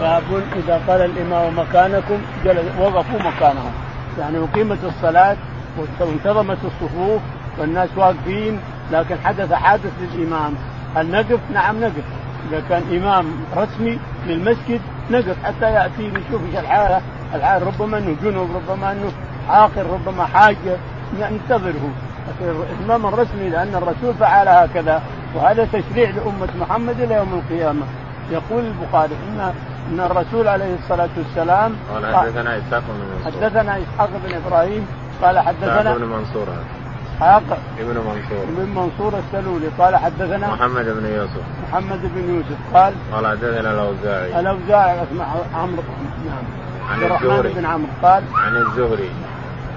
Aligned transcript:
باب 0.00 0.42
إذا 0.56 0.80
قال 0.88 1.00
الإمام 1.00 1.58
مكانكم 1.58 2.18
وقفوا 2.80 3.18
مكانهم. 3.18 3.72
يعني 4.18 4.38
أقيمت 4.38 4.84
الصلاة 4.84 5.36
وانتظمت 6.00 6.58
الصفوف 6.64 7.20
والناس 7.58 7.88
واقفين 7.96 8.60
لكن 8.92 9.16
حدث 9.24 9.52
حادث 9.52 9.92
للإمام. 10.02 10.54
هل 10.96 11.10
نقف؟ 11.10 11.40
نعم 11.54 11.80
نقف. 11.80 12.04
إذا 12.48 12.62
كان 12.68 12.82
إمام 12.96 13.26
رسمي 13.56 13.98
للمسجد 14.26 14.80
نقف 15.10 15.44
حتى 15.44 15.72
يأتي 15.72 16.10
نشوف 16.10 16.42
إيش 16.46 16.56
الحالة. 16.56 17.00
الحاله 17.34 17.66
ربما 17.66 17.98
إنه 17.98 18.16
جنوب 18.22 18.48
ربما 18.56 18.92
إنه 18.92 19.12
عاقل 19.48 19.82
ربما 19.82 20.24
حاجة. 20.24 20.76
ننتظره. 21.20 21.90
الإمام 22.80 23.06
الرسمي 23.06 23.48
لأن 23.48 23.74
الرسول 23.74 24.14
فعل 24.14 24.48
هكذا. 24.48 25.02
وهذا 25.34 25.68
تشريع 25.72 26.10
لأمة 26.10 26.48
محمد 26.60 27.00
إلى 27.00 27.14
يوم 27.14 27.34
القيامة. 27.34 27.82
يقول 28.32 28.64
البخاري 28.64 29.14
ان 29.28 29.52
إن 29.90 30.00
الرسول 30.00 30.48
عليه 30.48 30.74
الصلاة 30.74 31.08
والسلام 31.16 31.72
قال 31.94 32.16
حدثنا 32.16 32.58
إسحاق 32.58 32.82
بن 32.88 33.04
منصور. 33.14 33.32
حدثنا 33.32 33.78
إسحاق 33.78 34.10
بن 34.24 34.34
إبراهيم 34.34 34.86
قال 35.22 35.38
حدثنا 35.38 35.92
ابن 35.92 36.04
منصور. 36.04 36.46
إسحاق 37.06 37.42
ابن 37.78 37.96
منصور. 38.08 38.44
ابن 38.48 38.68
منصور 38.80 39.12
السلولي 39.18 39.66
قال 39.78 39.96
حدثنا 39.96 40.46
محمد 40.48 40.84
بن 40.84 41.06
يوسف. 41.06 41.44
محمد 41.68 42.00
بن 42.14 42.34
يوسف 42.34 42.58
قال 42.74 42.94
قال 43.12 43.26
حدثنا 43.26 43.70
الأوزاعي. 43.74 44.40
الأوزاعي 44.40 45.02
اسمع 45.02 45.26
عمرو 45.54 45.82
نعم. 46.26 46.44
عن 46.90 47.02
الزهري. 47.02 47.52
بن 47.52 47.66
عمرو 47.66 47.92
قال 48.02 48.22
عن 48.34 48.56
الزهري. 48.56 49.10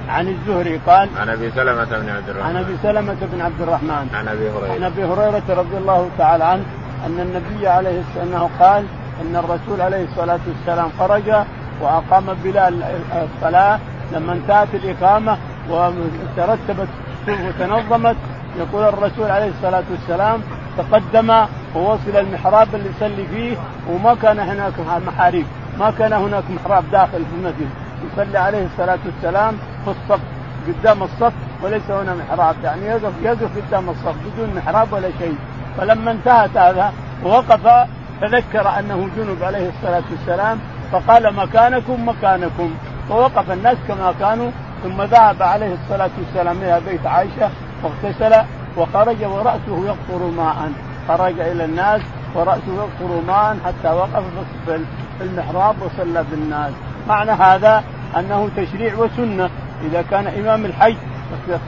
عن 0.10 0.28
الزهري 0.28 0.80
قال 0.88 1.10
عن 1.18 1.30
أبي 1.30 1.52
سلمة 1.52 1.84
بن 1.84 2.10
عبد 2.10 2.30
الرحمن 2.30 2.50
عن 2.50 2.58
أبي 2.58 2.78
سلمة 2.84 3.18
بن 3.34 3.42
عبد 3.42 3.62
الرحمن. 3.62 4.08
عن 4.14 4.28
أبي 4.28 4.50
هريرة. 4.50 4.74
عن 4.74 4.84
أبي 4.84 5.04
هريرة 5.04 5.44
رضي 5.50 5.78
الله 5.78 6.10
تعالى 6.18 6.44
عنه 6.44 6.66
أن 7.06 7.20
النبي 7.20 7.68
عليه 7.68 8.02
أنه 8.24 8.50
قال 8.60 8.86
إن 9.22 9.36
الرسول 9.36 9.82
عليه 9.82 10.04
الصلاة 10.04 10.40
والسلام 10.48 10.90
خرج 11.00 11.46
وأقام 11.82 12.26
بلال 12.44 12.84
الصلاة. 13.24 13.80
لما 14.14 14.34
انتهت 14.34 14.68
الإقامة 14.74 15.38
وترتبت 15.70 16.88
وتنظمت 17.28 18.16
يقول 18.58 18.84
الرسول 18.84 19.32
عليه 19.32 19.50
الصلاة 19.50 19.84
والسلام 19.92 20.42
تقدم 20.78 21.46
ووصل 21.76 22.16
المحراب 22.16 22.76
اللي 22.76 22.90
يصلي 22.98 23.26
فيه 23.28 23.58
وما 23.90 24.16
كان 24.16 24.40
هناك 24.40 24.74
محاريب. 25.08 25.46
ما 25.80 25.92
كان 25.92 26.14
هناك 26.14 26.44
محراب 26.50 26.84
داخل 26.92 27.26
في 27.26 27.36
المسجد. 27.38 27.70
يصلي 28.14 28.38
عليه 28.38 28.66
الصلاة 28.66 29.00
والسلام 29.06 29.58
في 29.86 29.92
الصف 29.92 30.20
قدام 30.68 31.04
الصف 31.04 31.34
وليس 31.64 31.92
هنا 31.92 32.16
محراب. 32.16 32.56
يعني 32.64 32.86
يقف 32.86 33.14
يقف 33.24 33.50
قدام 33.58 33.90
الصف 33.90 34.16
بدون 34.26 34.56
محراب 34.56 34.94
ولا 34.94 35.10
شيء. 35.20 35.36
فلما 35.78 36.12
انتهت 36.12 36.58
هذا 36.58 36.94
وقف 37.24 37.88
تذكر 38.22 38.80
أنه 38.80 39.10
جنب 39.18 39.44
عليه 39.44 39.70
الصلاة 39.70 40.04
والسلام 40.12 40.60
فقال 40.92 41.34
مكانكم 41.36 42.10
مكانكم 42.10 42.74
فوقف 43.10 43.52
الناس 43.52 43.78
كما 43.88 44.14
كانوا 44.20 44.52
ثم 44.84 45.02
ذهب 45.02 45.44
عليه 45.44 45.74
الصلاة 45.74 46.10
والسلام 46.20 46.58
إلى 46.58 46.82
بيت 46.90 47.06
عائشة 47.06 47.50
واغتسل 47.84 48.36
وخرج 48.78 49.24
ورأسه 49.24 49.86
يقطر 49.86 50.26
ماء. 50.38 50.72
خرج 51.08 51.40
إلى 51.40 51.66
الناس 51.66 52.02
ورأسه 52.36 52.76
يقطر 52.76 53.22
ماء 53.28 53.58
حتى 53.66 53.94
وقف 53.94 54.24
في 54.66 54.84
المحراب 55.22 55.76
وصلى 55.82 56.24
بالناس. 56.32 56.72
معنى 57.08 57.32
هذا 57.32 57.84
أنه 58.18 58.50
تشريع 58.58 58.96
وسنة. 58.96 59.50
إذا 59.86 60.02
كان 60.02 60.28
إمام 60.28 60.66
الحج 60.66 60.96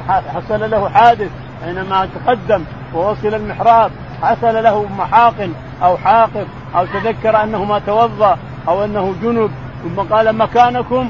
حصل 0.09 0.69
له 0.71 0.89
حادث 0.89 1.29
حينما 1.65 2.07
تقدم 2.15 2.63
ووصل 2.93 3.33
المحراب 3.33 3.91
حصل 4.21 4.63
له 4.63 4.85
محاق 4.97 5.49
أو 5.83 5.97
حاقب 5.97 6.47
أو 6.75 6.85
تذكر 6.85 7.43
انه 7.43 7.63
ما 7.63 7.79
توضأ 7.79 8.37
أو 8.67 8.85
أنه 8.85 9.15
جنب 9.21 9.51
ثم 9.83 10.01
قال 10.01 10.35
مكانكم 10.37 11.09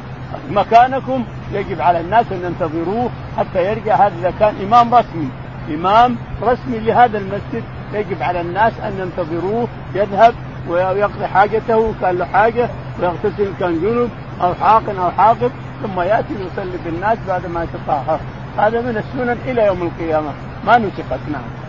مكانكم 0.50 1.24
يجب 1.52 1.82
على 1.82 2.00
الناس 2.00 2.26
أن 2.32 2.44
ينتظروه 2.44 3.10
حتى 3.38 3.72
يرجع 3.72 3.96
هذا 3.96 4.14
إذا 4.20 4.34
كان 4.40 4.54
إمام 4.64 4.96
رسمي. 4.96 5.30
إمام 5.70 6.18
رسمي 6.44 6.80
لهذا 6.80 7.18
المسجد 7.18 7.64
يجب 7.94 8.24
على 8.24 8.42
الناس 8.42 8.74
أن 8.80 8.94
ينتظروه 9.00 9.68
يذهب 9.96 10.34
ويقضي 10.70 11.28
حاجته 11.28 11.94
كان 12.02 12.18
له 12.18 12.26
حاجة 12.26 12.70
ويغتسل 13.00 13.52
كان 13.60 13.82
جنب 13.82 14.10
أو 14.42 14.54
حاق 14.54 14.84
أو 15.00 15.12
حاقب 15.12 15.52
ثم 15.84 16.02
يأتي 16.02 16.34
ويصلي 16.34 16.78
بالناس 16.86 17.18
بعد 17.28 17.46
ما 17.46 17.64
يتطهر. 17.64 18.20
هذا 18.58 18.82
من 18.82 18.98
السنن 18.98 19.38
إلى 19.46 19.66
يوم 19.66 19.82
القيامة. 19.82 20.32
ما 20.66 20.78
نسخت 20.78 21.20
نعم. 21.32 21.67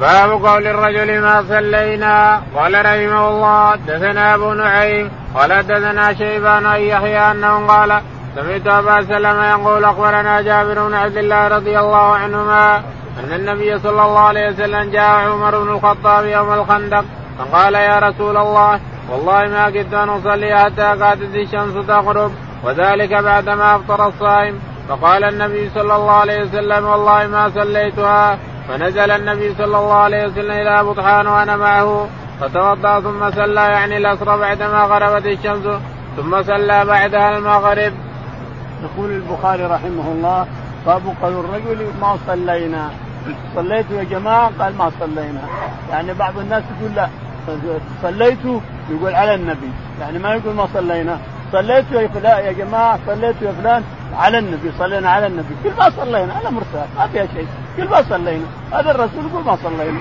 باب 0.00 0.30
قول 0.30 0.66
الرجل 0.66 1.20
ما 1.20 1.44
صلينا. 1.48 2.42
قال 2.56 2.74
رحمه 2.74 3.28
الله 3.28 3.70
حدثنا 3.70 4.34
أبو 4.34 4.52
نعيم 4.52 5.10
قال 5.34 5.52
حدثنا 5.52 6.14
شيبان 6.14 6.66
ان 6.66 6.80
يحيى 6.80 7.30
أنه 7.30 7.66
قال 7.66 8.00
سمعت 8.34 8.66
أبا 8.66 9.02
سلمة 9.02 9.50
يقول 9.50 9.84
أخبرنا 9.84 10.40
جابر 10.40 10.88
بن 10.88 10.94
عبد 10.94 11.16
الله 11.16 11.48
رضي 11.48 11.78
الله 11.78 12.14
عنهما 12.14 12.76
أن 13.20 13.32
النبي 13.32 13.78
صلى 13.78 14.02
الله 14.02 14.20
عليه 14.20 14.48
وسلم 14.48 14.90
جاء 14.90 15.30
عمر 15.30 15.58
بن 15.58 15.68
الخطاب 15.68 16.26
يوم 16.26 16.52
الخندق 16.52 17.04
فقال 17.38 17.74
يا 17.74 17.98
رسول 17.98 18.36
الله 18.36 18.80
والله 19.10 19.48
ما 19.48 19.70
كدت 19.70 19.94
أن 19.94 20.08
أصلي 20.08 20.58
حتى 20.58 20.98
كادت 20.98 21.34
الشمس 21.34 21.86
تغرب 21.86 22.32
وذلك 22.64 23.12
بعدما 23.12 23.76
أفطر 23.76 24.08
الصائم. 24.08 24.60
فقال 24.88 25.24
النبي 25.24 25.70
صلى 25.74 25.96
الله 25.96 26.12
عليه 26.12 26.42
وسلم 26.42 26.86
والله 26.86 27.26
ما 27.26 27.50
صليتها. 27.54 28.38
فنزل 28.68 29.10
النبي 29.10 29.54
صلى 29.54 29.64
الله 29.64 29.94
عليه 29.94 30.26
وسلم 30.26 30.50
إلى 30.50 30.84
بطحان 30.84 31.26
وأنا 31.26 31.56
معه 31.56 32.08
فتوضأ 32.40 33.00
ثم 33.00 33.30
صلى 33.30 33.60
يعني 33.60 33.96
الأسرى 33.96 34.38
بعدما 34.38 34.84
غربت 34.84 35.26
الشمس 35.26 35.66
ثم 36.16 36.42
صلى 36.42 36.84
بعدها 36.84 37.38
المغرب. 37.38 37.92
يقول 38.82 39.10
البخاري 39.10 39.64
رحمه 39.64 40.06
الله 40.12 40.46
باب 40.86 41.02
قول 41.22 41.32
الرجل 41.32 41.86
ما 42.00 42.18
صلينا. 42.26 42.90
صليت 43.56 43.90
يا 43.90 44.04
جماعة؟ 44.04 44.50
قال 44.58 44.76
ما 44.76 44.90
صلينا. 45.00 45.40
يعني 45.90 46.14
بعض 46.14 46.38
الناس 46.38 46.62
يقول 46.78 46.94
لا 46.94 47.08
صليت؟ 48.02 48.44
يقول 48.90 49.14
على 49.14 49.34
النبي. 49.34 49.70
يعني 50.00 50.18
ما 50.18 50.34
يقول 50.34 50.54
ما 50.54 50.68
صلينا. 50.74 51.18
صليت 51.52 51.84
يا 51.92 52.08
فلان 52.08 52.44
يا 52.44 52.52
جماعة 52.52 52.98
صليت 53.06 53.42
يا 53.42 53.52
فلان. 53.52 53.82
على 54.12 54.38
النبي 54.38 54.72
صلينا 54.78 55.10
على 55.10 55.26
النبي. 55.26 55.54
كل 55.64 55.70
ما 55.78 55.90
صلينا 55.90 56.34
على 56.34 56.50
مرسال 56.50 56.86
ما 56.98 57.06
فيها 57.06 57.26
شيء. 57.34 57.46
كل 57.76 57.88
ما 57.88 58.02
صلينا. 58.02 58.44
هذا 58.72 58.90
الرسول 58.90 59.26
يقول 59.30 59.44
ما 59.44 59.56
صلينا. 59.64 60.00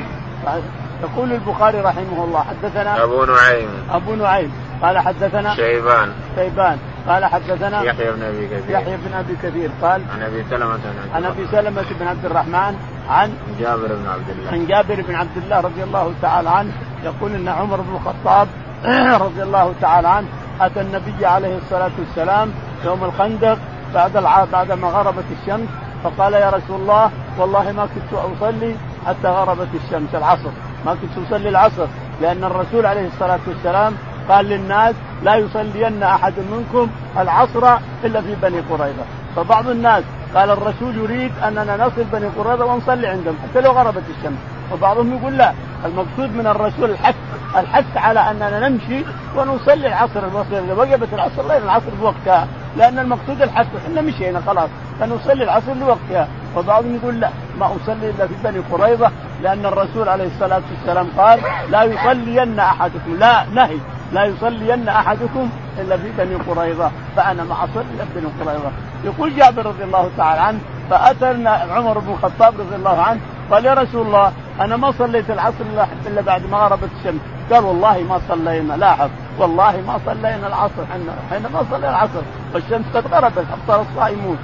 يقول 1.03 1.31
البخاري 1.31 1.81
رحمه 1.81 2.23
الله 2.23 2.43
حدثنا 2.43 3.03
أبو 3.03 3.25
نعيم. 3.25 3.69
أبو 3.91 4.15
نعيم. 4.15 4.51
قال 4.81 4.99
حدثنا 4.99 5.55
شيبان. 5.55 6.11
شيبان. 6.35 6.77
قال 7.07 7.25
حدثنا 7.25 7.81
يحيى 7.81 8.11
بن 8.11 8.23
أبي 8.23 8.47
كثير. 8.47 8.75
يحيى 8.75 8.97
بن 8.97 9.13
أبي 9.13 9.35
كثير. 9.43 9.71
قال 9.81 10.01
عن 10.15 10.21
أبي 10.21 10.43
سلمة 10.49 10.79
عن 11.15 11.25
أبي 11.25 11.47
سلمة 11.51 11.85
بن 11.99 12.07
عبد 12.07 12.25
الرحمن 12.25 12.75
عن 13.09 13.33
جابر 13.59 13.87
بن 13.87 14.07
عبد 14.09 14.29
الله. 14.29 14.51
عن 14.51 14.67
جابر 14.67 15.01
بن 15.01 15.15
عبد 15.15 15.37
الله 15.37 15.59
رضي 15.59 15.83
الله 15.83 16.13
تعالى 16.21 16.49
عنه. 16.49 16.71
يقول 17.03 17.35
إن 17.35 17.47
عمر 17.47 17.81
بن 17.81 17.95
الخطاب 17.95 18.47
رضي 19.25 19.43
الله 19.43 19.73
تعالى 19.81 20.07
عنه 20.07 20.27
أتى 20.61 20.81
النبي 20.81 21.25
عليه 21.25 21.57
الصلاة 21.57 21.91
والسلام 21.99 22.51
يوم 22.85 23.03
الخندق 23.03 23.57
بعد 23.93 24.17
الع... 24.17 24.45
بعد 24.45 24.71
ما 24.71 24.87
غربت 24.87 25.25
الشمس 25.41 25.67
فقال 26.03 26.33
يا 26.33 26.49
رسول 26.49 26.81
الله 26.81 27.11
والله 27.39 27.71
ما 27.71 27.87
كنت 27.95 28.19
أصلي 28.37 28.75
حتى 29.07 29.27
غربت 29.27 29.67
الشمس 29.83 30.15
العصر. 30.15 30.49
ما 30.85 30.95
كنت 31.01 31.27
أصلي 31.27 31.49
العصر 31.49 31.85
لأن 32.21 32.43
الرسول 32.43 32.85
عليه 32.85 33.07
الصلاة 33.07 33.39
والسلام 33.47 33.93
قال 34.29 34.45
للناس 34.45 34.95
لا 35.23 35.35
يصلين 35.35 36.03
أحد 36.03 36.33
منكم 36.51 36.89
العصر 37.17 37.77
إلا 38.03 38.21
في 38.21 38.35
بني 38.41 38.59
قريظة. 38.59 39.03
فبعض 39.35 39.67
الناس 39.67 40.03
قال 40.35 40.49
الرسول 40.49 40.97
يريد 40.97 41.31
أننا 41.47 41.77
نصل 41.77 42.03
بني 42.03 42.27
قريظة 42.27 42.65
ونصلي 42.65 43.07
عندهم 43.07 43.35
حتى 43.43 43.61
لو 43.61 43.71
غربت 43.71 44.03
الشمس. 44.17 44.37
وبعضهم 44.73 45.17
يقول 45.17 45.37
لا 45.37 45.53
المقصود 45.85 46.35
من 46.35 46.47
الرسول 46.47 46.89
الحث 46.89 47.15
الحث 47.57 47.97
على 47.97 48.19
أننا 48.19 48.69
نمشي 48.69 49.03
ونصلي 49.37 49.87
العصر 49.87 50.19
إذا 50.51 50.73
وجبت 50.73 51.13
العصر 51.13 51.47
لين 51.47 51.63
العصر 51.63 51.89
بوقتها. 52.01 52.47
لأن 52.77 52.99
المقصود 52.99 53.41
الحث 53.41 53.67
إحنا 53.85 54.01
مشينا 54.01 54.41
خلاص. 54.41 54.69
فنصلي 54.99 55.43
العصر 55.43 55.73
لوقتها. 55.73 56.27
وبعضهم 56.55 56.95
يقول 56.95 57.19
لا 57.19 57.29
ما 57.59 57.65
أصلي 57.65 58.09
إلا 58.09 58.27
في 58.27 58.33
بني 58.43 58.59
قريظة 58.71 59.11
لأن 59.41 59.65
الرسول 59.65 60.09
عليه 60.09 60.27
الصلاة 60.27 60.61
والسلام 60.71 61.07
قال 61.17 61.39
لا 61.69 61.83
يصلين 61.83 62.59
أحدكم. 62.59 63.15
لا 63.19 63.45
نهي. 63.53 63.77
لا 64.11 64.25
يصلين 64.25 64.89
أحدكم 64.89 65.49
إلا 65.79 65.97
في 65.97 66.11
بني 66.17 66.35
قريظة. 66.35 66.91
فأنا 67.15 67.43
ما 67.43 67.53
اصلي 67.63 67.85
الا 67.95 68.05
بني 68.15 68.27
قريظة. 68.45 68.71
يقول 69.03 69.35
جابر 69.35 69.65
رضي 69.65 69.83
الله 69.83 70.09
تعالى 70.17 70.41
عنه 70.41 70.59
فاتى 70.89 71.25
عمر 71.71 71.99
بن 71.99 72.11
الخطاب 72.11 72.53
رضي 72.59 72.75
الله 72.75 73.01
عنه 73.01 73.19
قال 73.51 73.65
يا 73.65 73.73
رسول 73.73 74.07
الله 74.07 74.31
أنا 74.59 74.77
ما 74.77 74.91
صليت 74.91 75.29
العصر 75.29 75.63
إلا 76.07 76.21
بعد 76.21 76.45
ما 76.51 76.57
غربت 76.57 76.89
الشمس. 76.99 77.21
قال 77.51 77.63
والله 77.65 78.03
ما 78.09 78.19
صلينا 78.29 78.73
لاحظ 78.73 79.09
والله 79.39 79.83
ما 79.87 79.99
صلينا 80.05 80.47
العصر 80.47 80.85
حين 81.29 81.41
ما 81.53 81.63
صلينا 81.71 81.89
العصر 81.89 82.21
والشمس 82.53 82.85
قد 82.95 83.07
غربت 83.13 83.45
افطر 83.53 83.81
الصائمون. 83.81 84.37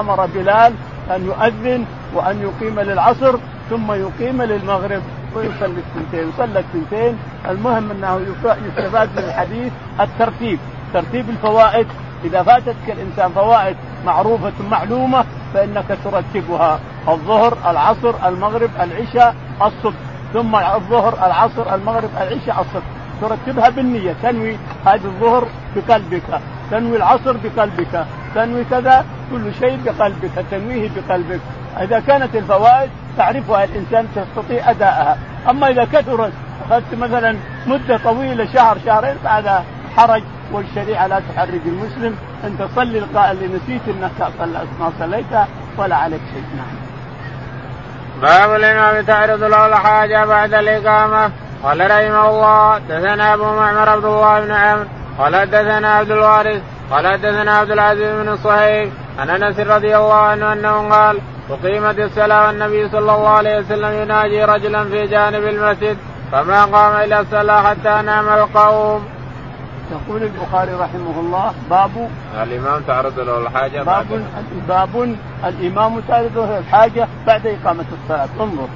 أمر 0.00 0.26
بلال 0.26 0.72
أن 1.10 1.24
يؤذن 1.24 1.84
وأن 2.14 2.42
يقيم 2.42 2.80
للعصر 2.80 3.34
ثم 3.70 3.92
يقيم 3.92 4.42
للمغرب 4.42 5.02
ويصلي 5.34 5.80
الثنتين 5.86 6.32
صلى 6.38 6.58
الثنتين. 6.58 7.18
المهم 7.48 7.90
أنه 7.90 8.20
يستفاد 8.66 9.08
من 9.12 9.18
الحديث 9.18 9.72
الترتيب 10.00 10.58
ترتيب 10.94 11.28
الفوائد. 11.30 11.86
إذا 12.24 12.42
فاتتك 12.42 12.86
الإنسان 12.88 13.30
فوائد 13.32 13.76
معروفة 14.06 14.52
معلومة 14.70 15.24
فإنك 15.54 15.98
ترتبها 16.04 16.80
الظهر 17.08 17.56
العصر 17.70 18.14
المغرب 18.28 18.70
العشاء 18.80 19.34
الصبح. 19.62 20.09
ثم 20.32 20.56
الظهر 20.56 21.26
العصر 21.26 21.74
المغرب 21.74 22.10
العشاء 22.16 22.60
الصبح. 22.60 22.82
ترتبها 23.20 23.68
بالنية. 23.68 24.14
تنوي 24.22 24.56
هذه 24.86 25.04
الظهر 25.04 25.46
بقلبك. 25.76 26.40
تنوي 26.70 26.96
العصر 26.96 27.36
بقلبك. 27.36 28.06
تنوي 28.34 28.64
كذا 28.64 29.04
كل 29.30 29.54
شيء 29.60 29.78
بقلبك. 29.84 30.44
تنويه 30.50 30.90
بقلبك. 30.96 31.40
إذا 31.80 32.00
كانت 32.00 32.36
الفوائد 32.36 32.90
تعرفها 33.16 33.64
الإنسان 33.64 34.06
تستطيع 34.16 34.70
أداءها. 34.70 35.18
أما 35.50 35.68
إذا 35.68 35.84
كثرت 35.84 36.32
أخذت 36.66 36.94
مثلا 36.94 37.36
مدة 37.66 37.96
طويلة 37.96 38.52
شهر 38.52 38.78
شهرين 38.84 39.16
فهذا 39.24 39.64
حرج 39.96 40.22
والشريعة 40.52 41.06
لا 41.06 41.20
تحرج 41.34 41.60
المسلم. 41.66 42.16
أنت 42.44 42.68
صلي 42.76 42.98
اللي 42.98 43.46
نسيت 43.46 43.88
أنك 43.88 44.30
ما 44.80 44.92
صليت 44.98 45.34
ولا 45.78 45.96
عليك 45.96 46.20
شيء. 46.34 46.44
نعم. 46.56 46.89
باب 48.22 48.54
الإمام 48.54 49.04
تعرض 49.04 49.42
له 49.44 49.66
الحاجة 49.66 50.24
بعد 50.24 50.54
الإقامة 50.54 51.30
قال 51.62 51.80
رحمه 51.80 52.28
الله 52.28 52.78
دثنا 52.78 53.34
ابو 53.34 53.44
معمر 53.44 53.88
عبد 53.88 54.04
الله 54.04 54.40
بن 54.40 54.50
عمرو 54.50 54.84
قال 55.18 55.50
دثنا 55.50 55.94
عبد 55.94 56.10
الوارث 56.10 56.62
قال 56.90 57.20
دثنا 57.20 57.58
عبد 57.58 57.70
العزيز 57.70 58.14
بن 58.14 58.36
صهيب 58.36 58.92
عن 59.18 59.30
انس 59.30 59.60
رضي 59.60 59.96
الله 59.96 60.14
عنه 60.14 60.52
انه 60.52 60.88
قال 60.88 61.18
اقيمت 61.50 61.98
الصلاه 61.98 62.46
والنبي 62.46 62.88
صلى 62.88 62.98
الله 62.98 63.28
عليه 63.28 63.58
وسلم 63.58 64.02
يناجي 64.02 64.44
رجلا 64.44 64.84
في 64.84 65.06
جانب 65.06 65.44
المسجد 65.44 65.96
فما 66.32 66.64
قام 66.64 66.96
إلى 66.96 67.20
الصلاه 67.20 67.62
حتى 67.62 68.02
نام 68.02 68.28
القوم. 68.28 69.08
يقول 69.90 70.22
البخاري 70.22 70.72
رحمه 70.74 71.20
الله 71.20 71.52
باب 71.70 72.08
الإمام 72.42 72.82
تعرض 72.82 73.20
له 73.20 73.38
الحاجة 73.38 73.82
باب 73.82 74.24
باب 74.68 75.16
الإمام 75.44 76.00
تعرض 76.08 76.38
له 76.38 76.58
الحاجة 76.58 77.08
بعد 77.26 77.46
إقامة 77.46 77.84
الصلاة. 78.02 78.28
انظر 78.40 78.68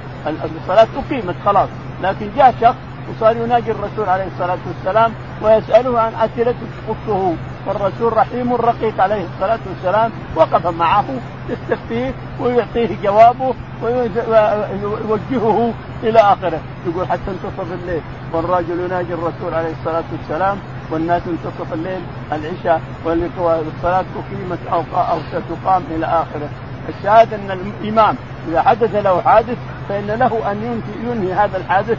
الصلاة 0.61 0.87
أقيمت 0.97 1.35
خلاص 1.45 1.69
لكن 2.03 2.29
جاء 2.37 2.55
شخص 2.61 2.75
وصار 3.09 3.37
يناجي 3.37 3.71
الرسول 3.71 4.09
عليه 4.09 4.27
الصلاة 4.33 4.57
والسلام 4.67 5.13
ويسأله 5.41 5.99
عن 5.99 6.13
أسئلة 6.15 6.55
تخصه 6.87 7.33
والرسول 7.67 8.17
رحيم 8.17 8.53
رقيق 8.53 9.01
عليه 9.01 9.25
الصلاة 9.33 9.59
والسلام 9.69 10.11
وقف 10.35 10.67
معه 10.67 11.05
يستفتيه 11.49 12.13
ويعطيه 12.39 12.89
جوابه 13.03 13.53
ويوجهه 13.83 15.73
إلى 16.03 16.19
آخره. 16.19 16.59
يقول 16.87 17.07
حتى 17.07 17.31
انتصف 17.31 17.73
الليل. 17.73 18.01
والرجل 18.33 18.79
يناجي 18.79 19.13
الرسول 19.13 19.53
عليه 19.53 19.73
الصلاة 19.79 20.03
والسلام 20.11 20.57
والناس 20.91 21.21
منتصف 21.27 21.73
الليل 21.73 22.01
العشاء 22.31 22.81
والصلاة 23.05 24.05
أقيمت 24.15 24.59
أو 24.71 24.83
أو 24.95 25.19
ستقام 25.31 25.83
إلى 25.91 26.05
آخره. 26.05 26.49
الشاهد 26.89 27.33
أن 27.33 27.51
الإمام 27.51 28.15
إذا 28.47 28.61
حدث 28.61 28.95
له 28.95 29.21
حادث 29.21 29.57
فإن 29.89 30.07
له 30.07 30.51
أن 30.51 30.81
ينهي 31.03 31.33
هذا 31.33 31.57
الحادث 31.57 31.97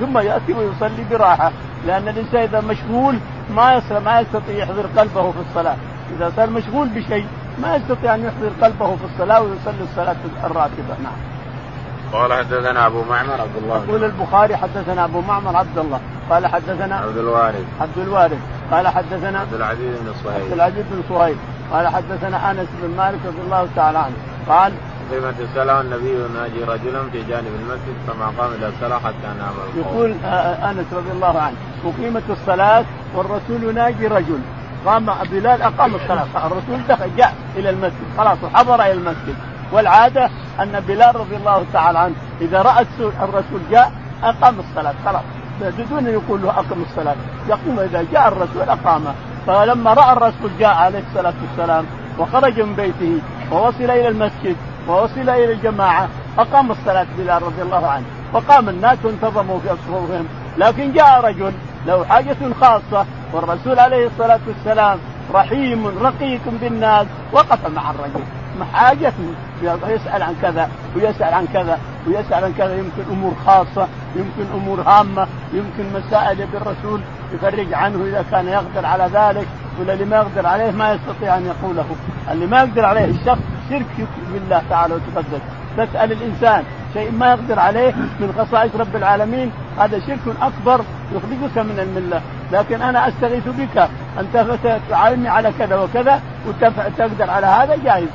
ثم 0.00 0.18
يأتي 0.18 0.52
ويصلي 0.52 1.04
براحة. 1.10 1.52
لأن 1.86 2.08
الإنسان 2.08 2.42
إذا 2.42 2.60
مشغول 2.60 3.18
ما 3.50 3.82
ما 4.04 4.20
يستطيع 4.20 4.56
يحضر 4.56 4.86
قلبه 4.96 5.30
في 5.30 5.38
الصلاة. 5.50 5.76
إذا 6.16 6.32
صار 6.36 6.50
مشغول 6.50 6.88
بشيء 6.88 7.26
ما 7.62 7.76
يستطيع 7.76 8.14
أن 8.14 8.24
يحضر 8.24 8.52
قلبه 8.62 8.96
في 8.96 9.04
الصلاة 9.04 9.40
ويصلي 9.40 9.82
الصلاة 9.82 10.16
الراتبة. 10.44 10.94
نعم. 11.02 11.16
قال 12.12 12.32
حدثنا 12.32 12.86
أبو 12.86 13.02
معمر 13.10 13.40
عبد 13.40 13.56
الله 13.62 13.84
يقول 13.84 14.04
البخاري 14.04 14.56
حدثنا 14.56 15.04
أبو 15.04 15.20
معمر 15.20 15.56
عبد 15.56 15.78
الله. 15.78 16.00
قال 16.32 16.46
حدثنا 16.46 16.96
عبد 16.96 17.18
الوارث. 17.18 17.64
عبد 17.80 17.98
الوارث. 17.98 18.38
قال 18.70 18.88
حدثنا 18.88 19.38
عبد 19.38 19.54
العزيز 19.54 19.96
بن 20.00 20.12
صهيب. 20.24 20.42
عبد 20.42 20.52
العزيز 20.52 20.84
بن 20.90 21.02
صهيب. 21.08 21.36
قال 21.72 21.88
حدثنا 21.88 22.50
أنس 22.50 22.68
بن 22.82 22.96
مالك 22.96 23.20
رضي 23.26 23.40
الله 23.44 23.68
تعالى 23.76 23.98
عنه. 23.98 24.14
قال 24.48 24.72
قيمة 25.10 25.34
الصلاة 25.40 25.78
والنبي 25.78 26.10
يناجي 26.24 26.64
رجلا 26.64 27.10
في 27.12 27.22
جانب 27.22 27.52
المسجد 27.60 27.96
فما 28.06 28.26
قام 28.38 28.52
إلى 28.52 28.68
الصلاة 28.68 28.98
حتى 28.98 29.28
نام 29.38 29.54
يقول 29.76 30.14
آه، 30.24 30.26
آه، 30.26 30.70
أنس 30.70 30.86
رضي 30.92 31.10
الله 31.10 31.40
عنه 31.40 31.56
أقيمت 31.84 32.22
الصلاة 32.30 32.84
والرسول 33.14 33.62
يناجي 33.62 34.06
رجل. 34.06 34.38
قام 34.86 35.06
بلال 35.30 35.62
أقام 35.62 35.94
الصلاة. 35.94 36.26
الرسول 36.46 36.86
دخل 36.88 37.16
جاء 37.16 37.34
إلى 37.56 37.70
المسجد. 37.70 38.06
خلاص 38.18 38.38
حضر 38.54 38.74
إلى 38.74 38.92
المسجد. 38.92 39.34
والعادة 39.72 40.30
أن 40.60 40.80
بلال 40.88 41.16
رضي 41.16 41.36
الله 41.36 41.64
تعالى 41.72 41.98
عنه 41.98 42.14
إذا 42.40 42.62
رأى 42.62 42.86
الرسول 43.22 43.60
جاء 43.70 43.92
أقام 44.22 44.60
الصلاة. 44.60 44.94
خلاص. 45.04 45.22
بدون 45.60 45.98
أن 45.98 46.12
يقول 46.12 46.42
له 46.42 46.50
أقم 46.50 46.82
الصلاة. 46.90 47.16
يقوم 47.48 47.80
إذا 47.80 48.06
جاء 48.12 48.28
الرسول 48.28 48.62
اقامه 48.62 49.14
فلما 49.46 49.94
رأى 49.94 50.12
الرسول 50.12 50.50
جاء 50.58 50.74
عليه 50.74 51.02
الصلاة 51.10 51.34
والسلام 51.42 51.84
وخرج 52.18 52.60
من 52.60 52.74
بيته 52.74 53.18
ووصل 53.52 53.84
إلى 53.84 54.08
المسجد 54.08 54.56
ووصل 54.88 55.20
إلى 55.20 55.52
الجماعة 55.52 56.08
أقام 56.38 56.70
الصلاة 56.70 57.06
بلال 57.18 57.42
رضي 57.42 57.62
الله 57.62 57.86
عنه. 57.86 58.04
وقام 58.32 58.68
الناس 58.68 58.98
وانتظموا 59.04 59.58
في 59.58 59.68
صفوفهم 59.68 60.26
لكن 60.58 60.92
جاء 60.92 61.20
رجل 61.20 61.52
له 61.86 62.04
حاجة 62.04 62.36
خاصة 62.60 63.06
والرسول 63.32 63.78
عليه 63.78 64.06
الصلاة 64.06 64.40
والسلام 64.46 64.98
رحيم 65.34 65.86
رقيق 65.86 66.40
بالناس 66.60 67.06
وقف 67.32 67.66
مع 67.66 67.90
الرجل. 67.90 68.24
حاجة 68.72 69.12
يسأل 69.62 70.22
عن 70.22 70.34
كذا 70.42 70.68
ويسأل 70.96 71.34
عن 71.34 71.46
كذا 71.52 71.78
ويسأل 72.06 72.44
عن 72.44 72.52
كذا. 72.58 72.74
يمكن 72.74 73.02
أمور 73.12 73.32
خاصة 73.46 73.88
يمكن 74.16 74.52
أمور 74.54 74.80
هامة 74.80 75.26
يمكن 75.52 75.84
مسائل 75.94 76.40
يبي 76.40 76.56
الرسول 76.56 77.00
يفرج 77.34 77.74
عنه 77.74 78.04
إذا 78.04 78.24
كان 78.30 78.48
يقدر 78.48 78.86
على 78.86 79.04
ذلك 79.04 79.46
ولا 79.80 79.92
اللي 79.92 80.04
ما 80.04 80.16
يقدر 80.16 80.46
عليه 80.46 80.70
ما 80.70 80.92
يستطيع 80.92 81.36
أن 81.36 81.46
يقوله. 81.46 81.86
اللي 82.30 82.46
ما 82.46 82.58
يقدر 82.58 82.84
عليه 82.84 83.04
الشخص 83.04 83.40
شرك 83.70 84.08
بالله 84.32 84.62
تعالى 84.70 84.94
وتقدس. 84.94 85.40
تسأل 85.76 86.12
الإنسان 86.12 86.64
شيء 86.94 87.12
ما 87.12 87.30
يقدر 87.30 87.58
عليه 87.58 87.92
من 87.92 88.34
خصائص 88.38 88.76
رب 88.76 88.96
العالمين 88.96 89.50
هذا 89.78 90.00
شرك 90.00 90.36
أكبر 90.42 90.84
يخرجك 91.12 91.58
من 91.58 91.78
الملة. 91.78 92.20
لكن 92.52 92.82
أنا 92.82 93.08
أستغيث 93.08 93.48
بك 93.48 93.88
أنت 94.20 94.46
تعاوني 94.90 95.28
على 95.28 95.52
كذا 95.58 95.76
وكذا 95.76 96.20
وتقدر 96.48 97.30
على 97.30 97.46
هذا 97.46 97.76
جائز. 97.84 98.08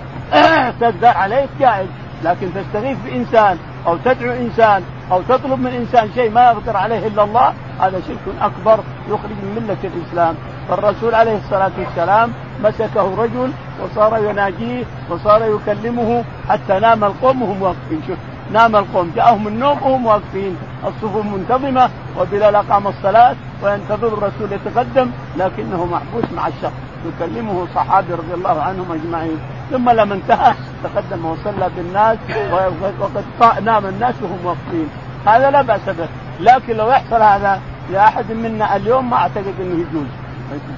تقدر 0.80 1.08
عليه 1.08 1.46
جائز. 1.60 1.88
لكن 2.24 2.48
تستغيث 2.54 2.98
بإنسان 3.06 3.58
أو 3.88 3.98
تدعو 4.06 4.32
إنسان 4.32 4.84
أو 5.12 5.22
تطلب 5.22 5.60
من 5.60 5.68
إنسان 5.68 6.10
شيء 6.16 6.32
ما 6.32 6.52
يقدر 6.52 6.78
عليه 6.78 7.08
إلا 7.08 7.24
الله 7.24 7.54
هذا 7.80 8.02
شرك 8.08 8.36
أكبر 8.42 8.80
يخرج 9.08 9.32
من 9.32 9.56
ملة 9.56 9.78
الإسلام. 9.84 10.36
فالرسول 10.70 11.16
عليه 11.16 11.38
الصلاة 11.38 11.72
والسلام 11.80 12.32
مسكه 12.64 13.16
رجل 13.18 13.52
وصار 13.84 14.24
يناجيه 14.24 14.84
وصار 15.10 15.42
يكلمه 15.44 16.24
حتى 16.50 16.80
نام 16.80 17.04
القوم 17.04 17.42
وهم 17.42 17.62
واقفين. 17.62 18.02
شوف 18.08 18.18
نام 18.52 18.76
القوم 18.76 19.12
جاءهم 19.16 19.48
النوم 19.48 19.84
وهم 19.84 20.06
واقفين. 20.06 20.58
الصفوف 20.88 21.26
منتظمة 21.26 21.90
وبلال 22.20 22.56
أقام 22.56 22.88
الصلاة 22.88 23.36
وينتظر 23.64 24.08
الرسول 24.08 24.52
يتقدم 24.52 25.12
لكنه 25.38 25.86
محبوس 25.86 26.24
مع 26.36 26.48
الشخص. 26.48 26.74
يكلمه 27.06 27.68
صحابي 27.76 28.14
رضي 28.14 28.34
الله 28.34 28.62
عنهم 28.62 28.92
أجمعين. 28.92 29.40
ثم 29.72 29.90
لما 29.90 30.16
انتهى 30.16 30.54
تقدم 30.84 31.26
وصلى 31.26 31.70
بالناس 31.76 32.18
وقد 33.00 33.24
نام 33.64 33.86
الناس 33.86 34.16
وهم 34.22 34.46
واقفين. 34.46 34.90
هذا 35.28 35.52
لا 35.52 35.62
بأس 35.62 35.90
به. 35.90 36.08
لكن 36.40 36.78
لو 36.78 36.90
يحصل 36.90 37.22
هذا 37.22 37.62
لأحد 37.92 38.32
منا 38.32 38.76
اليوم 38.76 39.10
ما 39.10 39.18
أعتقد 39.18 39.54
إنه 39.62 39.74
يجوز. 39.74 40.08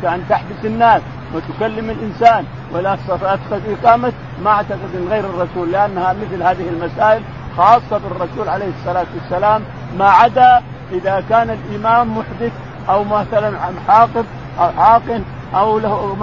ان 0.03 0.23
تحبس 0.29 0.65
الناس 0.65 1.01
وتكلم 1.33 1.89
الإنسان 1.89 2.45
ولا 2.73 2.97
تدخل 3.07 3.61
إقامة 3.83 4.13
ما 4.43 4.49
أعتقد 4.51 4.89
إن 4.95 5.07
غير 5.09 5.25
الرسول 5.25 5.71
لأنها 5.71 6.13
مثل 6.13 6.43
هذه 6.43 6.69
المسائل 6.69 7.21
خاصة 7.57 7.97
بالرسول 7.97 8.49
عليه 8.49 8.69
الصلاة 8.79 9.05
والسلام. 9.15 9.61
ما 9.99 10.09
عدا 10.09 10.61
إذا 10.91 11.23
كان 11.29 11.49
الإمام 11.49 12.17
محدث 12.17 12.51
أو 12.89 13.03
مثلا 13.03 13.57
حاقب 13.87 14.25
أو 14.59 14.71
حاقن 14.71 15.23
أو 15.55 15.79
له 15.79 16.17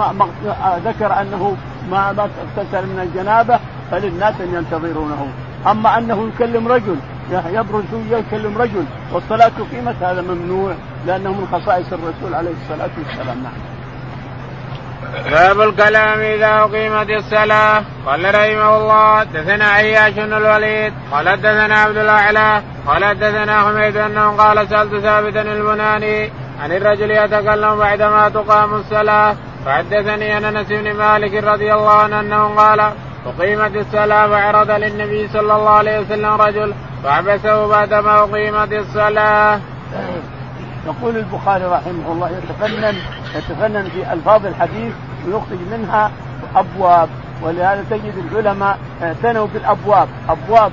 ذكر 0.85 1.21
أنه 1.21 1.55
ما 1.91 2.09
اغتسل 2.09 2.87
من 2.87 2.99
الجنابة 2.99 3.59
فللناس 3.91 4.41
أن 4.41 4.55
ينتظرونه. 4.55 5.27
أما 5.71 5.97
أنه 5.97 6.29
يكلم 6.35 6.67
رجل 6.67 6.97
يبرز 7.31 7.83
يكلم 8.09 8.57
رجل 8.57 8.85
والصلاة 9.13 9.51
قيمت 9.71 9.95
هذا 10.01 10.21
ممنوع 10.21 10.73
لأنه 11.07 11.31
من 11.31 11.47
خصائص 11.51 11.93
الرسول 11.93 12.35
عليه 12.35 12.51
الصلاة 12.51 12.89
والسلام. 12.97 13.43
نعم. 13.43 13.53
باب 15.31 15.61
الكلام 15.61 16.19
إذا 16.19 16.59
أقيمت 16.59 17.09
الصلاة. 17.09 17.83
قال 18.05 18.35
رحمه 18.35 18.77
الله 18.77 19.23
دثنا 19.23 19.65
عياش 19.65 20.13
بن 20.13 20.33
الوليد 20.33 20.93
قال 21.11 21.25
دثنا 21.41 21.77
عبد 21.77 21.97
الأعلى 21.97 22.61
قال 22.87 23.19
دثنا 23.19 23.61
حميد 23.61 23.97
انه 23.97 24.29
قال 24.31 24.69
سألت 24.69 24.95
ثابتا 24.95 25.41
البناني 25.41 26.29
عن 26.61 26.71
الرجل 26.71 27.11
يتكلم 27.11 27.75
بعدما 27.75 28.29
تقام 28.29 28.73
الصلاة 28.73 29.35
فحدثني 29.67 30.31
عن 30.31 30.45
أنس 30.45 30.67
بن 30.67 30.93
مالك 30.93 31.43
رضي 31.43 31.73
الله 31.73 31.93
عنه 31.93 32.19
أنه 32.19 32.55
قال 32.55 32.91
أقيمت 33.25 33.75
الصلاة 33.75 34.27
فعرض 34.27 34.71
للنبي 34.71 35.27
صلى 35.27 35.55
الله 35.55 35.69
عليه 35.69 35.99
وسلم 35.99 36.41
رجل 36.41 36.73
فحبسه 37.03 37.67
بعدما 37.67 38.19
أقيمت 38.19 38.73
الصلاة. 38.73 39.59
يقول 40.85 41.17
البخاري 41.17 41.65
رحمه 41.65 42.11
الله 42.11 42.29
يتفنن 42.29 42.95
يتفنن 43.35 43.89
في 43.89 44.13
ألفاظ 44.13 44.45
الحديث 44.45 44.93
ويخرج 45.25 45.59
منها 45.71 46.11
أبواب 46.55 47.09
ولهذا 47.41 47.85
تجد 47.89 48.13
العلماء 48.31 48.77
اعتنوا 49.03 49.47
بالأبواب 49.53 50.07
أبواب 50.29 50.71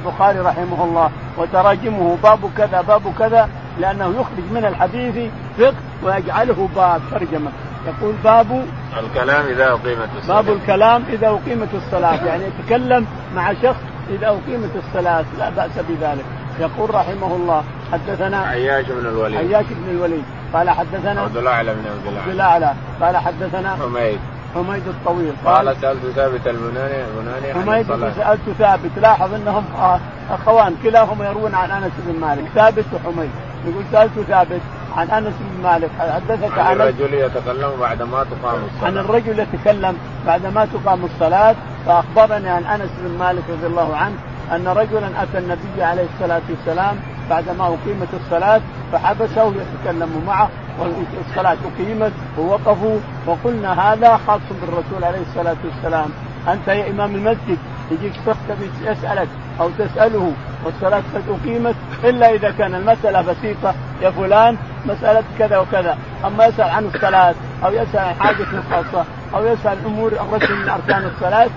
البخاري 0.00 0.38
رحمه 0.38 0.84
الله 0.84 1.10
وتراجمه 1.38 2.16
باب 2.22 2.50
كذا 2.56 2.80
باب 2.80 3.02
كذا 3.18 3.48
لأنه 3.80 4.04
يخرج 4.04 4.52
من 4.52 4.64
الحديث 4.64 5.30
فقه 5.58 5.74
ويجعله 6.02 6.68
باب 6.76 7.00
ترجمة 7.10 7.50
يقول 7.86 8.14
باب 8.24 8.66
الكلام 8.98 9.46
إذا 9.46 9.68
أقيمت 9.68 10.08
الصلاة. 10.18 10.40
باب 10.40 10.56
الكلام 10.56 11.04
إذا 11.08 11.28
أقيمت 11.28 11.68
الصلاة. 11.74 12.24
يعني 12.24 12.44
يتكلم 12.44 13.06
مع 13.34 13.52
شخص 13.52 13.80
إذا 14.10 14.26
أقيمت 14.26 14.70
الصلاة. 14.76 15.24
لا 15.38 15.50
بأس 15.50 15.78
بذلك. 15.88 16.24
يقول 16.60 16.94
رحمه 16.94 17.36
الله 17.36 17.64
حدثنا 17.92 18.38
عياش 18.38 18.86
بن 18.86 19.06
الوليد. 19.06 19.38
عياش 19.38 19.66
بن 19.70 19.90
الوليد. 19.90 20.24
قال 20.54 20.70
حدثنا 20.70 21.20
عبد 21.20 21.36
الاعلى 21.36 21.74
بن 21.74 21.80
عبد 21.80 22.16
عبد 22.16 22.28
الاعلى 22.28 22.74
قال 23.00 23.16
حدثنا 23.16 23.76
حميد. 23.76 24.18
حميد 24.54 24.88
الطويل. 24.88 25.32
قال, 25.44 25.68
قال 25.68 25.76
سألت 25.80 26.06
ثابت 26.14 26.46
البناني 26.46 27.04
البناني 27.04 27.54
حميد 27.54 27.86
سألت 28.16 28.50
ثابت. 28.58 28.90
لاحظ 28.96 29.34
أنهم 29.34 29.64
أخوان 30.30 30.76
كلاهما 30.82 31.26
يروون 31.26 31.54
عن 31.54 31.70
أنس 31.70 31.92
بن 32.06 32.20
مالك. 32.20 32.44
ثابت 32.54 32.84
وحميد. 32.94 33.30
يقول 33.66 33.84
سألت 33.92 34.20
ثابت 34.28 34.60
عن 34.96 35.10
أنس 35.10 35.34
بن 35.40 35.62
مالك 35.62 35.90
حدثك 35.98 36.58
عن 36.58 36.80
الرجل 36.80 37.14
يتكلم 37.14 37.70
بعد 37.80 38.02
ما 38.02 38.24
تقام 38.24 38.60
الصلاة. 38.64 38.86
عن 38.86 38.98
الرجل 38.98 39.38
يتكلم 39.38 39.96
بعد 40.26 40.46
ما 40.46 40.64
تقام 40.66 41.04
الصلاة 41.04 41.54
فأخبرني 41.86 42.48
عن 42.48 42.64
أنس 42.64 42.90
بن 43.04 43.18
مالك 43.18 43.42
رضي 43.50 43.66
الله 43.66 43.96
عنه 43.96 44.14
أن 44.52 44.68
رجلا 44.68 45.22
أتى 45.22 45.38
النبي 45.38 45.82
عليه 45.82 46.06
الصلاة 46.14 46.42
والسلام 46.50 46.96
بعدما 47.30 47.64
أقيمت 47.66 48.08
الصلاة 48.24 48.60
فحبسه 48.92 49.52
يتكلم 49.54 50.22
معه 50.26 50.48
والصلاة 50.78 51.56
أقيمت 51.74 52.12
ووقفوا 52.38 52.98
وقلنا 53.26 53.92
هذا 53.92 54.20
خاص 54.26 54.40
بالرسول 54.60 55.04
عليه 55.04 55.20
الصلاة 55.20 55.56
والسلام. 55.64 56.10
أنت 56.48 56.68
يا 56.68 56.90
إمام 56.90 57.14
المسجد 57.14 57.58
يجيك 57.90 58.12
شخص 58.26 58.38
يسألك 58.82 59.28
أو 59.60 59.70
تسأله 59.78 60.32
والصلاة 60.64 61.02
قد 61.14 61.22
أقيمت 61.28 61.74
إلا 62.04 62.34
إذا 62.34 62.50
كان 62.58 62.74
المسألة 62.74 63.20
بسيطة 63.20 63.74
يا 64.02 64.10
فلان 64.10 64.56
مسألة 64.86 65.24
كذا 65.38 65.58
وكذا 65.58 65.98
أما 66.24 66.46
يسأل 66.46 66.70
عن 66.70 66.84
الصلاة 66.94 67.34
أو 67.64 67.72
يسأل 67.72 67.98
عن 67.98 68.14
حاجة 68.14 68.46
خاصة 68.70 69.04
أو 69.34 69.46
يسأل 69.46 69.78
أمور 69.86 70.12
ركن 70.32 70.54
من 70.54 70.68
أركان 70.68 71.10
الصلاة 71.14 71.50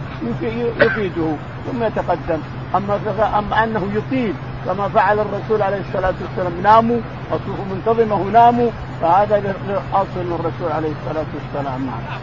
يفيده 0.79 1.35
ثم 1.71 1.83
يتقدم 1.83 2.39
أما 2.75 2.99
أما 3.39 3.63
أنه 3.63 3.89
يطيل 3.93 4.33
كما 4.65 4.89
فعل 4.89 5.19
الرسول 5.19 5.61
عليه 5.61 5.81
الصلاة 5.89 6.13
والسلام 6.21 6.61
ناموا 6.63 6.99
الصفوف 7.31 7.59
منتظمة 7.71 8.23
ناموا 8.31 8.69
فهذا 9.01 9.39
من 9.39 10.35
الرسول 10.39 10.71
عليه 10.71 10.91
الصلاة 11.01 11.25
والسلام 11.33 11.85
نعم. 11.85 12.19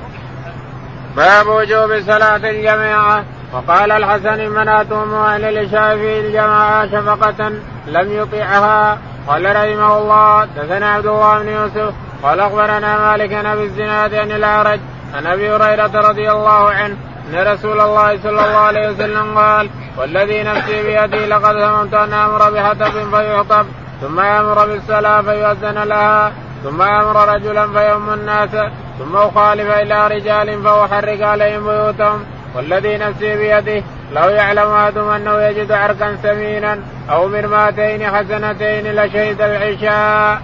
باب 1.16 1.46
وجوب 1.46 2.00
صلاة 2.06 2.50
الجماعة 2.50 3.24
وقال 3.52 3.92
الحسن 3.92 4.50
مناتهم 4.50 5.14
أهل 5.14 5.44
العشاء 5.44 5.96
في 5.96 6.20
الجماعة 6.20 6.86
شفقة 6.86 7.48
لم 7.86 8.12
يطيعها. 8.12 8.98
قال 9.26 9.56
رحمه 9.56 9.98
الله 9.98 10.44
دثنا 10.44 10.90
عبد 10.94 11.06
الله 11.06 11.38
بن 11.38 11.48
يوسف 11.48 11.94
قال 12.22 12.40
أخبرنا 12.40 13.10
مالك 13.10 13.32
عن 13.32 13.46
أبي 13.46 13.64
الزناد 13.64 14.14
عن 14.14 14.30
الأعرج 14.32 14.80
عن 15.14 15.26
أبي 15.26 15.50
هريرة 15.50 16.08
رضي 16.08 16.30
الله 16.30 16.70
عنه 16.70 16.96
أن 17.30 17.52
رسول 17.52 17.80
الله 17.80 18.18
صلى 18.22 18.30
الله 18.30 18.58
عليه 18.58 18.90
وسلم 18.90 19.38
قال 19.38 19.70
والذي 19.98 20.42
نفسي 20.42 20.82
بيده 20.82 21.26
لقد 21.26 21.56
هممت 21.56 21.94
أن 21.94 22.12
أمر 22.12 22.50
بحطب 22.50 23.16
فيحطب 23.16 23.66
ثم 24.00 24.20
يامر 24.20 24.66
بالصلاة 24.66 25.22
فيؤذن 25.22 25.82
لها 25.82 26.32
ثم 26.64 26.82
أمر 26.82 27.34
رجلا 27.34 27.66
فيؤم 27.66 28.12
الناس 28.12 28.50
ثم 28.98 29.16
أخالف 29.16 29.70
إلى 29.70 30.06
رجال 30.06 30.62
فأحرق 30.62 31.26
عليهم 31.26 31.64
بيوتهم 31.64 32.24
والذي 32.54 32.96
نفسي 32.96 33.36
بيده 33.36 33.82
لو 34.12 34.28
يعلم 34.28 34.70
احدهم 34.70 35.08
أنه 35.08 35.42
يجد 35.42 35.72
عرقا 35.72 36.14
ثمينا 36.14 36.78
أو 37.10 37.28
مرماتين 37.28 38.10
حسنتين 38.10 38.94
لشهد 38.94 39.40
العشاء. 39.40 40.42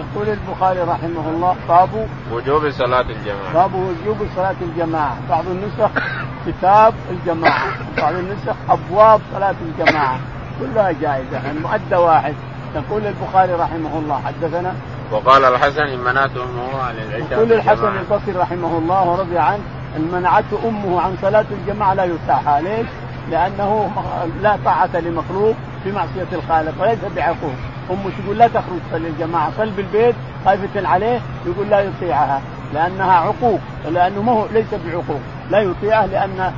يقول 0.00 0.28
البخاري 0.28 0.80
رحمه 0.80 1.28
الله 1.28 1.56
باب 1.68 2.08
وجوب 2.32 2.70
صلاة 2.70 3.00
الجماعة. 3.00 3.52
باب 3.54 3.74
وجوب 3.74 4.16
صلاة 4.36 4.54
الجماعة. 4.62 5.16
بعض 5.30 5.44
النسخ 5.46 5.90
كتاب 6.46 6.94
الجماعة 7.10 7.68
بعض 7.96 8.14
النسخ 8.14 8.54
أبواب 8.68 9.20
صلاة 9.34 9.54
الجماعة. 9.62 10.18
كلها 10.60 10.92
جائزة 10.92 11.36
يعني 11.44 11.58
مؤدى 11.58 11.96
واحد. 11.96 12.34
يقول 12.74 13.06
البخاري 13.06 13.52
رحمه 13.52 13.98
الله 13.98 14.20
حدثنا؟ 14.26 14.74
وقال 15.12 15.44
الحسن 15.44 15.82
إن 15.82 15.98
أمه 16.36 16.82
عن 16.82 16.94
العشاء 16.94 17.32
يقول 17.32 17.52
الحسن 17.52 17.96
البصري 17.96 18.32
رحمه 18.32 18.78
الله 18.78 19.08
ورضي 19.08 19.38
عنه 19.38 19.62
إن 19.96 20.08
منعته 20.12 20.68
أمه 20.68 21.00
عن 21.00 21.16
صلاة 21.22 21.44
الجماعة 21.50 21.94
لا 21.94 22.04
يرتاحها 22.04 22.60
ليش؟ 22.60 22.86
لأنه 23.30 23.90
لا 24.42 24.56
طاعة 24.64 24.96
لمخلوق 24.96 25.54
في 25.84 25.92
معصية 25.92 26.26
الخالق 26.32 26.82
وليس 26.82 26.98
بعقوق. 27.16 27.52
أمه 27.90 28.10
تقول 28.24 28.38
لا 28.38 28.48
تخرج 28.48 28.78
تصلي 28.90 29.08
الجماعة. 29.08 29.50
صل 29.56 29.70
بالبيت 29.70 30.14
خايفة 30.44 30.88
عليه 30.88 31.20
يقول 31.46 31.70
لا 31.70 31.80
يطيعها. 31.80 32.40
لأنها 32.74 33.12
عقوق 33.12 33.60
لأنه 33.90 34.22
ما 34.22 34.32
هو 34.32 34.46
ليس 34.52 34.74
بعقوق. 34.86 35.20
لا 35.50 35.58
يطيعه 35.58 36.06
لأن 36.06 36.52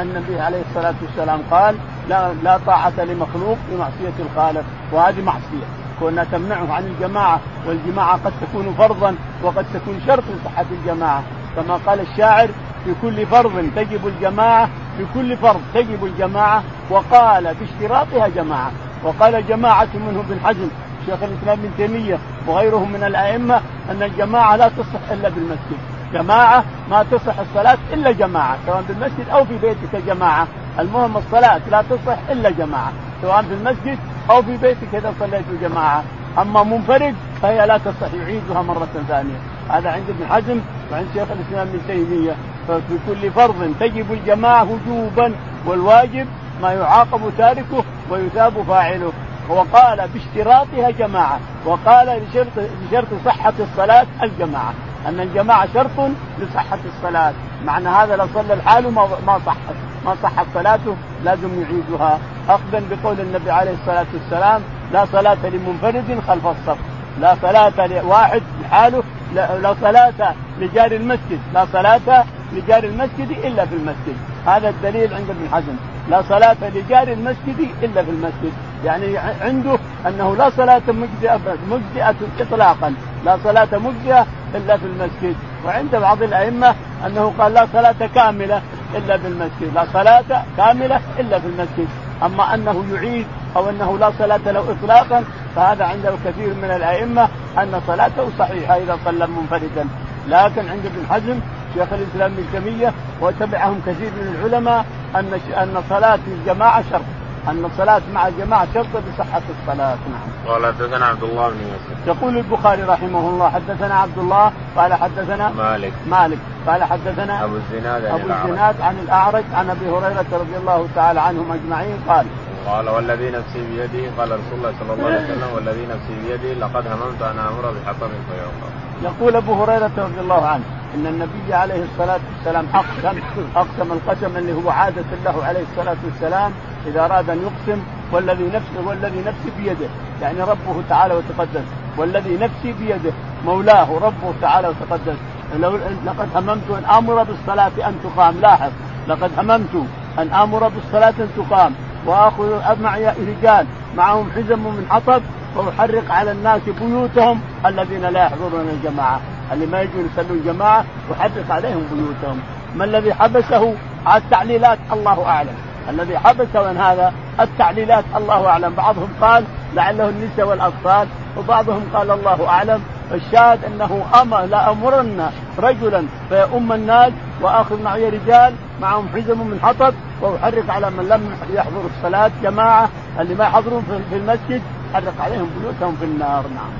النبي 0.00 0.40
عليه 0.40 0.62
الصلاة 0.70 0.94
والسلام 1.02 1.40
قال 1.50 1.74
لا 2.08 2.32
لا 2.42 2.58
طاعة 2.66 2.92
لمخلوق 2.98 3.58
في 3.70 3.76
معصية 3.76 4.16
الخالق. 4.20 4.64
وهذه 4.92 5.22
معصية. 5.22 5.66
كونها 6.00 6.24
تمنعه 6.24 6.72
عن 6.72 6.84
الجماعة 6.84 7.40
والجماعة 7.66 8.20
قد 8.24 8.32
تكون 8.40 8.74
فرضا 8.78 9.14
وقد 9.42 9.66
تكون 9.74 10.00
شرط 10.06 10.22
لصحة 10.36 10.64
الجماعة. 10.70 11.22
كما 11.58 11.80
قال 11.86 12.00
الشاعر 12.00 12.48
في 12.84 12.94
كل 13.02 13.26
فرض 13.26 13.70
تجب 13.76 14.06
الجماعة 14.06 14.68
في 14.96 15.06
كل 15.14 15.36
فرض 15.36 15.60
تجب 15.74 16.04
الجماعة 16.04 16.62
وقال 16.90 17.54
باشتراطها 17.54 18.28
جماعة. 18.28 18.70
وقال 19.04 19.46
جماعة 19.46 19.88
منهم 19.94 20.24
بن 20.28 20.40
حزم 20.44 20.68
شيخ 21.06 21.22
الإسلام 21.22 21.58
ابن 21.58 21.70
تيمية 21.76 22.18
وغيرهم 22.46 22.92
من 22.92 23.02
الأئمة 23.02 23.60
أن 23.90 24.02
الجماعة 24.02 24.56
لا 24.56 24.68
تصح 24.68 25.10
إلا 25.10 25.28
بالمسجد، 25.28 25.78
جماعة 26.12 26.64
ما 26.90 27.02
تصح 27.02 27.38
الصلاة 27.38 27.78
إلا 27.92 28.10
جماعة، 28.10 28.58
سواء 28.66 28.82
بالمسجد 28.88 29.28
أو 29.32 29.44
في 29.44 29.58
بيتك 29.58 29.96
جماعة، 30.06 30.46
المهم 30.78 31.16
الصلاة 31.16 31.60
لا 31.70 31.82
تصح 31.90 32.18
إلا 32.30 32.50
جماعة، 32.50 32.92
سواء 33.22 33.42
في 33.42 33.54
المسجد 33.54 33.98
أو 34.30 34.42
في 34.42 34.56
بيتك 34.56 34.94
إذا 34.94 35.14
صليت 35.20 35.44
جماعة، 35.60 36.04
أما 36.38 36.62
منفرد 36.62 37.14
فهي 37.42 37.66
لا 37.66 37.78
تصح 37.78 38.14
يعيدها 38.14 38.62
مرة 38.62 38.88
ثانية، 39.08 39.38
هذا 39.70 39.90
عند 39.90 40.04
ابن 40.08 40.26
حزم 40.34 40.60
وعند 40.92 41.06
شيخ 41.14 41.28
الإسلام 41.30 41.68
ابن 41.68 41.80
تيمية، 41.86 42.36
ففي 42.68 42.98
كل 43.08 43.30
فرض 43.30 43.74
تجب 43.80 44.12
الجماعه 44.12 44.66
وجوبا 44.70 45.34
والواجب 45.66 46.26
ما 46.62 46.72
يعاقب 46.72 47.32
تاركه 47.38 47.84
ويثاب 48.10 48.62
فاعله. 48.68 49.12
وقال 49.48 50.08
باشتراطها 50.14 50.90
جماعة. 50.90 51.38
وقال 51.66 52.22
لشرط 52.22 52.68
لشرط 52.86 53.08
صحة 53.24 53.52
الصلاة 53.60 54.06
الجماعة. 54.22 54.74
أن 55.08 55.20
الجماعة 55.20 55.68
شرط 55.74 56.10
لصحة 56.38 56.78
الصلاة. 56.96 57.32
معنى 57.64 57.88
هذا 57.88 58.16
لو 58.16 58.26
صلى 58.34 58.54
الحال 58.54 58.92
ما 58.92 59.08
ما 59.26 59.40
صحت 59.46 59.74
ما 60.04 60.16
صحت 60.22 60.46
صلاته 60.54 60.96
لازم 61.24 61.62
يعيدها. 61.62 62.18
أخذا 62.48 62.82
بقول 62.90 63.20
النبي 63.20 63.50
عليه 63.50 63.74
الصلاة 63.80 64.06
والسلام 64.14 64.62
لا 64.92 65.04
صلاة 65.04 65.46
لمنفرد 65.46 66.20
خلف 66.28 66.46
الصف. 66.46 66.78
لا 67.20 67.36
صلاة 67.42 67.86
لواحد 67.86 68.42
لحاله 68.62 69.02
لا 69.34 69.74
صلاة 69.80 70.34
لجار 70.60 70.92
المسجد 70.92 71.40
لا 71.54 71.66
صلاة 71.72 72.24
لجار 72.52 72.84
المسجد 72.84 73.30
إلا 73.44 73.66
في 73.66 73.74
المسجد. 73.74 74.16
هذا 74.46 74.68
الدليل 74.68 75.14
عند 75.14 75.30
ابن 75.30 75.48
حزم. 75.52 75.76
لا 76.10 76.22
صلاة 76.22 76.56
لجار 76.74 77.08
المسجد 77.08 77.68
إلا 77.82 78.02
في 78.02 78.10
المسجد. 78.10 78.52
يعني 78.84 79.18
عنده 79.18 79.78
أنه 80.06 80.36
لا 80.36 80.50
صلاة 80.50 80.82
مجزئة 80.88 81.40
مجزئة 81.70 82.14
إطلاقا. 82.40 82.94
لا 83.24 83.38
صلاة 83.44 83.68
مجزئة 83.78 84.26
إلا 84.54 84.76
في 84.76 84.86
المسجد. 84.86 85.36
وعند 85.66 85.96
بعض 85.96 86.22
الأئمة 86.22 86.74
أنه 87.06 87.32
قال 87.38 87.54
لا 87.54 87.66
صلاة 87.72 88.08
كاملة 88.14 88.62
إلا 88.94 89.18
في 89.18 89.26
المسجد. 89.26 89.74
لا 89.74 89.86
صلاة 89.92 90.44
كاملة 90.56 91.00
إلا 91.18 91.38
في 91.38 91.46
المسجد. 91.46 91.88
أما 92.22 92.54
أنه 92.54 92.84
يعيد 92.94 93.26
أو 93.56 93.70
أنه 93.70 93.98
لا 93.98 94.12
صلاة 94.18 94.40
له 94.46 94.72
إطلاقا 94.72 95.24
فهذا 95.56 95.84
عند 95.84 96.06
الكثير 96.06 96.54
من 96.54 96.70
الأئمة 96.76 97.28
أن 97.58 97.80
صلاته 97.86 98.28
صحيحة 98.38 98.76
إذا 98.76 98.98
صلى 99.04 99.26
منفردا. 99.26 99.88
لكن 100.28 100.68
عند 100.68 100.86
ابن 100.86 101.06
حزم 101.10 101.40
شيخ 101.74 101.92
الإسلام 101.92 102.32
ابن 102.32 102.44
تيمية 102.52 102.92
وتبعهم 103.20 103.80
كثير 103.86 104.10
من 104.10 104.36
العلماء 104.38 104.84
أن 105.16 105.40
أن 105.62 105.82
صلاة 105.88 106.18
الجماعة 106.26 106.84
شرط. 106.90 107.02
أن 107.48 107.64
الصلاه 107.64 108.00
مع 108.14 108.28
الجماعة 108.28 108.66
شرط 108.74 108.86
لصحه 108.86 109.42
الصلاة. 109.60 109.96
نعم. 110.12 110.54
قال 110.54 110.66
حدثنا 110.66 111.06
عبد 111.06 111.22
الله 111.22 111.48
بن 111.48 111.56
يوسف. 111.56 112.06
يقول 112.06 112.38
البخاري 112.38 112.82
رحمه 112.82 113.28
الله 113.28 113.50
حدثنا 113.50 113.94
عبد 113.94 114.18
الله 114.18 114.52
قال 114.76 114.94
حدثنا 114.94 115.48
مالك. 115.48 115.92
مالك. 116.10 116.38
قال 116.66 116.84
حدثنا 116.84 117.44
أبو 117.44 117.56
الزناد 117.56 118.04
عن 118.04 118.20
أبو 118.20 118.30
الزناد 118.30 118.80
عن 118.80 118.98
الأعرج 118.98 119.44
عن 119.54 119.70
أبي 119.70 119.88
هريرة 119.88 120.26
رضي 120.32 120.56
الله 120.56 120.88
تعالى 120.94 121.20
عنهم 121.20 121.52
أجمعين 121.52 121.96
قال 122.08 122.26
قال 122.68 122.88
والذي 122.88 123.30
نفسي 123.30 123.60
بيدي 123.70 124.08
قال 124.18 124.30
رسول 124.32 124.58
الله 124.58 124.72
صلى 124.80 124.92
الله 124.94 125.06
عليه 125.06 125.24
وسلم 125.24 125.48
والذي 125.54 125.86
نفسي 125.86 126.14
بيدي 126.24 126.54
لقد 126.54 126.86
هممت 126.86 127.22
أن 127.22 127.38
أمر 127.38 127.64
بحطب 127.72 128.10
فيوقع. 128.28 128.68
يقول 129.02 129.36
أبو 129.36 129.62
هريرة 129.62 129.90
رضي 129.98 130.20
الله 130.20 130.46
عنه 130.46 130.64
إن 130.94 131.06
النبي 131.06 131.54
عليه 131.54 131.82
الصلاة 131.84 132.20
والسلام 132.34 132.66
أقسم 132.74 133.20
أقسم 133.56 133.92
القسم 133.92 134.36
اللي 134.36 134.52
هو 134.52 134.70
عادة 134.70 135.04
له 135.24 135.44
عليه 135.44 135.60
الصلاة 135.70 135.96
والسلام 136.04 136.52
إذا 136.86 137.04
أراد 137.04 137.30
أن 137.30 137.42
يقسم 137.42 137.82
والذي 138.12 138.44
نفسه 138.44 138.88
والذي 138.88 139.20
نفسي 139.26 139.50
بيده 139.58 139.88
يعني 140.22 140.40
ربه 140.42 140.82
تعالى 140.88 141.14
وتقدس 141.14 141.64
والذي 141.96 142.36
نفسي 142.36 142.72
بيده 142.72 143.12
مولاه 143.44 143.88
ربه 144.02 144.34
تعالى 144.40 144.68
وتقدس 144.68 145.16
لو 145.60 145.78
لقد 146.06 146.28
هممت 146.36 146.70
أن 146.78 146.84
أمر 146.84 147.22
بالصلاة 147.22 147.72
أن 147.88 147.94
تقام. 148.04 148.34
لاحظ 148.40 148.70
لقد 149.08 149.30
هممت 149.38 149.74
أن 150.18 150.32
أمر 150.32 150.68
بالصلاة 150.68 151.14
أن 151.20 151.28
تقام. 151.36 151.74
وآخذ 152.08 152.82
معي 152.82 153.06
رجال 153.06 153.66
معهم 153.96 154.30
حزم 154.36 154.58
من 154.58 154.86
حطب 154.90 155.22
وأحرق 155.56 156.12
على 156.12 156.32
الناس 156.32 156.60
بيوتهم 156.80 157.40
الذين 157.66 158.00
لا 158.00 158.24
يحضرون 158.24 158.68
الجماعة. 158.68 159.20
اللي 159.52 159.66
ما 159.66 159.82
يجون 159.82 160.10
يصلون 160.12 160.42
جماعة 160.44 160.84
احرق 161.12 161.50
عليهم 161.50 161.82
بيوتهم. 161.92 162.40
ما 162.76 162.84
الذي 162.84 163.14
حبسه؟ 163.14 163.74
على 164.06 164.22
التعليلات 164.22 164.78
الله 164.92 165.26
أعلم. 165.26 165.54
الذي 165.88 166.18
حبسه 166.18 166.72
من 166.72 166.76
هذا؟ 166.76 167.12
التعليلات 167.40 168.04
الله 168.16 168.46
أعلم. 168.46 168.74
بعضهم 168.74 169.08
قال 169.20 169.44
لعله 169.74 170.08
النساء 170.08 170.48
والأطفال 170.48 171.08
وبعضهم 171.38 171.82
قال 171.94 172.10
الله 172.10 172.48
أعلم 172.48 172.82
الشاهد 173.12 173.64
أنه 173.64 174.04
أمر 174.22 174.40
لامرن 174.40 175.30
رجلا 175.58 176.04
فيؤم 176.28 176.72
الناس 176.72 177.12
وأخذ 177.42 177.82
معي 177.82 178.08
رجال 178.08 178.54
معهم 178.80 179.08
حزم 179.08 179.38
من 179.38 179.60
حطب 179.62 179.94
واحرق 180.20 180.70
على 180.70 180.90
من 180.90 181.08
لم 181.08 181.36
يحضر 181.54 181.82
الصلاة 181.96 182.30
جماعة 182.42 182.88
اللي 183.20 183.34
ما 183.34 183.44
يحضرون 183.44 184.02
في 184.10 184.16
المسجد 184.16 184.62
حرق 184.94 185.14
عليهم 185.20 185.50
بيوتهم 185.60 185.96
في 185.96 186.04
النار 186.04 186.44
نعم. 186.54 186.70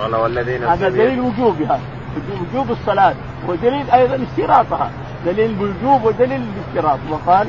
قال 0.00 0.16
والذين 0.16 0.64
هذا 0.64 0.88
دليل 0.88 1.20
وجوبها 1.20 1.80
وجوب 2.40 2.70
الصلاة 2.70 3.14
ودليل 3.48 3.90
أيضا 3.90 4.26
اشتراطها 4.30 4.90
دليل 5.26 5.50
الوجوب 5.50 6.04
ودليل 6.04 6.42
الاشتراط 6.42 6.98
وقال 7.10 7.46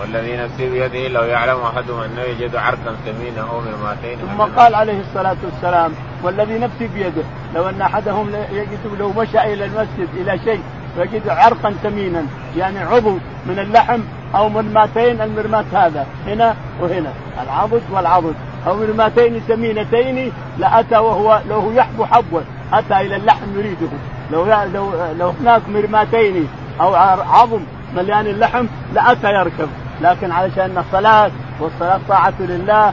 والذي 0.00 0.36
نفسي 0.36 0.70
بيده 0.70 1.08
لو 1.08 1.22
يعلم 1.22 1.60
أحدهم 1.60 2.00
أنه 2.00 2.22
يجد 2.22 2.56
عرقا 2.56 2.96
ثمينا 3.06 3.40
أو 3.40 3.60
مرماتين 3.60 4.18
ثم 4.18 4.42
قال 4.42 4.74
عليه 4.74 5.00
الصلاة 5.00 5.36
والسلام 5.44 5.92
والذي 6.22 6.58
نفسي 6.58 6.88
بيده 6.94 7.22
لو 7.54 7.68
أن 7.68 7.82
أحدهم 7.82 8.30
يجد 8.52 8.98
لو 8.98 9.12
مشى 9.12 9.40
إلى 9.40 9.64
المسجد 9.64 10.08
إلى 10.16 10.38
شيء 10.44 10.60
يجد 10.98 11.28
عرقا 11.28 11.70
ثمينا 11.82 12.26
يعني 12.56 12.78
عضو 12.78 13.18
من 13.46 13.58
اللحم 13.58 14.00
أو 14.34 14.48
مرماتين 14.48 15.20
المرمات 15.20 15.64
هذا 15.72 16.06
هنا 16.26 16.54
وهنا 16.80 17.12
العضد 17.42 17.82
والعضد 17.90 18.34
أو 18.66 18.76
مرماتين 18.76 19.40
ثمينتين 19.48 20.32
لاتى 20.58 20.98
وهو 20.98 21.40
لو 21.48 21.72
يحبو 21.72 22.04
حبوا 22.04 22.40
أتى 22.72 23.00
إلى 23.00 23.16
اللحم 23.16 23.58
يريده. 23.58 23.88
لو 24.32 24.46
لو 24.74 24.92
لو 25.18 25.28
هناك 25.40 25.62
مرماتين 25.68 26.48
أو 26.80 26.94
عظم 26.94 27.60
مليان 27.96 28.26
اللحم 28.26 28.66
لاتى 28.94 29.32
يركب. 29.32 29.68
لكن 30.00 30.32
علشان 30.32 30.78
الصلاة 30.78 31.30
والصلاة 31.60 32.00
طاعة 32.08 32.34
لله 32.40 32.92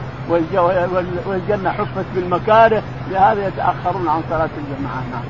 والجنة 1.26 1.70
حفت 1.70 2.04
بالمكاره 2.14 2.82
لهذا 3.10 3.46
يتأخرون 3.46 4.08
عن 4.08 4.22
صلاة 4.30 4.50
الجماعة 4.58 5.02
نعم. 5.12 5.24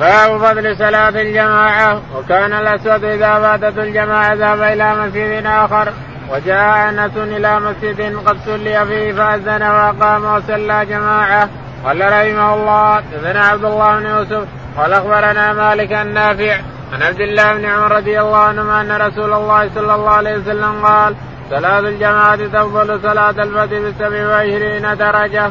باب 0.00 0.38
فضل 0.38 0.76
صلاة 0.76 1.08
الجماعة 1.08 2.00
وكان 2.16 2.52
الأسود 2.52 3.04
إذا 3.04 3.34
فاتته 3.34 3.82
الجماعة 3.82 4.34
ذهب 4.34 4.62
إلى 4.62 4.94
مسجد 4.94 5.46
آخر 5.46 5.92
وجاء 6.30 6.88
أنس 6.88 7.16
إلى 7.16 7.60
مسجد 7.60 8.16
قد 8.26 8.36
صلي 8.46 8.86
فيه 8.86 9.12
فأذن 9.12 9.62
وأقام 9.62 10.24
وصلى 10.24 10.86
جماعة 10.86 11.48
قال 11.84 12.00
رحمه 12.00 12.54
الله 12.54 12.94
حدثنا 12.96 13.44
عبد 13.44 13.64
الله 13.64 13.98
بن 13.98 14.06
يوسف 14.06 14.48
قال 14.78 14.92
أخبرنا 14.92 15.52
مالك 15.52 15.92
النافع 15.92 16.60
عن 16.94 17.02
عبد 17.02 17.20
الله 17.20 17.54
بن 17.54 17.64
عمر 17.64 17.92
رضي 17.92 18.20
الله 18.20 18.38
عنهما 18.38 18.80
أن 18.80 18.92
رسول 18.92 19.32
الله 19.32 19.70
صلى 19.74 19.94
الله 19.94 20.10
عليه 20.10 20.36
وسلم 20.38 20.86
قال 20.86 21.14
صلاة 21.50 21.78
الجماعة 21.78 22.36
تفضل 22.36 23.00
صلاة 23.02 23.30
الفتح 23.30 23.78
بسبع 23.78 24.28
وعشرين 24.28 24.96
درجة. 24.96 25.50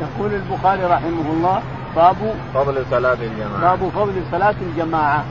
يقول 0.00 0.34
البخاري 0.34 0.84
رحمه 0.84 1.32
الله 1.32 1.62
باب 1.96 2.16
فضل 2.54 2.84
صلاة 2.90 3.16
الجماعة. 3.28 3.60
باب 3.60 3.90
فضل 3.94 4.22
صلاة 4.32 4.54
الجماعة. 4.60 5.24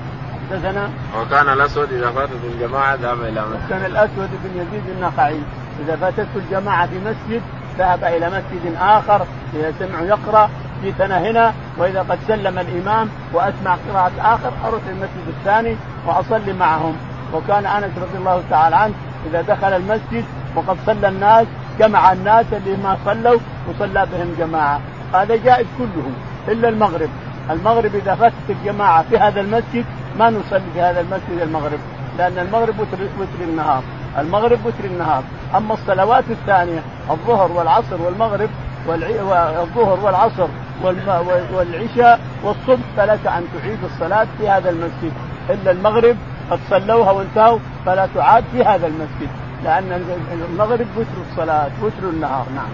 حدثنا 0.49 0.89
وكان 1.21 1.49
الأسود 1.49 1.93
إذا 1.93 2.11
فاتته 2.11 2.47
الجماعة 2.53 2.95
ذهب 2.95 3.21
إلى 3.21 3.41
مسجد. 3.41 3.69
كان 3.69 3.85
الأسود 3.85 4.29
بن 4.43 4.61
يزيد 4.61 4.89
النخعي. 4.95 5.39
إذا 5.85 5.95
فاتته 5.95 6.35
الجماعة 6.35 6.87
في 6.87 6.99
مسجد 6.99 7.41
ذهب 7.77 8.03
إلى 8.03 8.27
مسجد 8.27 8.75
آخر 8.79 9.25
اذا 9.53 9.73
سمعوا 9.79 10.05
يقرأ 10.05 10.49
جيت 10.83 11.01
أنا 11.01 11.19
هنا 11.19 11.53
وإذا 11.77 11.99
قد 11.99 12.19
سلم 12.27 12.59
الإمام 12.59 13.09
وأسمع 13.33 13.77
قراءة 13.89 14.11
آخر 14.19 14.51
أروح 14.67 14.81
للمسجد 14.87 15.27
الثاني 15.27 15.75
وأصلي 16.07 16.53
معهم. 16.53 16.95
وكان 17.33 17.65
أنس 17.65 17.91
رضي 17.97 18.17
الله 18.17 18.43
تعالى 18.49 18.75
عنه 18.75 18.93
إذا 19.29 19.41
دخل 19.41 19.73
المسجد 19.73 20.25
وقد 20.55 20.77
صلى 20.85 21.07
الناس 21.07 21.47
جمع 21.79 22.11
الناس 22.13 22.45
اللي 22.53 22.77
ما 22.83 22.97
صلوا 23.05 23.39
وصلى 23.69 24.05
بهم 24.05 24.35
جماعة. 24.39 24.79
هذا 25.13 25.35
جائز 25.35 25.67
كله 25.77 26.11
إلا 26.47 26.69
المغرب. 26.69 27.09
المغرب 27.49 27.95
إذا 27.95 28.15
فاتت 28.15 28.49
الجماعة 28.49 29.03
في 29.09 29.17
هذا 29.17 29.41
المسجد 29.41 29.85
ما 30.19 30.29
نصلي 30.29 30.71
في 30.73 30.81
هذا 30.81 31.01
المسجد 31.01 31.41
المغرب 31.41 31.79
لأن 32.17 32.37
المغرب 32.37 32.79
وتر, 32.79 32.97
وتر 33.19 33.43
النهار. 33.43 33.83
المغرب 34.19 34.65
وتر 34.65 34.85
النهار. 34.85 35.23
أما 35.55 35.73
الصلوات 35.73 36.23
الثانية 36.29 36.79
الظهر 37.11 37.51
والعصر 37.51 38.01
والمغرب 38.01 38.49
والظهر 38.87 39.99
والعصر 40.03 40.47
والعشاء 41.53 42.19
والصبح 42.43 42.85
فلك 42.97 43.27
أن 43.27 43.43
تعيد 43.53 43.79
الصلاة 43.83 44.27
في 44.37 44.49
هذا 44.49 44.69
المسجد 44.69 45.13
إلا 45.49 45.71
المغرب 45.71 46.17
قد 46.51 46.59
صلوها 46.69 47.11
وانتهوا 47.11 47.59
فلا 47.85 48.07
تعاد 48.15 48.43
في 48.51 48.63
هذا 48.63 48.87
المسجد 48.87 49.29
لأن 49.63 50.01
المغرب 50.49 50.87
وتر 50.97 51.31
الصلاة 51.31 51.71
وتر 51.81 52.09
النهار 52.09 52.45
نعم. 52.55 52.69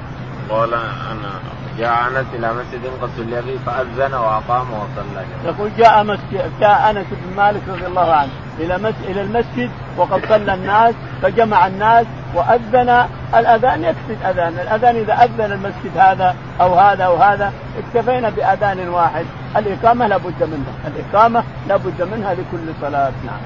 قال 0.50 0.74
أنا 0.74 1.30
جاء 1.78 2.08
أنس 2.08 2.26
إلى 2.34 2.54
مسجد 2.54 2.82
قد 3.02 3.10
صلي 3.18 3.42
فيه 3.42 3.58
فأذن 3.66 4.14
وأقام 4.14 4.68
وصلى. 4.74 5.26
يقول 5.46 5.70
جاء 5.78 6.04
مسجد 6.04 6.52
جاء 6.60 6.90
أنس 6.90 7.06
بن 7.12 7.36
مالك 7.38 7.62
رضي 7.70 7.86
الله 7.86 8.14
عنه 8.14 8.30
إلى 8.60 8.76
إلى 9.08 9.22
المسجد 9.22 9.70
وقد 9.98 10.22
صلى 10.30 10.54
الناس 10.54 10.96
فجمع 11.22 11.68
الناس 11.68 12.06
وأذن 12.36 13.08
الأذان 13.36 13.84
يكفي 13.84 14.14
الأذان، 14.22 14.54
الأذان 14.54 14.96
إذا 14.96 15.14
أذن 15.14 15.52
المسجد 15.52 15.98
هذا 15.98 16.36
أو 16.62 16.74
هذا 16.80 17.04
أو 17.04 17.16
هذا 17.16 17.54
اكتفينا 17.78 18.30
بأذان 18.30 18.90
واحد، 18.90 19.26
الإقامة 19.58 20.08
لابد 20.08 20.44
منها، 20.44 20.74
الإقامة 20.88 21.44
لابد 21.68 22.02
منها 22.02 22.34
لكل 22.34 22.74
صلاة، 22.82 23.12
نعم. 23.26 23.40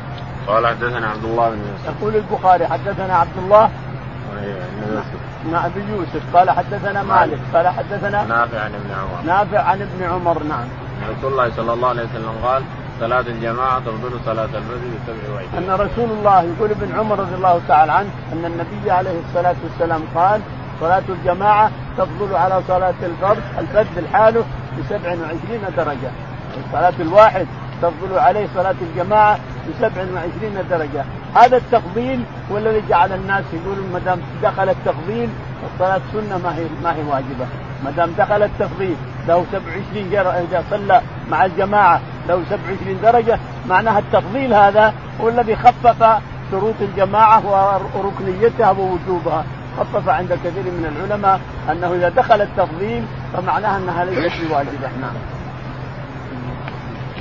قال 0.48 0.68
حدثنا 0.68 1.08
عبد 1.08 1.24
الله 1.24 1.50
بن 1.50 1.58
يوسف. 1.58 2.00
يقول 2.00 2.16
البخاري 2.16 2.68
حدثنا 2.68 3.16
عبد 3.16 3.38
الله. 3.38 3.70
نعم 5.52 5.66
ابن 5.66 5.94
يوسف. 5.94 6.36
قال 6.36 6.50
حدثنا 6.50 7.04
مالك. 7.04 7.40
قال 7.54 7.68
حدثنا 7.68 8.24
نافع 8.24 8.60
عن 8.60 8.72
ابن 8.76 8.92
عمر. 8.92 9.26
نافع 9.26 9.60
عن 9.60 9.82
ابن 9.82 10.12
عمر. 10.14 10.44
نعم. 10.44 10.66
رسول 11.18 11.32
الله 11.32 11.52
صلى 11.56 11.74
الله 11.74 11.90
عليه 11.90 12.04
وسلم 12.04 12.36
قال 12.44 12.64
صلاة 13.02 13.26
الجماعة 13.36 13.80
تفضل 13.80 14.12
صلاة 14.26 14.46
الفجر 14.46 14.88
بسبع 14.94 15.34
وعشرين. 15.34 15.70
أن 15.70 15.72
رسول 15.72 16.10
الله 16.12 16.42
يقول 16.42 16.72
ابن 16.72 17.00
عمر 17.00 17.20
رضي 17.20 17.36
الله 17.36 17.62
تعالى 17.68 17.92
عنه 17.92 18.10
أن 18.34 18.46
النبي 18.46 18.92
عليه 18.92 19.20
الصلاة 19.30 19.56
والسلام 19.64 20.02
قال 20.16 20.42
صلاة 20.80 21.04
الجماعة 21.10 21.72
تفضل 21.98 22.36
على 22.36 22.62
صلاة 22.68 22.94
الفرد 23.04 23.44
الفرد 23.60 23.88
لحاله 23.98 24.42
ب 24.78 24.82
27 24.90 25.62
درجة. 25.78 26.12
الصلاة 26.66 26.94
الواحد 27.00 27.48
تفضل 27.82 28.20
عليه 28.20 28.48
صلاة 28.56 28.76
الجماعة 28.82 29.38
ب 29.68 29.72
27 29.80 30.68
درجة. 30.70 31.06
هذا 31.36 31.58
التفضيل 31.58 32.24
هو 32.52 32.58
الذي 32.58 32.84
جعل 32.90 33.14
الناس 33.14 33.44
يقولون 33.54 33.90
ما 33.94 34.00
دام 34.00 34.20
دخل 34.44 34.70
التفضيل 34.70 35.30
الصلاة 35.74 36.02
سنة 36.14 36.38
ما 36.38 36.56
هي 36.58 36.66
ما 36.84 36.96
هي 36.96 37.04
واجبة. 37.04 37.46
ما 37.84 37.92
دام 37.92 38.12
دخل 38.18 38.44
التفضيل 38.44 38.96
له 39.28 39.46
27 39.52 40.08
إذا 40.50 40.64
صلى 40.72 41.02
مع 41.32 41.46
الجماعة 41.46 42.02
له 42.28 42.44
27 42.50 43.00
درجة 43.04 43.40
معناها 43.70 44.00
التفضيل 44.00 44.54
هذا 44.54 44.94
هو 45.22 45.30
الذي 45.30 45.56
خفف 45.56 46.22
شروط 46.52 46.76
الجماعة 46.82 47.42
وركنيتها 47.96 48.72
ووجوبها. 48.72 49.44
خفف 49.80 50.10
عند 50.10 50.34
كثير 50.34 50.64
من 50.64 50.94
العلماء 50.96 51.40
أنه 51.72 51.94
إذا 51.94 52.10
دخل 52.10 52.42
التفضيل 52.42 53.04
فمعناها 53.34 53.78
أنها 53.78 54.06
ليست 54.06 54.42
بواجبة. 54.50 54.90
نعم. 55.02 55.14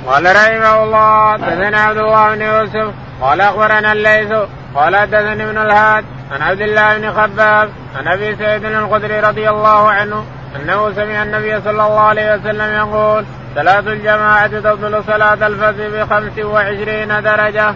قال 0.07 0.35
رحمه 0.35 0.83
الله 0.83 1.31
حدثنا 1.31 1.79
عبد 1.79 1.97
الله 1.97 2.35
بن 2.35 2.41
يوسف 2.41 2.93
قال 3.21 3.41
أخبرنا 3.41 3.91
الليث 3.91 4.33
قال 4.75 4.95
حدثني 4.95 5.43
ابن 5.43 5.57
الهاد 5.57 6.05
عن 6.31 6.41
عبد 6.41 6.61
الله 6.61 6.97
بن 6.97 7.11
خباب 7.11 7.69
عن 7.95 8.07
أبي 8.07 8.35
سعيد 8.35 8.65
الخدري 8.65 9.19
رضي 9.19 9.49
الله 9.49 9.89
عنه 9.89 10.25
أنه 10.55 10.91
سمع 10.91 11.23
النبي 11.23 11.61
صلى 11.61 11.71
الله 11.71 11.99
عليه 11.99 12.35
وسلم 12.35 12.75
يقول 12.75 13.25
صلاة 13.55 13.79
الجماعة 13.79 14.47
تبطل 14.47 15.03
صلاة 15.03 15.47
الفجر 15.47 16.03
بخمس 16.03 16.45
وعشرين 16.45 17.07
درجة. 17.07 17.75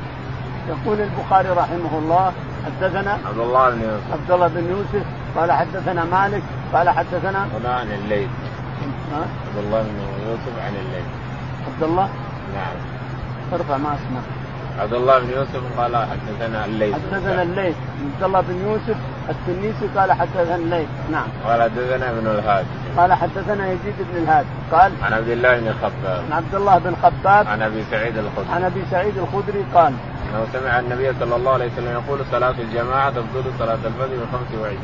يقول 0.69 1.01
البخاري 1.01 1.49
رحمه 1.49 1.99
الله 1.99 2.33
حدثنا 2.65 3.17
عبد 3.25 3.39
الله 3.39 3.69
بن 3.69 3.81
يوسف. 3.81 4.11
عبد 4.11 4.31
الله 4.31 4.47
بن 4.47 4.69
يوسف 4.69 5.05
قال 5.37 5.51
حدثنا 5.51 6.05
مالك 6.05 6.43
قال 6.73 6.89
حدثنا 6.89 7.47
هنا 7.59 7.73
عن 7.73 7.87
الليث. 7.91 8.29
ها؟ 9.13 9.19
عبد 9.19 9.57
الله 9.65 9.81
بن 9.81 10.29
يوسف 10.29 10.59
عن 10.65 10.73
الليث. 10.75 11.05
عبد 11.67 11.83
الله؟ 11.83 12.09
نعم. 12.55 12.75
ارفع 13.53 13.77
ما 13.77 13.95
اسمه 13.95 14.21
عبد 14.79 14.93
الله 14.93 15.19
بن 15.19 15.29
يوسف 15.29 15.79
قال 15.79 15.95
حدثنا 15.95 16.65
الليث. 16.65 16.95
حدثنا 16.95 17.41
الليث. 17.41 17.75
عبد 18.13 18.23
الله 18.23 18.41
بن 18.41 18.67
يوسف 18.67 18.97
التنيسي 19.29 19.87
قال 19.97 20.13
حدثنا 20.13 20.55
الليث. 20.55 20.87
نعم. 21.11 21.27
قال 21.45 21.61
حدثنا 21.61 22.09
ابن 22.11 22.27
الهاد. 22.27 22.65
قال 22.97 23.13
حدثنا 23.13 23.67
يزيد 23.67 23.95
بن 23.99 24.23
الهاد. 24.23 24.45
قال 24.71 24.91
عن 25.03 25.13
عبد 25.13 25.29
الله 25.29 25.59
بن 25.59 25.73
خباب 25.73 26.23
عن 26.25 26.33
عبد 26.33 26.55
الله 26.55 26.77
بن 26.77 26.95
خباب 27.03 27.47
عن 27.47 27.61
أبي 27.61 27.83
سعيد 27.91 28.17
الخدري. 28.17 28.51
عن 28.55 28.63
أبي 28.63 28.83
سعيد 28.91 29.17
الخدري 29.17 29.65
قال 29.73 29.93
أنه 30.35 30.45
سمع 30.53 30.79
النبي 30.79 31.13
صلى 31.19 31.35
الله 31.35 31.53
عليه 31.53 31.65
وسلم 31.73 31.91
يقول 31.91 32.19
صلاة 32.31 32.55
الجماعة 32.59 33.09
تفضل 33.09 33.43
صلاة 33.59 33.73
الفجر 33.85 34.15
ب 34.15 34.31
25 34.31 34.77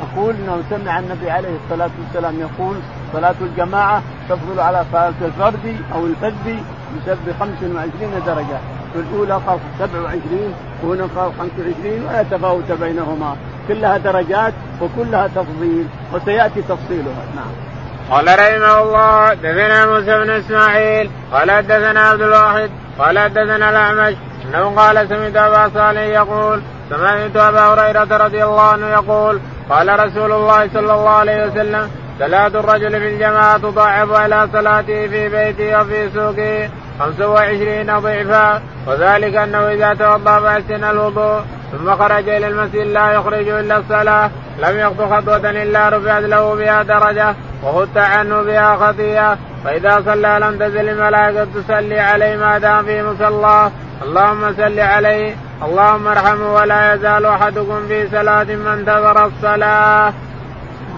يقول 0.00 0.34
أنه 0.34 0.62
سمع 0.70 0.98
النبي 0.98 1.30
عليه 1.30 1.56
الصلاة 1.64 1.90
والسلام 2.00 2.40
يقول 2.40 2.76
صلاة 3.12 3.34
الجماعة 3.40 4.02
تفضل 4.28 4.60
على 4.60 4.84
صلاة 4.92 5.12
الفرد 5.22 5.76
أو 5.94 6.06
الفذ 6.06 6.56
بسبب 6.96 7.34
25 7.40 8.22
درجة. 8.26 8.58
في 8.92 8.98
الأولى 8.98 9.40
قال 9.46 9.58
27 9.78 10.54
وهنا 10.82 11.08
قال 11.16 11.32
25 11.38 12.06
ولا 12.08 12.22
تفاوت 12.22 12.72
بينهما. 12.72 13.36
كلها 13.68 13.98
درجات 13.98 14.52
وكلها 14.80 15.26
تفضيل 15.26 15.86
وسيأتي 16.14 16.62
تفصيلها. 16.62 17.24
نعم. 17.36 17.70
قال 18.10 18.26
رحمه 18.26 18.82
الله 18.82 19.34
دثنا 19.34 19.86
موسى 19.86 20.18
بن 20.18 20.30
إسماعيل 20.30 21.10
قال 21.32 21.50
حدثنا 21.50 22.00
عبد 22.00 22.22
الواحد 22.22 22.70
قال 22.98 23.18
حدثنا 23.18 23.70
الأعمش 23.70 24.14
إنه 24.44 24.74
قال 24.76 25.08
سمعت 25.08 25.36
أبا 25.36 25.70
صالح 25.74 26.00
يقول 26.00 26.62
سمعت 26.90 27.36
أبا 27.36 27.60
هريرة 27.60 28.16
رضي 28.16 28.44
الله 28.44 28.62
عنه 28.62 28.86
يقول 28.86 29.40
قال 29.70 30.00
رسول 30.06 30.32
الله 30.32 30.68
صلى 30.68 30.94
الله 30.94 31.10
عليه 31.10 31.46
وسلم 31.46 31.90
صلاة 32.20 32.46
الرجل 32.46 32.90
في 33.00 33.08
الجماعة 33.08 33.58
تضاعف 33.58 34.12
على 34.12 34.48
صلاته 34.52 35.08
في 35.08 35.28
بيته 35.28 35.80
وفي 35.80 36.10
سوقه 36.14 36.68
25 36.98 38.00
ضعفا 38.00 38.62
وذلك 38.86 39.36
أنه 39.36 39.72
إذا 39.72 39.94
توضأ 39.94 40.40
فأحسن 40.40 40.84
الوضوء 40.84 41.40
ثم 41.72 41.96
خرج 41.96 42.28
إلى 42.28 42.48
المسجد 42.48 42.86
لا 42.86 43.12
يخرج 43.12 43.48
إلا 43.48 43.76
الصلاة 43.76 44.30
لم 44.58 44.78
يخطو 44.78 45.06
خطوة 45.06 45.50
إلا 45.50 45.88
رفعت 45.88 46.22
له 46.22 46.54
بها 46.54 46.82
درجة 46.82 47.34
وخدت 47.64 47.96
عنه 47.96 48.42
بها 48.42 48.76
خطيئة 48.76 49.38
فإذا 49.64 50.02
صلى 50.06 50.38
لم 50.42 50.58
تزل 50.58 50.88
الملائكة 50.88 51.44
تصلي 51.44 52.00
عليه 52.00 52.36
ما 52.36 52.58
دام 52.58 52.84
في 52.84 53.02
مصلاه 53.02 53.70
اللهم 54.02 54.54
صل 54.56 54.80
عليه 54.80 55.34
اللهم 55.62 56.06
ارحمه 56.06 56.54
ولا 56.54 56.94
يزال 56.94 57.26
أحدكم 57.26 57.86
في 57.88 58.08
صلاة 58.08 58.44
ما 58.44 58.74
انتظر 58.74 59.26
الصلاة. 59.26 60.12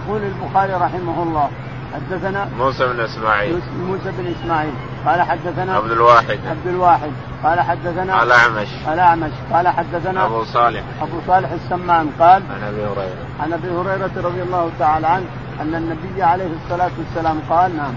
يقول 0.06 0.22
البخاري 0.22 0.72
رحمه 0.72 1.22
الله 1.22 1.50
حدثنا 1.94 2.48
موسى 2.58 2.86
بن 2.86 3.00
إسماعيل. 3.00 3.60
موسى 3.86 4.10
بن 4.18 4.34
إسماعيل. 4.40 4.72
قال 5.06 5.22
حدثنا 5.22 5.76
عبد 5.76 5.90
الواحد. 5.90 6.38
عبد 6.50 6.66
الواحد. 6.66 7.10
قال 7.44 7.60
حدثنا 7.60 8.22
الأعمش. 8.22 8.68
الاعمش 8.92 9.32
قال 9.52 9.68
حدثنا 9.68 10.26
أبو 10.26 10.44
صالح. 10.44 10.82
أبو 11.02 11.16
صالح 11.26 11.50
السمان. 11.52 12.10
قال 12.20 12.42
عن 12.50 12.62
أبي 12.68 12.84
هريرة. 12.84 13.26
عن 13.40 13.52
أبي 13.52 13.68
هريرة 13.68 14.10
رضي 14.16 14.42
الله 14.42 14.70
تعالى 14.78 15.06
عنه 15.06 15.26
أن 15.60 15.74
النبي 15.74 16.22
عليه 16.22 16.50
الصلاة 16.64 16.90
والسلام 16.98 17.40
قال 17.50 17.76
نعم. 17.76 17.94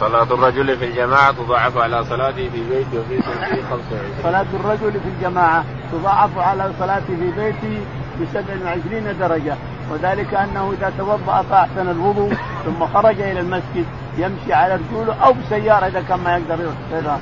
صلاة 0.00 0.22
الرجل 0.22 0.76
في 0.76 0.84
الجماعة 0.84 1.32
تضاعف 1.32 1.76
على 1.76 2.04
صلاته 2.04 2.50
في 2.50 2.68
بيته 2.70 3.00
وفي 3.00 3.22
سنته 3.22 3.62
25 3.70 4.12
صلاة 4.22 4.46
الرجل 4.54 4.92
في 4.92 5.08
الجماعة 5.08 5.64
تضاعف 5.92 6.38
على 6.38 6.70
صلاته 6.78 7.06
في 7.06 7.30
بيته 7.36 7.80
ب 8.20 8.24
27 8.32 9.18
درجة. 9.18 9.56
وذلك 9.90 10.34
أنه 10.34 10.72
إذا 10.72 10.92
توضأ 10.98 11.42
فأحسن 11.42 11.88
الوضوء 11.90 12.34
ثم 12.64 12.86
خرج 12.94 13.20
إلى 13.20 13.40
المسجد 13.40 13.86
يمشي 14.18 14.52
على 14.52 14.74
رجوله 14.74 15.14
أو 15.24 15.32
بسيارة 15.32 15.86
إذا 15.86 16.02
كان 16.08 16.18
ما 16.20 16.36
يقدر 16.36 17.18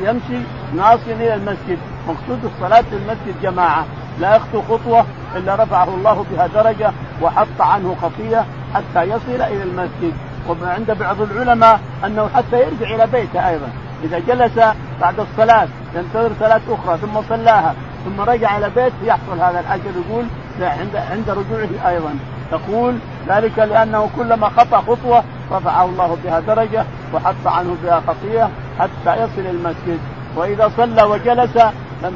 يمشي 0.00 0.46
ناصيا 0.76 1.14
إلى 1.14 1.34
المسجد. 1.34 1.78
مقصود 2.08 2.44
الصلاة 2.44 2.80
في 2.80 2.96
المسجد 2.96 3.42
جماعة. 3.42 3.84
لا 4.20 4.36
يخطو 4.36 4.62
خطوة 4.62 5.04
إلا 5.36 5.54
رفعه 5.54 5.88
الله 5.94 6.24
بها 6.32 6.46
درجة 6.46 6.92
وحط 7.22 7.60
عنه 7.60 7.96
خطية 8.02 8.44
حتى 8.74 9.02
يصل 9.02 9.42
إلى 9.42 9.62
المسجد. 9.62 10.12
وعند 10.48 10.90
بعض 10.90 11.20
العلماء 11.20 11.80
أنه 12.04 12.28
حتى 12.28 12.60
يرجع 12.60 12.94
إلى 12.94 13.06
بيته 13.06 13.48
أيضا. 13.48 13.68
إذا 14.04 14.18
جلس 14.18 14.58
بعد 15.00 15.20
الصلاة 15.20 15.68
ينتظر 15.94 16.30
صلاة 16.40 16.60
أخرى 16.70 16.98
ثم 16.98 17.22
صلاها 17.28 17.74
ثم 18.04 18.20
رجع 18.20 18.58
إلى 18.58 18.70
بيته 18.70 18.94
يحصل 19.04 19.40
هذا 19.40 19.60
الأجر 19.60 19.90
يقول 20.08 20.24
عند 20.62 20.96
عند 20.96 21.30
رجوعه 21.30 21.88
أيضا. 21.90 22.14
تقول 22.50 22.98
ذلك 23.28 23.58
لأنه 23.58 24.10
كلما 24.16 24.48
خطأ 24.48 24.76
خطوة 24.76 25.24
رفعه 25.52 25.84
الله 25.84 26.16
بها 26.24 26.40
درجة 26.40 26.84
وحط 27.14 27.46
عنه 27.46 27.76
بها 27.82 28.02
خطيئة 28.08 28.50
حتى 28.78 29.22
يصل 29.22 29.46
المسجد. 29.50 29.98
وإذا 30.36 30.70
صلى 30.76 31.02
وجلس 31.02 31.56
لم 32.02 32.14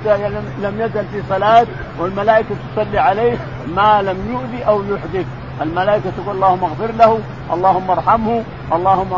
لم 0.62 0.80
يزل 0.80 1.04
في 1.12 1.22
صلاة 1.28 1.66
والملائكة 1.98 2.54
تصلي 2.76 2.98
عليه 2.98 3.36
ما 3.76 4.02
لم 4.02 4.18
يؤذي 4.32 4.64
أو 4.64 4.82
يحدث. 4.82 5.26
الملائكة 5.62 6.10
تقول 6.16 6.36
اللهم 6.36 6.64
اغفر 6.64 6.92
له 6.98 7.18
اللهم 7.52 7.90
ارحمه 7.90 8.42
اللهم 8.72 9.12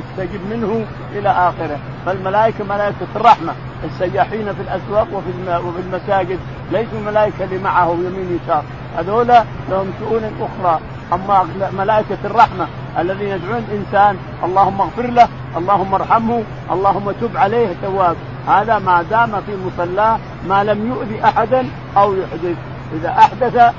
استجب 0.00 0.40
منه 0.50 0.84
إلى 1.12 1.28
آخره. 1.28 1.78
فالملائكة 2.06 2.64
ملائكة 2.64 3.06
الرحمة 3.16 3.52
السياحين 3.84 4.52
في 4.52 4.60
الأسواق 4.60 5.06
وفي 5.12 5.80
المساجد 5.86 6.38
ليسوا 6.72 6.98
الملائكة 6.98 7.44
اللي 7.44 7.58
معه 7.58 7.90
يمين 7.92 8.38
يسار. 8.44 8.62
هذولا 8.98 9.44
لهم 9.70 9.90
شؤون 10.00 10.22
أخرى. 10.40 10.80
أما 11.12 11.46
ملائكة 11.78 12.18
الرحمة 12.24 12.66
الذين 12.98 13.28
يدعون 13.28 13.64
الإنسان 13.68 14.16
اللهم 14.44 14.80
اغفر 14.80 15.06
له 15.06 15.28
اللهم 15.56 15.94
ارحمه 15.94 16.42
اللهم 16.72 17.10
تب 17.10 17.36
عليه 17.36 17.68
تواب. 17.82 18.16
هذا 18.48 18.78
ما 18.78 19.02
دام 19.02 19.30
في 19.46 19.52
مصلاه 19.66 20.18
ما 20.48 20.64
لم 20.64 20.88
يؤذي 20.88 21.24
أحدا 21.24 21.66
أو 21.96 22.14
يحدث. 22.14 22.56
إذا 22.94 23.08
أحدث 23.08 23.72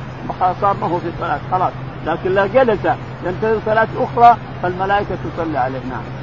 صار 0.61 0.75
ما 0.81 0.87
هو 0.87 0.99
في 0.99 1.11
صلاة. 1.19 1.39
خلاص. 1.51 1.71
لكن 2.05 2.31
لا 2.31 2.47
جلس 2.47 2.79
ينتظر 3.25 3.59
صلاة 3.65 3.87
أخرى 3.97 4.37
فالملائكة 4.63 5.15
تصلي 5.35 5.57
عليه. 5.57 5.79
نعم. 5.89 6.22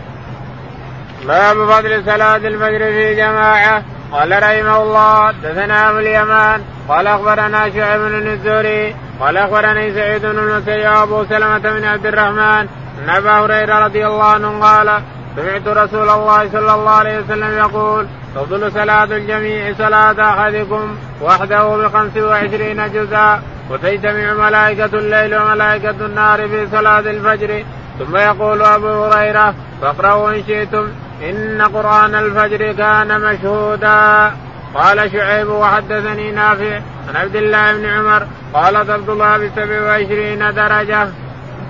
باب 1.27 1.57
فضل 1.71 2.05
صلاة 2.07 2.37
الفجر 2.37 2.79
في 2.79 3.15
جماعة. 3.15 3.83
قال 4.13 4.43
رحمه 4.43 4.83
الله 4.83 5.31
دثنا 5.31 5.91
أبو 5.91 5.99
اليمان. 5.99 6.63
قال 6.89 7.07
أخبرنا 7.07 7.71
شعيب 7.71 8.01
بن 8.01 8.27
الزهري. 8.27 8.97
قال 9.21 9.37
أخبرني 9.37 9.95
سعيد 9.95 10.23
بن 10.23 10.39
المسيب 10.39 10.87
أبو 10.87 11.25
سلمة 11.25 11.59
بن 11.59 11.85
عبد 11.85 12.07
الرحمن 12.07 12.67
أن 12.99 13.11
أبا 13.11 13.31
هريرة 13.31 13.79
رضي 13.79 14.07
الله 14.07 14.25
عنه 14.25 14.61
قال 14.61 15.03
سمعت 15.37 15.67
رسول 15.67 16.09
الله 16.09 16.49
صلى 16.53 16.75
الله 16.75 16.91
عليه 16.91 17.19
وسلم 17.19 17.59
يقول 17.59 18.07
تفضل 18.35 18.73
صلاة 18.73 19.05
الجميع 19.05 19.75
صلاة 19.79 20.31
أحدكم 20.31 20.97
وحده 21.23 21.77
بخمس 21.77 22.17
وعشرين 22.17 22.93
جزءا 22.93 23.43
وتجتمع 23.71 24.33
ملائكة 24.33 24.99
الليل 24.99 25.37
وملائكة 25.37 25.91
النار 25.91 26.49
في 26.49 26.67
صلاة 26.73 26.99
الفجر. 27.01 27.65
ثم 27.99 28.17
يقول 28.17 28.63
أبو 28.63 29.05
هريرة 29.05 29.55
فاقرأوا 29.83 30.31
إن 30.31 30.43
شئتم. 30.47 30.89
إن 31.23 31.63
قرآن 31.63 32.15
الفجر 32.15 32.73
كان 32.73 33.21
مشهودا. 33.21 34.33
قال 34.75 35.13
شعيب 35.13 35.49
وحدثني 35.49 36.31
نافع 36.31 36.81
عن 37.09 37.17
عبد 37.17 37.37
الله 37.37 37.73
بن 37.73 37.87
عمر 37.87 38.27
قال 38.55 38.87
ضرب 38.87 39.11
الله 39.11 39.39
بسبع 39.39 39.83
وعشرين 39.83 40.39
درجة. 40.39 41.09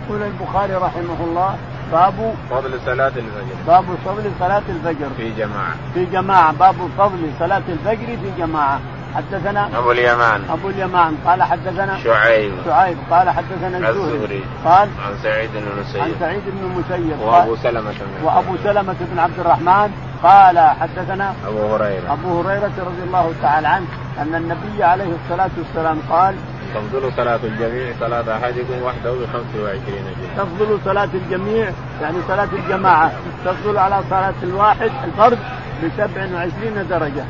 يقول 0.04 0.22
البخاري 0.22 0.74
رحمه 0.74 1.20
الله 1.20 1.56
باب 1.92 2.34
فضل 2.50 2.80
صلاة 2.86 3.06
الفجر. 3.06 3.56
باب 3.66 3.84
فضل 4.04 4.30
صلاة 4.40 4.62
الفجر. 4.68 5.08
في 5.16 5.30
جماعة. 5.30 5.74
في 5.94 6.04
جماعة 6.04 6.52
باب 6.52 6.74
فضل 6.98 7.30
صلاة 7.38 7.62
الفجر 7.68 8.06
في 8.06 8.30
جماعة. 8.38 8.80
حدثنا 9.16 9.78
أبو 9.78 9.90
اليمان. 9.90 10.40
أبو 10.50 10.68
اليمان. 10.68 11.16
قال 11.26 11.42
حدثنا 11.42 11.98
شعيب. 12.04 12.52
شعيب. 12.64 12.98
قال 13.10 13.30
حدثنا 13.30 13.88
الزهري. 13.88 14.44
قال 14.64 14.88
عن 15.06 15.14
سعيد 15.22 15.50
بن 15.54 15.66
المسيب. 15.72 16.02
عن 16.02 16.12
سعيد 16.20 16.42
بن 16.46 16.58
المسيب. 16.58 17.20
وأبو 17.20 17.56
سلمة 17.56 17.90
بن 17.90 18.24
وأبو 18.24 18.56
سلمة 18.64 18.96
بن 19.12 19.18
عبد 19.18 19.40
الرحمن. 19.40 19.90
قال 20.22 20.58
حدثنا 20.58 21.34
أبو 21.46 21.74
هريرة. 21.74 22.12
أبو 22.12 22.40
هريرة 22.40 22.72
رضي 22.78 23.02
الله 23.06 23.32
تعالى 23.42 23.68
عنه 23.68 23.86
أن 24.18 24.34
النبي 24.34 24.84
عليه 24.84 25.12
الصلاة 25.24 25.50
والسلام 25.58 25.98
قال 26.10 26.34
تفضل 26.74 27.12
صلاة 27.16 27.40
الجميع 27.44 27.92
صلاة 28.00 28.36
أحدكم 28.36 28.82
وحده 28.82 29.12
ب 29.12 29.26
25 29.32 30.04
جزء. 30.20 30.28
تفضل 30.36 30.78
صلاة 30.84 31.08
الجميع 31.14 31.70
يعني 32.02 32.16
صلاة 32.28 32.48
الجماعة 32.52 33.12
تفضل 33.44 33.78
على 33.78 34.02
صلاة 34.10 34.34
الواحد 34.42 34.90
الفرد 35.04 35.38
ب 35.82 35.88
27 35.96 36.86
درجة. 36.90 37.24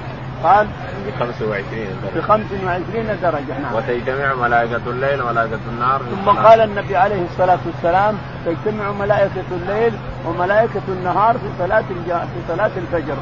قال 0.44 0.66
ب 1.07 1.11
25 1.18 1.87
درجة. 2.03 2.20
ب 2.20 2.20
25 2.20 3.07
درجة 3.22 3.59
نعم. 3.62 3.74
وتجتمع 3.74 4.35
ملائكة 4.35 4.81
الليل 4.87 5.22
وملائكة 5.22 5.59
النار 5.68 6.00
ثم 6.24 6.31
قال 6.31 6.61
النبي 6.61 6.96
عليه 6.96 7.22
الصلاة 7.33 7.59
والسلام 7.66 8.18
تجتمع 8.46 8.92
ملائكة 8.92 9.48
الليل 9.53 9.92
وملائكة 10.26 10.83
النهار 10.88 11.35
في 11.35 11.48
صلاة 11.59 11.85
في 12.07 12.40
صلاة 12.48 12.70
الفجر. 12.76 13.16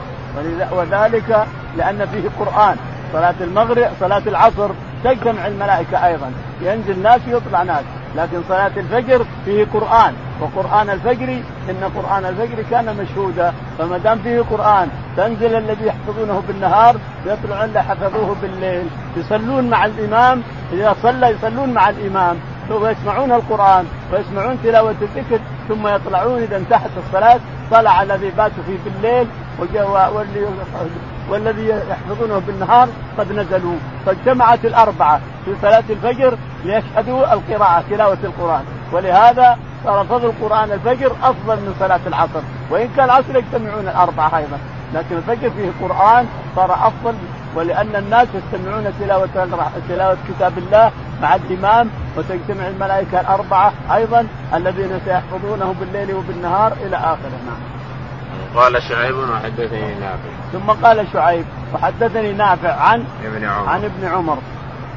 وذلك 0.72 1.46
لأن 1.76 2.06
فيه 2.06 2.28
قرآن. 2.44 2.76
صلاة 3.12 3.34
المغرب 3.40 3.88
صلاة 4.00 4.22
العصر 4.26 4.70
تجتمع 5.04 5.46
الملائكة 5.46 6.06
أيضا. 6.06 6.32
ينزل 6.62 7.02
ناس 7.02 7.20
ويطلع 7.28 7.62
ناس. 7.62 7.84
لكن 8.16 8.42
صلاة 8.48 8.72
الفجر 8.76 9.24
فيه 9.44 9.66
قرآن. 9.74 10.14
وقرآن 10.40 10.90
الفجر 10.90 11.28
إن 11.70 11.90
قرآن 11.96 12.24
الفجر 12.24 12.62
كان 12.70 12.96
مشهودا. 12.96 13.52
فما 13.78 13.98
دام 13.98 14.18
فيه 14.18 14.40
قرآن 14.40 14.88
تنزل 15.16 15.56
الذي 15.56 15.86
يحفظونه 15.86 16.42
بالنهار 16.48 16.96
يطلعون 17.26 17.64
اللي 17.64 17.82
حفظوه 17.82 18.36
بالليل. 18.42 18.86
يصلون 19.16 19.70
مع 19.70 19.84
الإمام 19.84 20.42
إذا 20.72 20.96
صلى 21.02 21.30
يصلون 21.30 21.72
مع 21.72 21.88
الإمام. 21.88 22.36
ويسمعون 22.70 23.32
القرآن 23.32 23.86
ويسمعون 24.12 24.58
تلاوة 24.62 24.94
الذكر 25.02 25.40
ثم 25.68 25.86
يطلعون 25.86 26.42
إذا 26.42 26.56
انتهت 26.56 26.90
الصلاة. 27.06 27.40
طلع 27.70 28.02
الذي 28.02 28.30
باتوا 28.30 28.62
فيه 28.66 28.78
بالليل 28.84 29.26
واللي 29.58 30.46
والذي 31.30 31.68
يحفظونه 31.68 32.38
بالنهار 32.46 32.88
قد 33.18 33.32
نزلوا. 33.32 33.76
فاجتمعت 34.06 34.64
الأربعة 34.64 35.20
في 35.44 35.54
صلاة 35.62 35.84
الفجر 35.90 36.38
ليشهدوا 36.64 37.32
القراءة 37.32 37.84
تلاوة 37.90 38.18
القرآن. 38.24 38.64
ولهذا 38.92 39.58
صار 39.84 40.04
فضل 40.04 40.32
قران 40.42 40.72
الفجر 40.72 41.12
أفضل 41.22 41.56
من 41.56 41.74
صلاة 41.80 42.00
العصر. 42.06 42.40
وإن 42.70 42.88
كان 42.96 43.04
العصر 43.04 43.36
يجتمعون 43.36 43.88
الأربعة 43.88 44.38
أيضا 44.38 44.58
لكن 44.94 45.16
الفجر 45.16 45.50
فيه 45.50 45.70
قران 45.82 46.26
صار 46.56 46.72
أفضل 46.72 47.14
ولأن 47.54 47.96
الناس 47.96 48.28
يستمعون 48.34 48.92
تلاوة 49.00 49.28
تلاوة 49.88 50.16
كتاب 50.28 50.58
الله 50.58 50.92
مع 51.22 51.34
الإمام 51.34 51.90
وتجتمع 52.16 52.68
الملائكة 52.68 53.20
الأربعة 53.20 53.72
أيضا 53.94 54.26
الذين 54.54 55.00
سيحفظونه 55.04 55.74
بالليل 55.80 56.14
وبالنهار 56.14 56.72
إلى 56.72 56.96
آخره. 56.96 57.38
نعم. 57.46 57.60
قال 58.56 58.82
شعيب 58.82 59.14
وحدثني 59.16 59.94
نافع. 59.94 60.30
ثم 60.52 60.86
قال 60.86 61.06
شعيب 61.12 61.44
وحدثني 61.74 62.32
نافع 62.32 62.72
عن 62.72 63.04
ابن 63.24 63.44
عمر. 63.44 63.68
عن 63.68 63.84
ابن 63.84 64.08
عمر. 64.08 64.38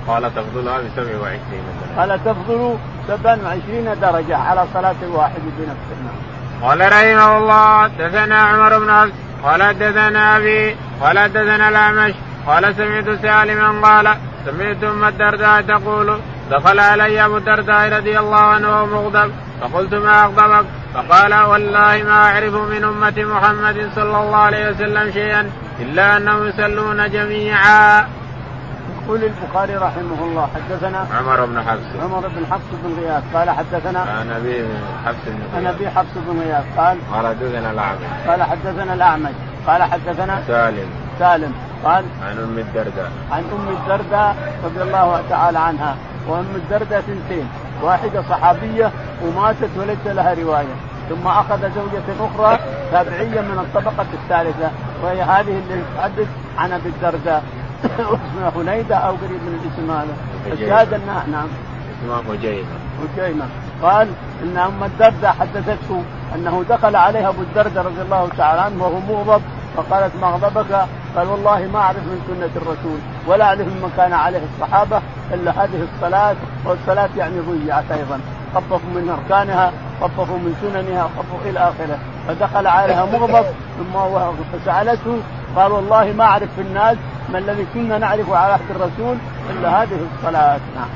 قال 0.08 0.36
تفضلها 0.36 0.78
ب 0.78 0.88
27 0.96 1.40
درجة 1.52 2.00
قال 2.00 2.20
تفضل 2.26 2.78
27 3.08 4.00
درجة 4.02 4.38
على 4.38 4.66
صلاة 4.74 4.96
الواحد 5.04 5.42
بنفسه 5.58 5.96
نعم. 6.06 6.70
قال 6.70 6.80
رحمه 6.80 7.38
الله 7.38 7.84
حدثنا 7.84 8.42
عمر 8.42 8.80
بن 8.80 8.90
عبد 8.90 9.14
قال 9.44 9.64
حدثنا 9.64 10.38
أبي 10.38 10.76
قال 11.02 11.20
حدثنا 11.20 11.70
الأعمش 11.70 12.14
قال 12.48 12.76
سمعت 12.76 13.22
سالما 13.22 13.88
قال 13.88 14.16
سمعت 14.46 14.84
أم 14.84 15.04
الدرداء 15.04 15.62
تقول 15.62 16.20
دخل 16.52 16.80
علي 16.80 17.26
أبو 17.26 17.38
الدرداء 17.38 17.98
رضي 17.98 18.20
الله 18.20 18.38
عنه 18.40 18.70
وهو 18.70 18.86
مغضب 18.86 19.32
فقلت 19.62 19.94
ما 19.94 20.24
أغضبك 20.24 20.66
فقال 20.94 21.34
والله 21.34 22.04
ما 22.04 22.32
أعرف 22.32 22.54
من 22.54 22.84
أمة 22.84 23.14
محمد 23.18 23.90
صلى 23.96 24.18
الله 24.22 24.38
عليه 24.38 24.70
وسلم 24.70 25.12
شيئا 25.12 25.52
إلا 25.80 26.18
أنهم 26.18 26.48
يصلون 26.48 27.10
جميعا. 27.10 28.08
يقول 29.12 29.24
البخاري 29.24 29.76
رحمه 29.76 30.24
الله 30.24 30.50
حدثنا 30.56 31.08
عمر 31.18 31.46
بن 31.46 31.62
حفص. 31.62 32.04
عمر 32.04 32.28
بن 32.28 32.46
حفص 32.52 32.70
بن 32.84 32.94
غياث. 33.02 33.24
قال 33.34 33.50
حدثنا 33.50 34.00
عن 34.00 34.32
أبي 34.32 34.68
حفص 35.06 35.26
بن 35.26 35.58
عن 35.58 35.66
أبي 35.66 35.90
حفص 35.90 36.14
بن 36.16 36.40
غياث. 36.40 36.66
قال 36.78 36.98
قال 37.14 37.28
حدثنا 37.28 37.72
الأعمش. 37.72 38.00
قال 38.28 38.44
حدثنا 38.44 38.94
الأعمش. 38.94 39.32
قال 39.68 39.84
حدثنا 39.84 40.44
سالم. 40.48 40.90
سالم. 41.20 41.54
قال 41.86 42.04
عن 42.24 42.38
أم 42.38 42.58
الدرداء. 42.58 43.12
عن 43.32 43.44
أم 43.54 43.68
الدرداء 43.70 44.36
رضي 44.66 44.82
الله 44.82 45.22
تعالى 45.30 45.60
عنها. 45.60 45.96
وأم 46.28 46.56
الدرداء 46.56 47.02
ثنتين 47.02 47.50
واحدة 47.82 48.22
صحابية 48.30 48.92
وماتت 49.24 49.70
وليس 49.78 50.06
لها 50.06 50.34
رواية. 50.34 50.76
ثم 51.10 51.28
أخذ 51.28 51.62
زوجة 51.62 52.08
أخرى 52.20 52.60
تابعية 52.92 53.42
من 53.42 53.60
الطبقة 53.60 54.06
الثالثة. 54.14 54.72
وهي 55.04 55.22
هذه 55.22 55.62
اللي 55.70 55.84
تحدث 55.98 56.28
عن 56.58 56.72
أبي 56.72 56.90
الدرداء. 56.90 57.44
اسمها 58.26 58.52
هنيدة 58.56 58.96
أو 58.96 59.16
قريب 59.16 59.32
من 59.32 59.60
الاسم 59.64 59.92
هذا. 59.92 60.16
الشاهد 60.54 60.94
انها 60.94 61.24
نعم. 61.32 61.48
اسمها 62.02 62.36
هجيمة 62.36 62.68
هجيمة 63.18 63.46
قال 63.82 64.08
إن 64.44 64.58
أم 64.58 64.84
الدرداء 64.84 65.32
حدثته 65.40 66.04
أنه 66.36 66.64
دخل 66.70 66.96
عليها 66.96 67.30
أبو 67.30 67.42
الدرداء 67.42 67.86
رضي 67.86 68.02
الله 68.02 68.30
تعالى 68.38 68.62
عنه 68.62 68.84
وهو 68.84 69.00
مغضب 69.00 69.42
فقالت 69.78 70.16
ما 70.22 70.28
غضبك؟ 70.28 70.86
قال 71.16 71.28
والله 71.28 71.68
ما 71.74 71.80
أعرف 71.80 71.98
من 71.98 72.22
سنة 72.28 72.62
الرسول 72.62 73.00
ولا 73.28 73.46
أعرف 73.46 73.60
من 73.60 73.92
كان 73.98 74.14
عليه 74.14 74.42
الصحابة 74.56 75.02
إلا 75.34 75.52
هذه 75.52 75.88
الصلاة 75.96 76.36
والصلاة 76.66 77.10
يعني 77.18 77.40
ضيعت 77.40 77.92
أيضا. 77.92 78.20
خففوا 78.56 78.90
من 78.96 79.10
أركانها 79.10 79.72
خففوا 80.02 80.38
من 80.38 80.56
سننها 80.62 81.04
خففوا 81.04 81.50
إلى 81.50 81.60
آخره. 81.60 82.00
فدخل 82.28 82.68
عليها 82.68 83.06
مغضب 83.06 83.46
ثم 83.78 83.94
فسألته 84.54 85.18
قال 85.56 85.72
والله 85.72 86.14
ما 86.18 86.24
أعرف 86.24 86.50
في 86.56 86.62
الناس 86.62 86.98
ما 87.32 87.38
الذي 87.38 87.66
كنا 87.74 87.98
نعرفه 87.98 88.38
على 88.38 88.54
عهد 88.54 88.72
الرسول 88.76 89.18
إلا 89.50 89.84
هذه 89.84 90.00
الصلاة 90.18 90.60
نعم. 90.76 90.90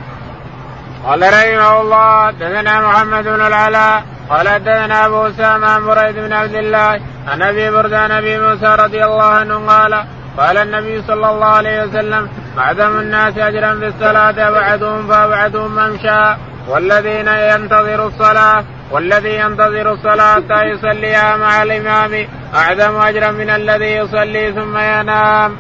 قال 1.06 1.22
رحمه 1.22 1.82
الله 1.82 2.32
دثنا 2.32 2.88
محمد 2.88 3.24
بن 3.24 3.42
العلاء 3.42 4.04
قال 4.30 4.50
حدثنا 4.50 5.06
أبو 5.06 5.28
أسامة 5.28 5.68
عن 5.68 5.86
بريد 5.86 6.16
بن 6.16 6.34
عبد 6.34 6.56
الله 6.56 7.00
عن 7.28 7.42
أبي 7.42 7.72
برده 7.72 8.00
عن 8.00 8.12
أبي 8.12 8.40
موسى 8.40 8.66
رضي 8.66 9.06
الله 9.06 9.24
عنه 9.24 9.68
قال 9.68 10.06
قال 10.38 10.58
النبي 10.58 11.02
صلى 11.02 11.30
الله 11.30 11.48
عليه 11.48 11.84
وسلم 11.84 12.30
اعظم 12.58 13.00
الناس 13.00 13.38
أجرا 13.38 13.76
في 13.80 13.88
الصلاة 13.88 14.48
ابعدهم 14.48 15.08
فابعدهم 15.08 15.76
ممشى 15.76 16.36
والذين 16.68 17.28
ينتظر 17.28 18.08
الصلاة 18.08 18.64
والذي 18.92 19.36
ينتظر 19.36 19.94
الصلاة 19.94 20.36
حتى 20.36 20.64
يصليها 20.64 21.38
مع 21.38 21.64
الإمام 21.64 22.28
أعظم 22.56 22.96
أجرا 23.02 23.32
من 23.32 23.50
الذي 23.50 23.92
يصلي 23.96 24.54
ثم 24.54 24.78
ينام. 24.78 25.56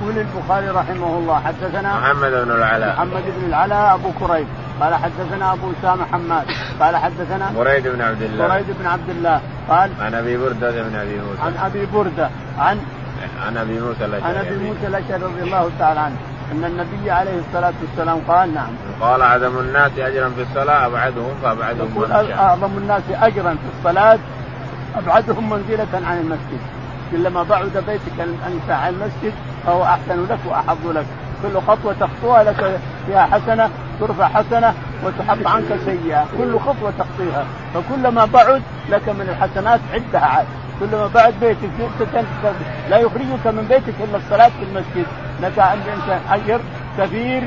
يقول 0.00 0.18
البخاري 0.18 0.68
رحمه 0.68 1.18
الله 1.18 1.40
حدثنا 1.40 1.98
محمد 1.98 2.30
بن 2.30 2.50
العلاء. 2.50 2.94
محمد 2.96 3.22
بن 3.36 3.46
العلاء 3.48 3.94
أبو 3.94 4.12
كريب. 4.12 4.46
قال 4.80 4.94
حدثنا 4.94 5.52
أبو 5.52 5.72
أسامة 5.80 6.04
حماد. 6.12 6.46
قال 6.80 6.96
حدثنا 6.96 7.52
بريد 7.56 7.88
بن 7.88 8.00
عبد 8.00 8.22
الله. 8.22 8.48
بريد 8.48 8.66
بن 8.80 8.86
عبد 8.86 9.10
الله. 9.10 9.40
قال 9.68 9.90
عن 10.00 10.14
أبي 10.14 10.36
بردة 10.36 10.70
بن 10.70 10.96
أبي 10.96 11.16
موسى. 11.20 11.42
عن 11.42 11.54
أبي 11.66 11.86
بردة 11.86 12.30
عن 12.58 12.78
عن 13.46 13.56
أبي 13.56 13.80
موسى 13.80 14.04
الأشعري. 14.04 14.38
عن 14.38 14.46
أبي 14.46 14.56
موسى 14.58 14.86
الأشعري 14.86 15.22
رضي 15.22 15.42
الله 15.42 15.70
تعالى 15.78 16.00
عنه. 16.00 16.16
إن 16.52 16.64
النبي 16.64 17.10
عليه 17.10 17.38
الصلاة 17.48 17.72
والسلام 17.82 18.18
قال 18.28 18.54
نعم. 18.54 18.70
قال 19.00 19.22
أعظم 19.22 19.58
الناس 19.58 19.92
أجرا 19.98 20.28
في 20.28 20.42
الصلاة 20.42 20.86
أبعدهم 20.86 21.34
فأبعدهم 21.42 21.88
يقول 21.96 22.32
أعظم 22.32 22.78
الناس 22.78 23.02
أجرا 23.22 23.50
في 23.50 23.78
الصلاة 23.78 24.18
أبعدهم 24.96 25.50
منزلة 25.50 25.86
عن 26.06 26.18
المسجد. 26.18 26.60
كلما 27.10 27.42
بعد 27.42 27.84
بيتك 27.86 28.28
عن 28.70 28.88
المسجد 28.88 29.32
فهو 29.66 29.84
أحسن 29.84 30.26
لك 30.30 30.38
وأحظ 30.46 30.86
لك. 30.86 31.06
كل 31.42 31.60
خطوة 31.60 31.94
تخطوها 32.00 32.44
لك 32.44 32.80
فيها 33.06 33.22
حسنة 33.22 33.70
ترفع 34.00 34.28
حسنة 34.28 34.74
وتحط 35.04 35.46
عنك 35.46 35.78
سيئة. 35.84 36.26
كل 36.38 36.58
خطوة 36.58 36.92
تخطيها. 36.98 37.44
فكلما 37.74 38.24
بعد 38.24 38.62
لك 38.90 39.08
من 39.08 39.28
الحسنات 39.28 39.80
عدها 39.92 40.26
عاد. 40.26 40.46
كلما 40.80 41.06
بعد 41.14 41.34
بيتك 41.40 41.70
لا 42.90 42.98
يخرجك 42.98 43.46
من 43.46 43.66
بيتك 43.68 43.94
إلا 44.04 44.16
الصلاة 44.16 44.48
في 44.48 44.62
المسجد. 44.62 45.06
لك 45.42 45.58
عند 45.58 45.82
إنسان 45.88 46.20
اجر 46.30 46.60
كثير 46.98 47.42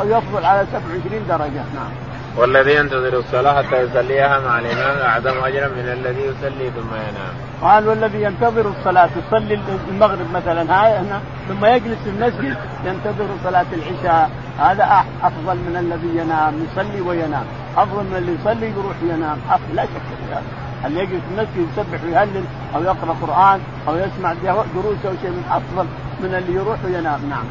ويفضل 0.00 0.44
على 0.44 0.66
27 0.72 1.26
درجة. 1.28 1.64
نعم. 1.74 1.92
والذي 2.36 2.74
ينتظر 2.74 3.18
الصلاة 3.18 3.62
حتى 3.62 3.82
يصليها 3.82 4.38
مع 4.38 4.58
الإمام 4.58 4.98
أعظم 4.98 5.44
أجرا 5.44 5.68
من 5.68 5.88
الذي 5.92 6.20
يصلي 6.20 6.70
ثم 6.70 6.94
ينام. 6.94 7.34
قال 7.62 7.88
والذي 7.88 8.22
ينتظر 8.22 8.72
الصلاة 8.78 9.08
يصلي 9.26 9.58
المغرب 9.88 10.30
مثلا. 10.34 10.60
هاي 10.60 10.98
هنا. 10.98 11.20
ثم 11.48 11.64
يجلس 11.64 11.98
في 12.04 12.10
المسجد 12.10 12.56
ينتظر 12.86 13.26
صلاة 13.44 13.66
العشاء. 13.72 14.30
هذا 14.58 15.04
أفضل 15.22 15.56
من 15.56 15.76
الذي 15.76 16.18
ينام. 16.18 16.54
يصلي 16.72 17.00
وينام. 17.00 17.44
أفضل 17.76 18.04
من 18.04 18.16
اللي 18.16 18.32
يصلي 18.40 18.70
يروح 18.70 18.96
ينام. 19.02 19.38
لا 19.74 19.82
شك. 19.82 19.90
في 19.90 20.34
هذا 20.34 20.63
اللي 20.86 21.00
يجلس 21.00 21.20
في 21.20 21.30
المسجد 21.30 21.68
يسبح 21.72 22.04
ويهلل 22.04 22.44
أو 22.74 22.82
يقرأ 22.82 23.16
قرآن 23.22 23.60
أو 23.88 23.96
يسمع 23.96 24.32
دروس 24.74 25.06
أو 25.06 25.12
شيء 25.22 25.30
من 25.30 25.44
أفضل 25.50 25.86
من 26.20 26.34
اللي 26.34 26.54
يروح 26.54 26.78
وينام 26.84 27.20
نعم. 27.30 27.44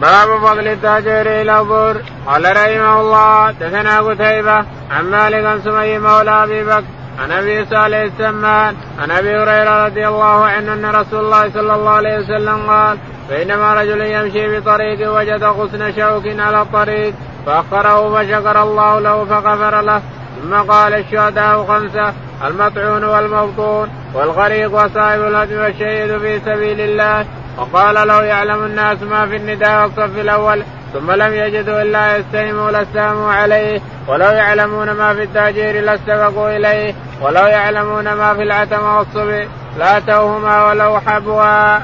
باب 0.00 0.40
فضل 0.40 0.68
التاجر 0.68 1.40
إلى 1.40 1.60
الظهر 1.60 1.96
قال 2.26 2.56
رحمه 2.56 3.00
الله 3.00 3.50
دثنا 3.50 4.00
قتيبة 4.00 4.64
عن 4.90 5.04
مالك 5.10 5.44
عن 5.44 5.60
سمي 5.60 5.98
مولى 5.98 6.44
أبي 6.44 6.64
بكر 6.64 6.84
عن 7.18 7.32
أبي 7.32 7.64
صالح 7.64 7.98
السمان 7.98 8.76
عن 8.98 9.10
أبي 9.10 9.28
هريرة 9.28 9.86
رضي 9.86 10.08
الله 10.08 10.44
عنه 10.44 10.72
أن 10.72 10.86
رسول 10.86 11.24
الله 11.24 11.50
صلى 11.50 11.74
الله 11.74 11.90
عليه 11.90 12.18
وسلم 12.18 12.70
قال 12.70 12.98
بينما 13.28 13.74
رجل 13.74 14.00
يمشي 14.00 14.60
بطريق 14.60 15.12
وجد 15.12 15.44
غصن 15.44 15.92
شوك 15.92 16.40
على 16.40 16.62
الطريق 16.62 17.14
فأخره 17.46 18.14
فشكر 18.14 18.62
الله 18.62 19.00
له 19.00 19.24
فغفر 19.24 19.80
له 19.80 20.02
ثم 20.42 20.54
قال 20.54 20.94
الشهداء 20.94 21.64
خمسة 21.64 22.12
المطعون 22.46 23.04
والمبطون 23.04 23.88
والغريق 24.14 24.74
وصاحب 24.74 25.20
الهدم 25.20 25.58
والشهيد 25.58 26.18
في 26.18 26.40
سبيل 26.40 26.80
الله. 26.80 27.26
وقال 27.58 28.08
لو 28.08 28.20
يعلم 28.20 28.64
الناس 28.64 29.02
ما 29.02 29.26
في 29.26 29.36
النداء 29.36 29.82
والصف 29.82 30.18
الأول 30.18 30.62
ثم 30.92 31.10
لم 31.10 31.34
يجدوا 31.34 31.82
إلا 31.82 32.16
يستهموا 32.16 32.70
لاستهموا 32.70 33.32
عليه. 33.32 33.80
ولو 34.08 34.26
يعلمون 34.26 34.90
ما 34.90 35.14
في 35.14 35.22
التأجير 35.22 35.84
لاستبقوا 35.84 36.56
إليه. 36.56 36.94
ولو 37.22 37.46
يعلمون 37.46 38.12
ما 38.12 38.34
في 38.34 38.42
العتم 38.42 38.82
والصبي 38.82 39.48
لاتوهما 39.78 40.66
ولو 40.66 41.00
حبوا. 41.00 41.78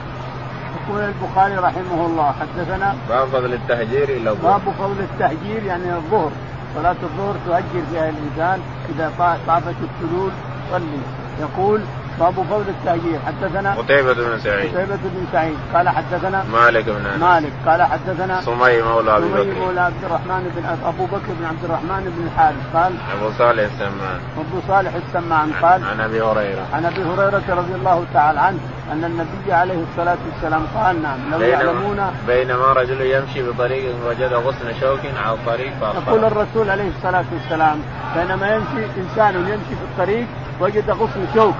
يقول 0.89 1.01
البخاري 1.01 1.55
رحمه 1.55 2.07
الله 2.07 2.35
حدثنا 2.41 2.95
باب 3.09 3.29
فضل 3.29 3.53
التهجير 3.53 4.09
إلى 4.09 4.31
الظهر. 4.31 4.59
باب 4.59 4.75
فضل 4.79 5.01
التهجير 5.01 5.63
يعني 5.67 5.93
الظهر. 5.97 6.31
صلاة 6.75 6.97
الظهر 7.03 7.35
تهجر 7.47 7.87
فيها 7.91 8.09
الإنسان 8.09 8.61
إذا 8.89 9.13
طافت 9.47 9.75
الثلول 9.83 10.31
صلي. 10.71 11.03
يقول 11.41 11.81
باب 12.21 12.35
فضل 12.35 12.65
التهجير 12.69 13.19
حدثنا 13.27 13.75
قتيبة 13.75 14.13
بن 14.13 14.39
سعيد. 14.39 14.75
قتيبة 14.75 14.97
بن 14.97 15.27
سعيد. 15.33 15.57
قال 15.75 15.89
حدثنا 15.89 16.45
مالك 16.53 16.85
بن 16.85 17.07
أنس. 17.07 17.23
مالك. 17.23 17.53
قال 17.67 17.83
حدثنا 17.83 18.41
سمي 18.41 18.83
مولى 18.83 19.17
سمي 19.19 19.51
بكر. 19.51 19.61
مولى 19.61 19.81
عبد 19.81 20.05
الرحمن 20.05 20.53
بن 20.57 20.87
أبو 20.87 21.07
بكر 21.07 21.33
بن 21.41 21.45
عبد 21.45 21.65
الرحمن 21.65 22.03
بن 22.17 22.27
الحارث. 22.27 22.75
قال 22.75 22.93
أبو 23.19 23.31
صالح 23.39 23.63
السمان. 23.63 24.21
أبو 24.39 24.61
صالح 24.69 24.93
السمان. 24.95 25.53
قال 25.63 25.85
عن 25.85 26.01
أبي 26.01 26.23
هريرة. 26.23 26.67
عن 26.73 26.85
أبي 26.85 27.03
هريرة 27.03 27.43
رضي 27.49 27.75
الله 27.75 28.05
تعالى 28.15 28.41
عنه 28.41 28.59
أن 28.93 29.05
النبي 29.05 29.53
عليه 29.53 29.85
الصلاة 29.91 30.17
والسلام 30.33 30.67
قال 30.75 31.03
نعم 31.03 31.19
لو 31.33 31.41
يعلمون 31.41 32.01
بينما 32.27 32.73
رجل 32.73 33.01
يمشي 33.01 33.43
بطريق 33.43 33.95
وجد 34.07 34.33
غصن 34.33 34.81
شوك 34.81 35.01
على 35.25 35.35
الطريق 35.35 35.73
يقول 36.07 36.25
الرسول 36.25 36.71
عليه 36.71 36.89
الصلاة 36.97 37.25
والسلام 37.33 37.79
بينما 38.17 38.55
يمشي 38.55 39.01
إنسان 39.01 39.35
يمشي 39.35 39.75
في 39.81 39.85
الطريق 39.93 40.27
وجد 40.63 40.91
غصن 40.91 41.27
شوك 41.35 41.55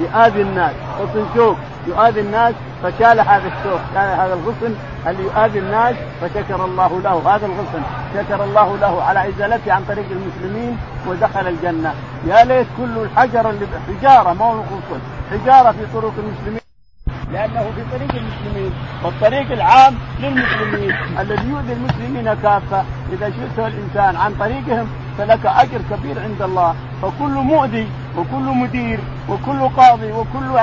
يؤذي 0.00 0.42
الناس. 0.42 0.72
غصن 1.00 1.26
شوك 1.34 1.56
يؤذي 1.86 2.20
الناس 2.20 2.54
فشال 2.82 3.20
هذا 3.20 3.48
الشوك 3.52 3.80
شال 3.94 4.08
هذا 4.20 4.34
الغصن 4.34 4.74
اللي 5.06 5.22
يؤذي 5.22 5.58
الناس 5.58 5.94
فشكر 6.20 6.64
الله 6.64 7.00
له. 7.04 7.34
هذا 7.34 7.46
الغصن 7.46 7.82
شكر 8.14 8.44
الله 8.44 8.76
له 8.76 9.02
على 9.02 9.28
ازالته 9.28 9.72
عن 9.72 9.84
طريق 9.88 10.06
المسلمين 10.10 10.78
ودخل 11.08 11.48
الجنة. 11.48 11.94
يا 12.26 12.44
ليت 12.44 12.66
كل 12.76 12.98
الحجر 12.98 13.50
اللي 13.50 13.66
حجارة 13.88 14.32
ما 14.32 14.44
هو 14.44 14.60
غصن 14.60 15.00
حجارة 15.30 15.72
في 15.72 15.86
طرق 15.94 16.12
المسلمين. 16.18 16.60
لأنه 17.32 17.70
في 17.76 17.98
طريق 17.98 18.14
المسلمين 18.22 18.72
والطريق 19.04 19.52
العام 19.52 19.94
للمسلمين. 20.20 20.94
الذي 21.20 21.48
يؤذي 21.48 21.72
المسلمين 21.72 22.34
كافة. 22.34 22.84
إذا 23.12 23.30
شئت 23.30 23.58
الإنسان 23.58 24.16
عن 24.16 24.34
طريقهم 24.34 24.88
فلك 25.18 25.46
أجر 25.46 25.80
كبير 25.90 26.22
عند 26.22 26.42
الله. 26.42 26.74
فكل 27.02 27.30
مؤذي 27.30 27.88
وكل 28.18 28.56
مدير 28.62 29.00
وكل 29.28 29.68
قاضي 29.76 30.12
وكل 30.12 30.58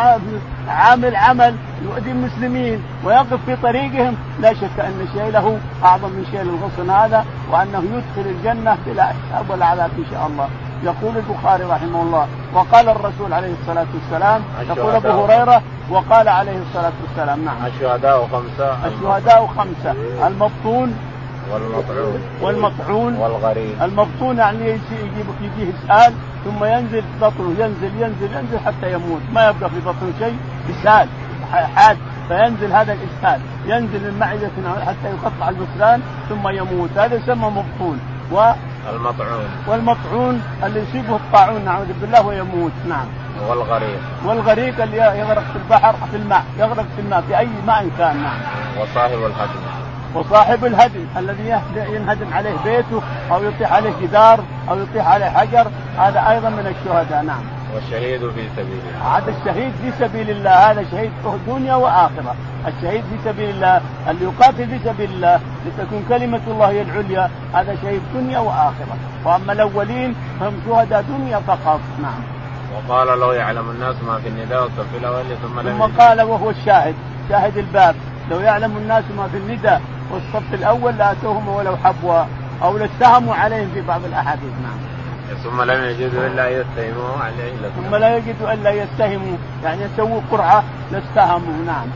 عامل 0.68 1.16
عمل 1.16 1.56
يؤذي 1.84 2.12
المسلمين 2.12 2.84
ويقف 3.04 3.40
في 3.46 3.56
طريقهم. 3.56 4.16
لا 4.40 4.54
شك 4.54 4.80
أن 4.80 5.08
شيله 5.14 5.58
أعظم 5.84 6.10
من 6.10 6.26
شيل 6.32 6.50
الغصن 6.50 6.90
هذا 6.90 7.26
وأنه 7.52 7.84
يدخل 7.84 8.30
الجنة 8.30 8.78
بلا 8.86 9.04
حساب 9.04 9.50
ولا 9.50 9.66
عذاب 9.66 9.90
إن 9.98 10.06
شاء 10.12 10.28
الله. 10.28 10.48
يقول 10.84 11.18
البخاري 11.18 11.64
رحمه 11.64 12.02
الله 12.02 12.28
وقال 12.54 12.90
الرسول 12.90 13.34
عليه 13.34 13.54
الصلاة 13.62 13.86
والسلام 13.94 14.42
يقول 14.70 14.96
أبو 14.96 15.26
هريرة 15.26 15.62
وقال 15.90 16.28
عليه 16.30 16.58
الصلاة 16.70 16.92
والسلام 17.04 17.46
نعم. 17.46 17.56
الشهداء 17.66 18.28
خمسة. 18.32 18.88
الشهداء 18.88 19.48
خمسة. 19.58 19.96
المبطون 20.28 20.96
والمطعون. 21.54 22.22
والمطعون. 22.42 23.16
والغريب. 23.16 23.82
المبطون 23.82 24.38
يعني 24.38 24.70
يجي 24.70 24.98
يجيه 25.42 25.72
إسهال 25.72 26.14
ثم 26.46 26.64
ينزل 26.64 27.04
بطنه 27.22 27.50
ينزل 27.60 28.02
ينزل 28.02 28.36
ينزل 28.36 28.60
حتى 28.66 28.94
يموت. 28.94 29.22
ما 29.34 29.50
يبقى 29.50 29.70
في 29.70 29.80
بطنه 29.80 30.14
شيء 30.20 30.38
إسهال 30.70 31.08
حاد. 31.76 31.98
فينزل 32.28 32.72
هذا 32.74 32.94
الإسهال. 32.94 33.42
ينزل 33.66 34.12
من 34.12 34.20
معدة 34.20 34.82
حتى 34.86 35.10
يقطع 35.10 35.50
البسلان 35.50 36.02
ثم 36.30 36.48
يموت. 36.48 36.90
هذا 36.98 37.16
يسمى 37.16 37.50
مبطون 37.50 38.00
و 38.32 38.52
المطعون. 38.90 39.50
والمطعون 39.68 40.42
اللي 40.64 40.80
يصيبه 40.80 41.16
الطاعون 41.16 41.66
نعوذ 41.66 41.94
بالله 42.02 42.26
ويموت. 42.26 42.72
نعم. 42.90 43.06
والغريق 43.50 44.00
والغريق 44.26 44.82
اللي 44.84 44.98
يغرق 44.98 45.44
في 45.44 45.56
البحر 45.56 45.96
في 46.12 46.18
الماء 46.18 46.44
يغرق 46.60 46.86
في 46.96 47.02
الماء 47.02 47.22
في 47.22 47.38
أي 47.40 47.50
ماء 47.68 47.90
كان 47.98 48.24
نعم. 48.24 48.40
وصاحب 48.82 49.18
الهدم 49.18 49.81
وصاحب 50.15 50.65
الهدم 50.65 51.06
الذي 51.17 51.60
ينهدم 51.76 52.34
عليه 52.34 52.56
بيته 52.63 53.02
أو 53.32 53.43
يطيح 53.43 53.74
عليه 53.74 53.93
جدار 54.02 54.39
أو 54.69 54.80
يطيح 54.80 55.08
عليه 55.08 55.26
حجر 55.26 55.67
هذا 55.97 56.30
أيضا 56.30 56.50
من 56.50 56.76
الشهداء 56.76 57.24
نعم. 57.24 57.41
والشهيد 57.76 58.19
في 58.19 58.50
سبيل 58.56 58.80
الله. 58.88 59.17
هذا 59.17 59.34
الشهيد 59.39 59.74
في 59.82 59.91
سبيل 60.00 60.30
الله 60.30 60.71
هذا 60.71 60.86
شهيد 60.91 61.12
دنيا 61.47 61.76
وآخرة. 61.76 62.36
الشهيد 62.67 63.04
في 63.04 63.30
سبيل 63.30 63.50
الله 63.50 63.82
اللي 64.10 64.24
يقاتل 64.26 64.67
في 64.67 64.80
سبيل 64.86 65.12
الله 65.12 65.39
لتكون 65.65 66.06
كلمة 66.10 66.41
الله 66.47 66.69
هي 66.69 66.82
العليا 66.82 67.30
هذا 67.54 67.76
شهيد 67.82 68.02
دنيا 68.13 68.39
وآخرة. 68.39 68.97
وأما 69.26 69.54
الأولين 69.54 70.15
فهم 70.39 70.54
شهداء 70.67 71.02
دنيا 71.02 71.39
فقط 71.39 71.80
نعم. 72.02 72.21
وقال 72.76 73.19
لو 73.19 73.32
يعلم 73.32 73.69
الناس 73.69 73.95
ما 74.08 74.19
في 74.19 74.28
النداء 74.28 74.63
والصف 74.63 74.95
الأول 75.00 75.24
ثم 75.43 75.60
لم 75.60 75.78
ثم 75.78 76.02
قال 76.02 76.21
وهو 76.21 76.50
الشاهد 76.50 76.95
شاهد 77.30 77.58
الباب. 77.58 77.95
لو 78.32 78.39
يعلم 78.39 78.78
الناس 78.78 79.04
ما 79.17 79.28
في 79.28 79.38
النداء 79.38 79.82
والصف 80.13 80.54
الأول 80.54 80.97
لاتوهم 80.97 81.47
ولو 81.47 81.78
حبوا 81.78 82.24
أو 82.63 82.78
لاتهموا 82.78 83.36
عليهم 83.36 83.69
في 83.74 83.82
بعض 83.82 84.06
الأحاديث 84.06 84.54
نعم. 84.63 84.91
ثم 85.43 85.62
لم 85.62 85.84
يجدوا 85.84 86.28
إلا 86.28 86.50
يتهموا 86.50 87.17
عليه 87.24 87.54
ثم 87.76 87.95
لا 87.95 88.17
يجدوا 88.17 88.54
الا 88.54 88.69
يتهموا 88.71 89.38
يعني 89.63 89.82
يسووا 89.84 90.21
قرعة 90.32 90.63
لاستهموا 90.91 91.65
نعم. 91.65 91.88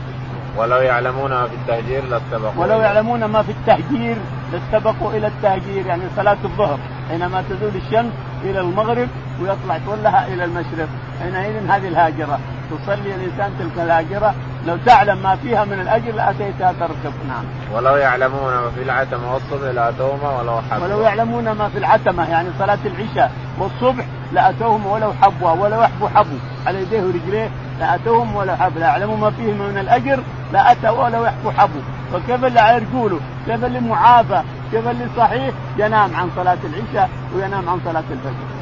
ولو 0.56 0.76
يعلمون 0.76 1.30
ما 1.30 1.46
في 1.46 1.54
التهجير 1.54 2.04
لاستبقوا 2.04 2.64
ولو 2.64 2.80
يعلمون 2.80 3.24
ما 3.24 3.42
في 3.42 3.52
التهجير 3.52 4.16
لاستبقوا 4.52 5.12
إلى 5.12 5.26
التهجير 5.26 5.86
يعني 5.86 6.02
صلاة 6.16 6.36
الظهر 6.44 6.78
حينما 7.08 7.44
تزول 7.50 7.76
الشمس 7.86 8.12
إلى 8.44 8.60
المغرب 8.60 9.08
ويطلع 9.40 9.78
تولها 9.86 10.26
إلى 10.26 10.44
المشرق 10.44 10.88
حينئذ 11.22 11.70
هذه 11.70 11.88
الهاجرة 11.88 12.38
تصلي 12.70 13.14
الإنسان 13.14 13.50
تلك 13.58 13.84
الهاجرة 13.84 14.34
لو 14.66 14.76
تعلم 14.86 15.22
ما 15.22 15.36
فيها 15.36 15.64
من 15.64 15.80
الأجر 15.80 16.12
لاتيتها 16.12 16.72
تركب 16.80 17.12
نعم. 17.28 17.44
ولو 17.74 17.96
يعلمون 17.96 18.54
ما 18.54 18.70
في 18.74 18.82
العتمه 18.82 19.34
والصبح 19.34 19.68
لاتوهما 19.74 20.40
ولو 20.40 20.60
حبوا. 20.70 20.86
ولو 20.86 21.00
يعلمون 21.00 21.50
ما 21.50 21.68
في 21.68 21.78
العتمة 21.78 22.30
يعني 22.30 22.48
صلاة 22.58 22.78
العشاء 22.86 23.32
والصبح 23.58 24.04
لأتوهم 24.32 24.86
ولو 24.86 25.12
حبوا 25.22 25.50
ولو 25.50 25.82
يحبوا 25.82 26.08
حبوا. 26.08 26.38
على 26.66 26.82
يديه 26.82 27.02
ورجليه 27.02 27.50
لأتوهم 27.80 28.36
ولو 28.36 28.56
حبوا. 28.56 28.80
لا 28.80 28.86
يعلموا 28.86 29.16
ما 29.16 29.30
فيه 29.30 29.52
من 29.52 29.78
الأجر 29.78 30.22
لأتوا 30.52 31.04
ولو 31.04 31.24
يحبوا 31.24 31.52
حبوا. 31.52 31.82
فكيف 32.12 32.44
اللي 32.44 32.74
يرجوله 32.74 33.20
كيف 33.46 33.64
اللي 33.64 33.80
معافى؟ 33.80 34.42
كيف 34.72 34.88
اللي 34.88 35.06
صحيح؟ 35.16 35.54
ينام 35.78 36.16
عن 36.16 36.30
صلاة 36.36 36.58
العشاء 36.64 37.10
وينام 37.34 37.68
عن 37.68 37.80
صلاة 37.84 38.04
الفجر. 38.10 38.55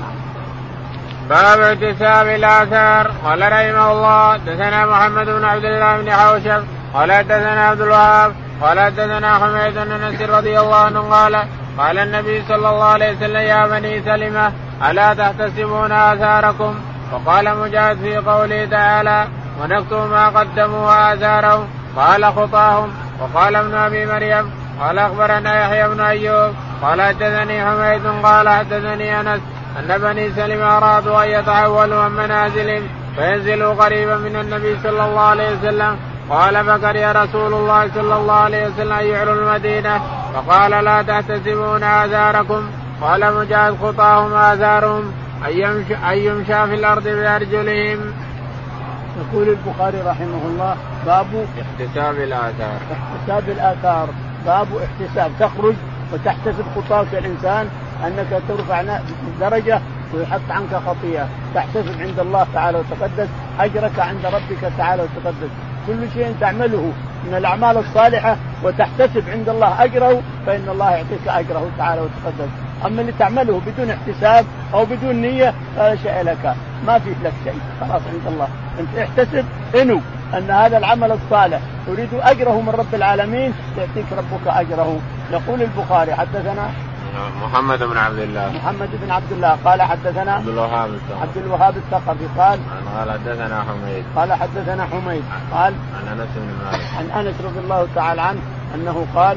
باب 1.28 1.60
اكتساب 1.60 2.26
الآثار. 2.26 3.10
قال 3.24 3.42
رحمه 3.42 3.92
الله 3.92 4.37
دثنا 4.37 4.87
محمد 4.87 5.26
بن 5.26 5.44
عبد 5.44 5.64
الله 5.64 5.96
بن 5.96 6.12
حوشب. 6.12 6.64
قال 6.94 7.12
حدثنا 7.12 7.68
عبد 7.68 7.80
الوهاب. 7.80 8.32
قال 8.62 8.80
حدثنا 8.80 9.38
حميد 9.38 9.74
بن 9.74 9.92
انس 9.92 10.20
رضي 10.22 10.60
الله 10.60 10.76
عنه 10.76 11.00
قال 11.00 11.44
قال 11.78 11.98
النبي 11.98 12.42
صلى 12.48 12.68
الله 12.70 12.84
عليه 12.84 13.16
وسلم 13.16 13.37
يا 13.37 13.66
بني 13.66 14.02
سلمة 14.02 14.52
ألا 14.90 15.14
تحتسبون 15.14 15.92
آثاركم؟ 15.92 16.74
وقال 17.12 17.58
مجاهد 17.58 17.96
في 17.96 18.16
قوله 18.16 18.64
تعالى 18.64 19.26
ونكتب 19.60 20.10
ما 20.10 20.28
قدموا 20.28 20.87
واثارهم 20.87 21.68
قال 21.96 22.24
خطاهم. 22.24 22.92
وقال 23.20 23.56
ابن 23.56 23.74
أبي 23.74 24.06
مريم 24.06 24.50
قال 24.80 24.98
أخبرنا 24.98 25.60
يحيى 25.60 25.88
بن 25.88 26.00
أيوب. 26.00 26.54
قال 26.82 27.02
حدثني 27.02 27.64
حميد 27.66 28.06
قال 28.22 28.48
حدثني 28.48 29.20
أنس. 29.20 29.40
أن 29.78 29.98
بني 29.98 30.32
سلم 30.32 30.62
أرادوا 30.62 31.24
أن 31.24 31.28
يتحولوا 31.30 32.02
عن 32.02 32.10
منازلهم 32.10 32.82
فينزلوا 33.16 33.74
قريبا 33.74 34.16
من 34.16 34.37
النبي 34.37 34.76
صلى 34.82 35.04
الله 35.04 35.20
عليه 35.20 35.58
وسلم. 35.58 35.96
قال 36.30 36.64
فكره 36.64 37.12
رسول 37.12 37.54
الله 37.54 37.90
صلى 37.94 38.16
الله 38.16 38.34
عليه 38.34 38.66
وسلم 38.66 38.92
أن 38.92 39.06
يعلوا 39.06 39.34
المدينة. 39.34 40.00
فقال 40.34 40.70
لا 40.70 41.02
تحتسبون 41.02 41.82
آثاركم. 41.82 42.70
قال 43.00 43.34
مجاهد 43.34 43.76
خطاهم 43.82 44.34
آثارهم. 44.34 45.12
أن 45.46 45.50
يمشى, 45.50 45.94
أن 45.94 46.18
يمشى 46.18 46.66
في 46.66 46.74
الأرض 46.74 47.08
بأرجلهم. 47.08 48.12
يقول 49.20 49.48
البخاري 49.48 50.00
رحمه 50.00 50.42
الله 50.46 50.76
باب 51.06 51.46
احتساب 51.62 52.14
الآثار. 52.14 52.78
احتساب 52.92 53.49
الآثار. 53.49 54.09
باب 54.46 54.66
احتساب 54.84 55.30
تخرج 55.40 55.74
وتحتسب 56.12 56.64
خطاك 56.76 57.07
الإنسان 57.12 57.68
أنك 58.07 58.42
ترفع 58.49 58.99
درجة 59.40 59.80
ويحط 60.14 60.51
عنك 60.51 60.74
خطيئة. 60.86 61.28
تحتسب 61.55 62.01
عند 62.01 62.20
الله 62.20 62.47
تعالى 62.55 62.78
وتقدس. 62.78 63.28
أجرك 63.61 63.99
عند 63.99 64.26
ربك 64.26 64.72
تعالى 64.78 65.03
وتقدس. 65.03 65.51
كل 65.86 66.11
شيء 66.14 66.34
تعمله 66.40 66.92
من 67.26 67.34
الأعمال 67.34 67.78
الصالحة 67.78 68.36
وتحتسب 68.62 69.24
عند 69.28 69.49
الله 69.49 69.84
أجره 69.84 70.22
فإن 70.47 70.68
الله 70.68 70.90
يعطيك 70.90 71.28
أجره 71.28 71.70
تعالى 71.78 72.01
وتقدس. 72.01 72.49
أما 72.86 73.01
اللي 73.01 73.12
تعمله 73.18 73.61
بدون 73.66 73.90
احتساب 73.90 74.45
أو 74.74 74.84
بدون 74.84 75.16
نية 75.16 75.55
فلا 75.76 75.97
شيء 75.97 76.22
لك. 76.22 76.55
ما 76.86 76.99
فيه 76.99 77.14
لك 77.24 77.32
شيء. 77.45 77.59
خلاص 77.80 78.03
عند 78.12 78.26
الله. 78.26 78.49
أنت 78.80 78.99
احتسب. 78.99 79.45
إنو 79.80 80.01
أن 80.34 80.51
هذا 80.51 80.78
العمل 80.78 81.12
الصالح. 81.12 81.61
تريد 81.86 82.09
أجره 82.14 82.61
من 82.61 82.68
رب 82.68 82.95
العالمين 82.95 83.55
يعطيك 83.78 84.12
ربك 84.12 84.47
أجره. 84.47 84.99
يقول 85.32 85.62
البخاري 85.62 86.14
حدثنا 86.14 86.70
محمد 87.42 87.82
بن 87.82 87.96
عبد 87.96 88.18
الله. 88.18 88.52
محمد 88.52 88.88
بن 89.02 89.10
عبد 89.10 89.32
الله. 89.32 89.58
قال 89.64 89.82
حدثنا 89.82 90.32
عبد 90.32 90.48
الوهاب 90.48 90.90
الثقفي. 90.94 91.22
عبد 91.22 91.36
الوهاب 91.36 91.76
الثقفي 91.76 92.26
قال 92.38 92.58
قال 92.96 93.10
حدثنا 93.10 93.64
حميد. 93.68 94.04
قال 94.16 94.32
حدثنا 94.32 94.84
حميد. 94.84 95.24
قال 95.52 95.74
عن 95.94 96.18
أنس 96.18 96.28
بن 96.36 96.50
مالك. 96.64 96.80
عن 96.98 97.26
أنس 97.26 97.34
رضي 97.44 97.58
الله 97.58 97.88
تعالى 97.94 98.22
عنه 98.22 98.40
أنه 98.74 99.06
قال 99.14 99.36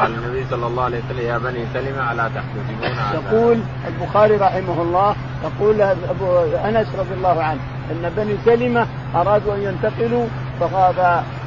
قال 0.00 0.14
النبي 0.14 0.44
صلى 0.50 0.66
الله 0.66 0.84
عليه 0.84 0.98
وسلم 0.98 1.26
يا 1.26 1.38
بني 1.38 1.66
سلمة 1.74 2.12
ألا 2.12 2.28
تحتسبون 2.28 2.96
يقول 3.14 3.58
البخاري 3.88 4.36
رحمه 4.36 4.82
الله 4.82 5.16
يقول 5.44 5.80
أبو 5.82 6.38
أنس 6.64 6.86
رضي 6.98 7.14
الله 7.14 7.42
عنه 7.42 7.60
أن 7.90 8.12
بني 8.16 8.36
سلمة 8.44 8.86
أرادوا 9.14 9.54
أن 9.54 9.62
ينتقلوا 9.62 10.26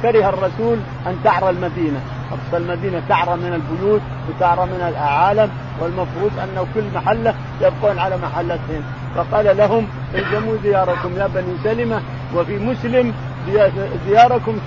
فكره 0.02 0.28
الرسول 0.28 0.78
أن 1.06 1.16
تعرى 1.24 1.50
المدينة. 1.50 2.00
أقصى 2.32 2.56
المدينة 2.56 3.02
تعرى 3.08 3.36
من 3.36 3.52
البيوت 3.54 4.00
وتعرى 4.28 4.66
من 4.66 4.88
الاعالم 4.88 5.50
والمفروض 5.80 6.30
انه 6.44 6.66
كل 6.74 6.84
محلة 6.94 7.34
يبقون 7.60 7.98
على 7.98 8.16
محلتهم. 8.16 8.82
فقال 9.16 9.56
لهم 9.56 9.86
الزموا 10.14 10.56
دياركم 10.62 11.16
يا 11.16 11.26
بني 11.26 11.54
سلمة 11.64 12.00
وفي 12.36 12.58
مسلم 12.58 13.14
دياركم 14.06 14.58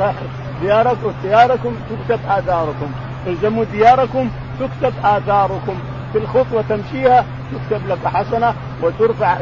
دياركم 0.61 1.13
دياركم 1.23 1.75
تكتب 1.89 2.19
اثاركم 2.29 2.91
الزموا 3.27 3.63
دياركم 3.63 4.29
تكتب 4.59 4.93
اثاركم 5.03 5.75
في 6.13 6.17
الخطوة 6.17 6.63
تمشيها 6.69 7.25
تكتب 7.51 7.87
لك 7.87 8.07
حسنة 8.07 8.53
وترفع 8.83 9.37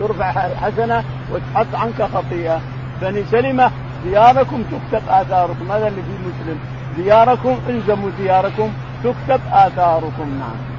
ترفع 0.00 0.32
حسنة 0.32 1.04
وتحط 1.32 1.74
عنك 1.74 2.02
خطيئة. 2.14 2.60
بني 3.02 3.24
سلمة 3.30 3.70
دياركم 4.04 4.62
تكتب 4.62 5.08
آثاركم. 5.08 5.72
هذا 5.72 5.88
اللي 5.88 6.02
في 6.02 6.12
مسلم؟ 6.28 6.58
دياركم 6.96 7.58
الزموا 7.68 8.10
دياركم 8.18 8.68
تكتب 9.04 9.40
آثاركم. 9.52 10.38
نعم. 10.40 10.74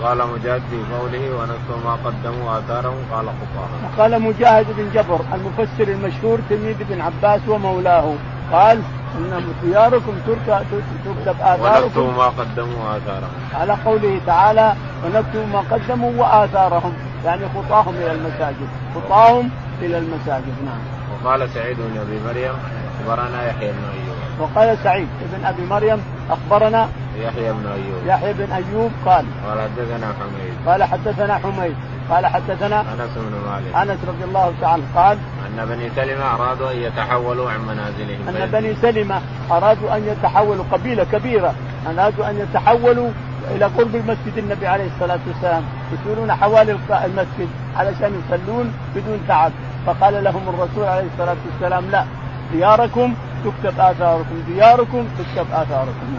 وقال 0.00 0.18
مجاهد 0.18 0.62
في 0.70 0.76
قوله 0.94 1.30
ونسوا 1.36 1.78
ما 1.84 1.98
قدموا 2.04 2.58
آثارهم 2.58 2.98
قال 3.12 3.26
خطاهم. 3.26 3.80
وقال 3.84 4.22
مجاهد 4.22 4.66
بن 4.76 4.90
جبر 4.94 5.20
المفسر 5.34 5.88
المشهور 5.88 6.38
تلميذ 6.50 6.76
ابن 6.80 7.00
عباس 7.00 7.40
ومولاه. 7.48 8.14
قال 8.52 8.82
إن 9.18 9.44
دياركم 9.64 10.12
تكتب 10.26 11.36
آثاركم. 11.40 11.84
ونكتب 11.84 12.16
ما 12.16 12.26
قدموا 12.26 12.96
آثارهم. 12.96 13.30
على 13.54 13.76
قوله 13.84 14.20
تعالى 14.26 14.74
ونكتب 15.04 15.48
ما 15.52 15.62
قدموا 15.70 16.12
وآثارهم. 16.16 16.92
يعني 17.24 17.42
خطاهم 17.54 17.94
إلى 17.94 18.12
المساجد. 18.12 18.68
خطاهم 18.94 19.50
إلى 19.82 19.98
المساجد. 19.98 20.54
نعم. 20.64 20.95
وقال 21.26 21.50
سعيد 21.50 21.76
بن 21.76 21.98
أبي 21.98 22.20
مريم 22.26 22.54
أخبرنا 23.00 23.48
يحيى 23.48 23.72
بن 23.72 23.84
أيوب. 23.94 24.16
وقال 24.40 24.78
سعيد 24.84 25.08
بن 25.32 25.44
أبي 25.44 25.66
مريم 25.66 26.02
أخبرنا 26.30 26.88
يحيى 27.18 27.52
بن 27.52 27.66
أيوب. 27.66 28.06
يحيى 28.06 28.32
بن 28.32 28.52
أيوب 28.52 28.90
قال 29.06 29.24
قال 29.46 29.60
حدثنا 29.60 30.06
حميد. 30.06 30.54
قال 30.66 30.84
حدثنا 30.84 31.38
حميد 31.38 31.76
قال 32.10 32.26
حدثنا 32.26 32.80
أنس 32.80 33.10
بن 33.16 33.34
مالك. 33.50 33.76
أنس 33.76 33.98
رضي 34.08 34.24
الله 34.24 34.52
تعالى 34.60 34.82
قال 34.94 35.18
أن 35.46 35.66
بني 35.66 35.90
سلمة 35.96 36.34
أرادوا 36.34 36.70
أن 36.70 36.76
يتحولوا 36.76 37.50
عن 37.50 37.60
منازلهم. 37.60 38.28
أن 38.28 38.50
بني 38.52 38.74
سلمة 38.74 39.20
أرادوا 39.50 39.96
أن 39.96 40.08
يتحولوا 40.08 40.64
قبيلة 40.72 41.04
كبيرة 41.04 41.54
أرادوا 41.86 42.30
أن 42.30 42.38
يتحولوا 42.38 43.10
إلى 43.50 43.64
قرب 43.64 43.94
المسجد 43.94 44.38
النبي 44.38 44.66
عليه 44.66 44.86
الصلاة 44.94 45.18
والسلام. 45.26 45.62
يسيرون 45.92 46.32
حوالي 46.32 46.78
المسجد 46.90 47.48
علشان 47.76 48.20
يصلون 48.20 48.72
بدون 48.94 49.20
تعب. 49.28 49.52
فقال 49.86 50.24
لهم 50.24 50.48
الرسول 50.48 50.84
عليه 50.84 51.06
الصلاة 51.14 51.36
والسلام 51.46 51.90
لا 51.90 52.04
دياركم 52.52 53.14
تكتب 53.44 53.80
آثاركم 53.80 54.42
دياركم 54.48 55.04
تكتب 55.18 55.46
آثاركم. 55.52 56.18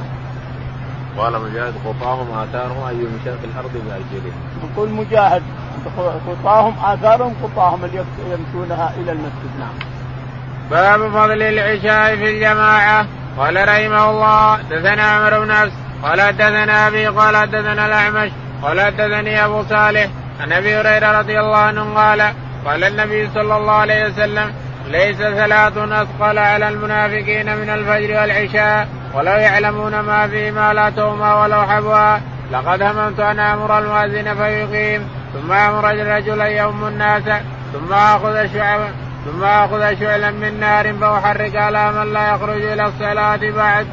قال 1.18 1.42
مجاهد 1.42 1.74
خطاهم 1.86 2.28
آثارهم 2.32 2.88
أي 2.88 2.96
يمشون 2.96 3.38
في 3.42 3.46
الأرض 3.46 3.72
بأرجلهم. 3.74 4.34
يقول 4.74 4.90
مجاهد 4.90 5.44
خطاهم 6.28 6.76
آثارهم 6.86 7.34
خطاهم 7.44 7.86
اللي 7.86 8.04
يمشونها 8.32 8.94
إلى 8.98 9.12
المسجد. 9.12 9.52
نعم. 9.60 9.74
باب 10.72 11.12
فضل 11.12 11.42
العشاء 11.42 12.16
في 12.16 12.32
الجماعة. 12.32 13.06
قال 13.38 13.56
رحمه 13.56 14.10
الله 14.10 14.58
دثنا 14.62 15.04
عمر 15.04 15.40
بن 15.40 15.48
نفس 15.48 15.87
قال 16.04 16.22
حدثنا 16.22 16.88
أبي 16.88 17.08
قال 17.08 17.38
حدثنا 17.38 17.86
الأعمش 17.86 18.32
قال 18.62 18.82
حدثني 18.82 19.46
أبو 19.46 19.64
صالح 19.64 20.08
عن 20.42 20.52
أبي 20.52 20.76
هريرة 20.76 21.20
رضي 21.20 21.40
الله 21.40 21.58
عنه 21.58 21.94
قال 21.96 22.34
قال 22.66 22.84
النبي 22.84 23.30
صلى 23.30 23.58
الله 23.58 23.74
عليه 23.74 24.06
وسلم 24.06 24.54
ليس 24.88 25.18
ثلاث 25.18 25.78
أثقل 25.78 26.38
على 26.38 26.70
المنافقين 26.70 27.58
من 27.58 27.70
الفجر 27.70 28.22
والعشاء 28.22 28.88
ولو 29.14 29.32
يعلمون 29.32 30.00
ما 30.00 30.28
فيما 30.28 30.74
لا 30.74 30.90
توما 30.90 31.44
ولو 31.44 31.62
حبوا 31.62 32.18
لقد 32.52 32.82
هممت 32.82 33.20
أن 33.20 33.40
أمر 33.40 33.80
المؤذن 33.80 34.36
فيقيم 34.36 35.08
ثم 35.34 35.52
أمر 35.52 35.92
الرجل 35.92 36.42
يوم 36.42 36.88
الناس 36.88 37.24
ثم 37.74 37.94
آخذ 37.94 38.54
شعب 38.54 38.80
ثم 39.26 39.44
آخذ 39.44 40.00
شعلا 40.00 40.32
من 40.32 40.60
نار 40.60 40.94
فاحرق 40.94 41.56
على 41.56 41.92
من 41.92 42.14
لا 42.14 42.36
يخرج 42.36 42.62
إلى 42.64 42.86
الصلاة 42.86 43.52
بعد. 43.56 43.88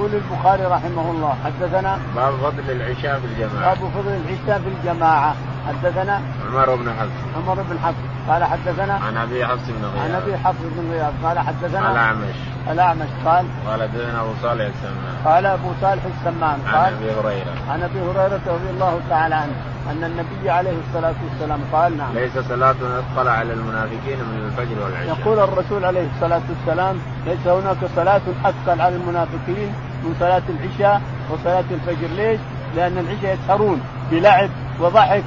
يقول 0.00 0.14
البخاري 0.14 0.64
رحمه 0.64 1.10
الله 1.10 1.36
حدثنا 1.44 1.98
باب 2.16 2.32
فضل 2.32 2.70
العشاء 2.70 3.20
في 3.20 3.26
الجماعة. 3.26 3.74
باب 3.74 3.90
فضل 3.90 4.10
العشاء 4.10 4.60
في 4.62 4.68
الجماعة. 4.68 5.34
حدثنا 5.68 6.20
عمر 6.46 6.74
بن 6.74 6.92
حفص. 6.92 7.36
عمر 7.36 7.54
بن 7.54 7.78
حفص. 7.78 7.96
قال 8.28 8.44
حدثنا 8.44 8.94
عن 8.94 9.16
أبي 9.16 9.46
حفص 9.46 9.66
بن 9.68 9.84
غياث. 9.84 10.04
عن 10.04 10.22
أبي 10.22 10.36
حفص 10.36 10.62
بن 10.76 10.90
غياث. 10.90 11.12
قال 11.24 11.38
حدثنا 11.38 11.92
الأعمش. 11.92 12.34
الأعمش. 12.70 13.08
قال 13.26 13.44
قال 13.66 13.82
حدثنا 13.82 14.20
أبو 14.20 14.32
صالح 14.42 14.64
السمان. 14.64 15.14
قال 15.24 15.46
أبو 15.46 15.68
صالح 15.80 16.02
السمان. 16.04 16.58
قال 16.72 16.74
عن 16.74 16.92
أبي 16.92 17.10
هريرة. 17.12 17.54
عن 17.70 17.82
أبي 17.82 18.00
هريرة 18.00 18.40
رضي 18.46 18.70
الله 18.70 19.00
تعالى 19.10 19.34
عنه 19.34 19.56
أن 19.90 20.04
النبي 20.04 20.50
عليه 20.50 20.76
الصلاة 20.88 21.14
والسلام 21.24 21.60
قال 21.72 21.96
نعم. 21.98 22.14
ليس 22.14 22.38
صلاة 22.48 22.70
أثقل 22.70 23.28
على 23.28 23.52
المنافقين 23.52 24.18
من 24.18 24.46
الفجر 24.46 24.84
والعشاء. 24.84 25.18
يقول 25.18 25.38
الرسول 25.38 25.84
عليه 25.84 26.06
الصلاة 26.14 26.42
والسلام 26.48 26.96
ليس 27.26 27.46
هناك 27.46 27.76
صلاة 27.96 28.20
أثقل 28.44 28.80
على 28.80 28.96
المنافقين 28.96 29.74
من 30.04 30.14
صلاة 30.20 30.42
العشاء 30.48 31.00
وصلاة 31.30 31.64
الفجر. 31.70 32.08
ليش؟ 32.16 32.40
لأن 32.76 32.98
العشاء 32.98 33.34
يسهرون 33.44 33.80
بلعب 34.10 34.50
وضحك 34.80 35.22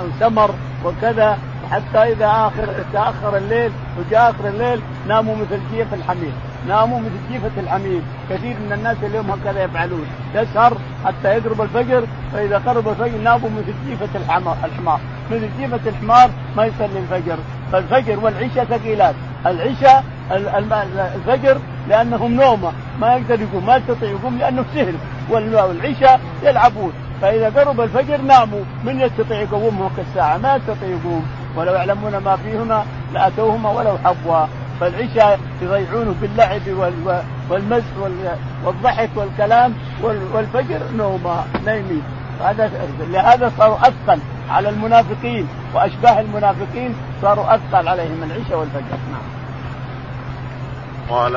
وسمر 0.00 0.50
وكذا. 0.84 1.38
حتى 1.70 2.12
إذا 2.12 2.26
اخر 2.26 2.68
تأخر 2.92 3.36
الليل 3.36 3.70
وجاء 3.98 4.30
آخر 4.30 4.48
الليل 4.48 4.80
ناموا 5.08 5.36
مثل 5.36 5.60
جيف 5.72 5.94
الحمير 5.94 6.32
ناموا 6.68 6.98
مثل 7.00 7.32
جيفة 7.32 7.50
الحمير 7.60 8.00
كثير 8.30 8.56
من 8.66 8.72
الناس 8.72 8.96
اليوم 9.02 9.30
هكذا 9.30 9.64
يفعلون. 9.64 10.06
يسهر 10.34 10.76
حتى 11.04 11.28
يقرب 11.36 11.60
الفجر 11.62 12.04
فإذا 12.32 12.58
قرب 12.66 12.88
الفجر 12.88 13.18
ناموا 13.18 13.50
مثل 13.50 13.74
جيفة 13.86 14.08
الحمار 14.14 15.00
مثل 15.30 15.48
جيفة 15.58 15.80
الحمار 15.86 16.30
ما 16.56 16.64
يصلي 16.64 16.98
الفجر. 16.98 17.38
فالفجر 17.72 18.18
والعشاء 18.20 18.64
ثقيلات. 18.64 19.14
العشاء 19.46 20.04
الفجر 20.30 21.58
لأنهم 21.88 22.34
نومة. 22.34 22.72
ما 23.00 23.16
يقدر 23.16 23.40
يقوم 23.40 23.66
ما 23.66 23.76
يستطيع 23.76 24.10
يقوم 24.10 24.38
لأنه 24.38 24.64
سهل. 24.74 24.94
والعشاء 25.30 26.20
يلعبون. 26.42 26.92
فإذا 27.22 27.48
قرب 27.60 27.80
الفجر 27.80 28.20
ناموا. 28.20 28.64
من 28.84 29.00
يستطيع 29.00 29.40
يقومهم 29.40 29.90
كالساعة 29.96 30.36
ما 30.36 30.56
يستطيع 30.56 30.88
يقوم. 30.88 31.26
ولو 31.56 31.72
يعلمون 31.72 32.16
ما 32.16 32.36
فيهما 32.36 32.84
لأتوهما 33.12 33.70
ولو 33.70 33.98
حبوا 34.04 34.46
فالعشاء 34.80 35.40
يضيعونه 35.62 36.14
باللعب 36.20 36.62
والمزح 37.50 37.84
والضحك 38.64 39.10
والكلام 39.16 39.74
والفجر 40.34 40.80
نوما 40.96 41.44
نايمين 41.64 42.02
هذا 42.44 42.70
لهذا 43.00 43.52
صاروا 43.58 43.78
أثقل 43.80 44.18
على 44.50 44.68
المنافقين. 44.68 45.48
وأشباه 45.74 46.20
المنافقين 46.20 46.94
صاروا 47.22 47.54
أثقل 47.54 47.88
عليهم 47.88 48.22
العشاء 48.22 48.58
والفجر. 48.58 48.98
نعم. 49.12 49.45
قال 51.10 51.36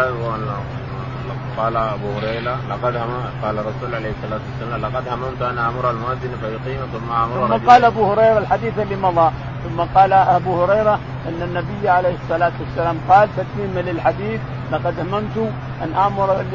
قال 1.57 1.77
أبو 1.77 2.07
هريرة 2.17 2.57
لقد 2.69 2.95
قال 3.43 3.59
الرسول 3.59 3.95
عليه 3.95 4.11
الصلاة 4.11 4.39
والسلام 4.49 4.81
لقد 4.81 5.07
هممت 5.07 5.41
أن 5.41 5.57
أمر 5.57 5.89
المؤذن 5.91 6.31
فيقيم 6.41 6.79
ثم 6.93 7.11
أمر 7.11 7.47
ثم 7.47 7.69
قال 7.69 7.85
أبو 7.85 8.11
هريرة 8.11 8.37
الحديث 8.37 8.79
اللي 8.79 8.95
مضى 8.95 9.31
ثم 9.63 9.81
قال 9.95 10.13
أبو 10.13 10.63
هريرة 10.63 10.99
أن 11.27 11.41
النبي 11.41 11.89
عليه 11.89 12.15
الصلاة 12.23 12.51
والسلام 12.59 12.97
قال 13.09 13.29
تتميما 13.37 13.79
للحديث 13.91 14.41
لقد 14.71 14.99
هممت 14.99 15.37
أن 15.83 15.93
أمر 15.93 16.45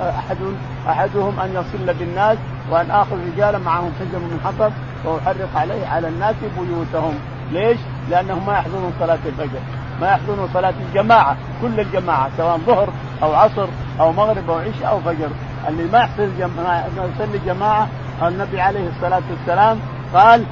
احد 0.00 0.38
أحدهم 0.88 1.40
أن 1.40 1.50
يصل 1.54 1.94
بالناس 1.94 2.38
وأن 2.70 2.90
آخذ 2.90 3.16
رجالا 3.34 3.58
معهم 3.58 3.92
حجر 4.00 4.18
من 4.18 4.40
حطب 4.44 4.72
وأحرق 5.04 5.48
عليه 5.56 5.86
على 5.86 6.08
الناس 6.08 6.34
بيوتهم 6.58 7.14
ليش؟ 7.52 7.78
لأنهم 8.10 8.46
ما 8.46 8.52
يحضرون 8.52 8.92
صلاة 9.00 9.18
الفجر 9.26 9.60
ما 10.00 10.10
يحضرون 10.10 10.48
صلاة 10.54 10.74
الجماعة 10.88 11.36
كل 11.62 11.80
الجماعة 11.80 12.30
سواء 12.36 12.58
ظهر 12.58 12.88
أو 13.22 13.34
عصر 13.34 13.66
أو 14.00 14.12
مغرب 14.12 14.50
أو 14.50 14.58
عشاء 14.58 14.88
أو 14.90 15.00
فجر. 15.00 15.28
اللي 15.68 15.84
ما 15.92 15.98
يحصل 15.98 16.30
جماعة 16.38 16.86
يصلي 16.96 17.38
جماعة 17.46 17.88
النبي 18.22 18.60
عليه 18.60 18.88
الصلاة 18.88 19.22
والسلام 19.30 19.78
قال 20.14 20.44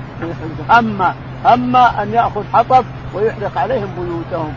هم 0.71 1.03
هم 1.45 1.77
أن 1.77 2.13
يأخذ 2.13 2.45
حطب 2.53 2.85
ويحرق 3.15 3.59
عليهم 3.59 3.89
بيوتهم. 3.99 4.53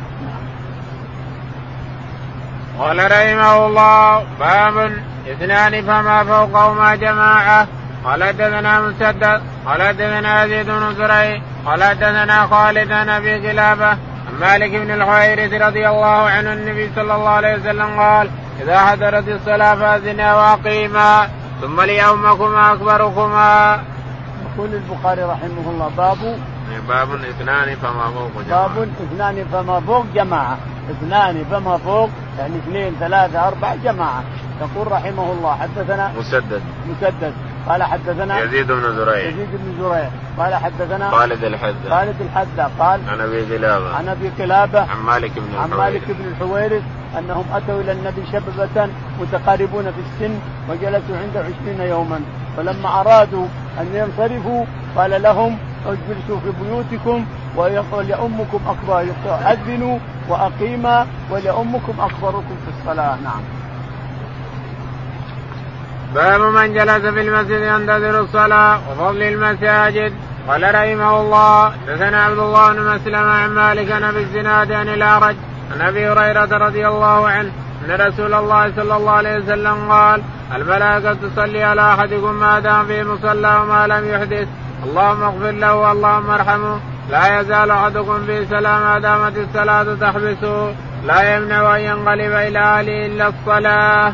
قال 2.80 3.12
رحمه 3.12 3.66
الله 3.66 4.24
باب 4.40 4.92
اثنان 5.32 5.82
فما 5.82 6.24
فوقهما 6.24 6.96
جماعة. 6.96 7.68
قال 8.06 8.24
حدثنا 8.24 8.82
مسدد 8.82 9.42
قال 9.66 9.82
حدثنا 9.82 10.44
يزيد 10.44 10.70
بن 10.70 10.96
زريع 10.96 11.42
قال 11.66 11.84
حدثنا 11.84 12.48
خالد 12.48 12.88
بن 12.88 13.10
أبي 13.10 13.42
كلابه 13.42 13.98
عن 14.36 14.42
مالك 14.42 14.72
بن 14.72 14.92
الحويرث 14.92 15.54
رضي 15.62 15.90
الله 15.90 16.30
عنه 16.30 16.54
النبي 16.54 16.90
صلى 16.96 17.16
الله 17.16 17.30
عليه 17.30 17.56
وسلم 17.56 18.00
قال 18.00 18.30
إذا 18.62 18.80
حضرت 18.80 19.28
الصلاة 19.28 19.76
فأذنا 19.76 20.36
وأقيما 20.36 21.30
ثم 21.62 21.82
ليومكما 21.82 22.74
أكبركما. 22.74 23.80
يقول 24.46 24.70
البخاري 24.74 25.24
رحمه 25.24 25.70
الله 25.72 25.92
باب 25.98 26.40
باب 26.80 27.14
اثنان 27.14 27.76
فما 27.76 28.12
فوق 28.12 28.44
جماعة. 28.48 28.68
باب 28.68 28.88
اثنان 29.12 29.46
فما 29.52 29.80
فوق 29.80 30.06
جماعة. 30.16 30.58
اثنان 30.92 31.46
فما 31.52 31.78
فوق 31.78 32.10
يعني 32.40 32.56
اثنين 32.56 32.96
ثلاثة 33.00 33.48
أربعة 33.48 33.76
جماعة. 33.76 34.24
يقول 34.62 34.92
رحمه 34.92 35.32
الله 35.32 35.56
حدثنا 35.56 36.12
مسدد. 36.20 36.62
مسدد. 36.90 37.34
قال 37.70 37.84
حدثنا 37.84 38.40
يزيد 38.40 38.72
بن 38.72 38.96
زريع. 38.96 39.30
يزيد 39.30 39.50
بن 39.52 39.84
زريع. 39.84 40.10
قال 40.38 40.56
حدثنا 40.56 41.10
خالد 41.10 41.44
الحذاء. 41.44 41.90
خالد 41.90 42.22
الحذاء. 42.22 42.72
قال 42.80 43.00
عن 43.10 43.22
أبي 43.22 43.46
كلابة. 43.46 43.96
عن 43.96 44.08
أبي 44.08 44.32
كلابة. 44.38 44.80
عن 44.80 44.98
مالك 45.06 45.32
بن 45.36 45.56
عن 45.56 45.70
مالك 45.70 46.02
بن 46.08 46.26
الحويرث 46.28 46.84
أنهم 47.20 47.46
أتوا 47.54 47.82
إلى 47.82 47.92
النبي 47.92 48.22
شببة 48.32 48.90
متقاربون 49.22 49.84
في 49.84 50.00
السن 50.00 50.40
وجلسوا 50.70 51.18
عنده 51.18 51.40
عشرين 51.40 51.82
يوما. 51.82 52.22
فلما 52.58 53.02
أرادوا 53.02 53.48
أن 53.80 53.88
ينصرفوا 53.94 54.66
قال 54.96 55.22
لهم 55.22 55.58
اجلسوا 55.88 56.40
في 56.40 56.52
بيوتكم 56.64 57.26
وليؤمكم 57.56 58.60
أكبر 58.68 59.06
أذنوا 59.52 60.00
واقيما 60.30 61.08
وليؤمكم 61.32 61.94
أكبركم 62.00 62.56
في 62.66 62.72
الصلاة. 62.80 63.16
نعم. 63.24 63.42
باب 66.16 66.42
من 66.42 66.74
جلس 66.74 67.06
في 67.06 67.22
المسجد 67.22 67.62
ينتظر 67.62 68.20
الصلاة 68.20 68.80
وفضل 68.92 69.24
المساجد. 69.24 70.14
قال 70.48 70.64
رحمه 70.64 71.22
الله 71.22 71.74
دثنا 71.88 72.24
عبد 72.24 72.40
الله 72.40 72.74
بن 72.74 72.96
مسلم 72.96 73.16
عن 73.16 73.50
مالك 73.50 73.92
عن 73.92 74.04
أبي 74.04 74.20
الزناد 74.20 74.72
عن 74.72 74.90
الأعرج 74.90 75.36
عن 75.74 75.82
أبي 75.82 76.08
هريرة 76.08 76.58
رضي 76.58 76.88
الله 76.88 77.28
عنه 77.30 77.52
أن 77.86 77.92
رسول 77.92 78.34
الله 78.34 78.72
صلى 78.76 78.98
الله 78.98 79.12
عليه 79.12 79.38
وسلم 79.38 79.92
قال 79.92 80.22
الملائكة 80.56 81.14
تصلي 81.14 81.64
على 81.64 81.94
أحدكم 81.94 82.34
ما 82.34 82.60
دام 82.60 82.86
في 82.86 83.04
مصلى 83.04 83.60
وما 83.62 83.88
لم 83.88 84.10
يحدث. 84.14 84.48
اللهم 84.84 85.24
اغفر 85.24 85.52
له 85.52 85.76
واللهم 85.76 86.30
ارحمه. 86.30 86.80
لا 87.10 87.40
يزال 87.40 87.72
أحدكم 87.72 88.26
في 88.26 88.46
سلام 88.46 88.82
ما 88.82 89.00
دامت 89.00 89.38
الصلاة 89.38 89.96
تحبسه. 89.96 90.74
لا 91.06 91.36
يمنع 91.36 91.76
أن 91.76 91.82
ينقلب 91.82 92.32
إلى 92.32 92.60
أهله 92.60 93.06
إلا 93.06 93.28
الصلاة. 93.28 94.14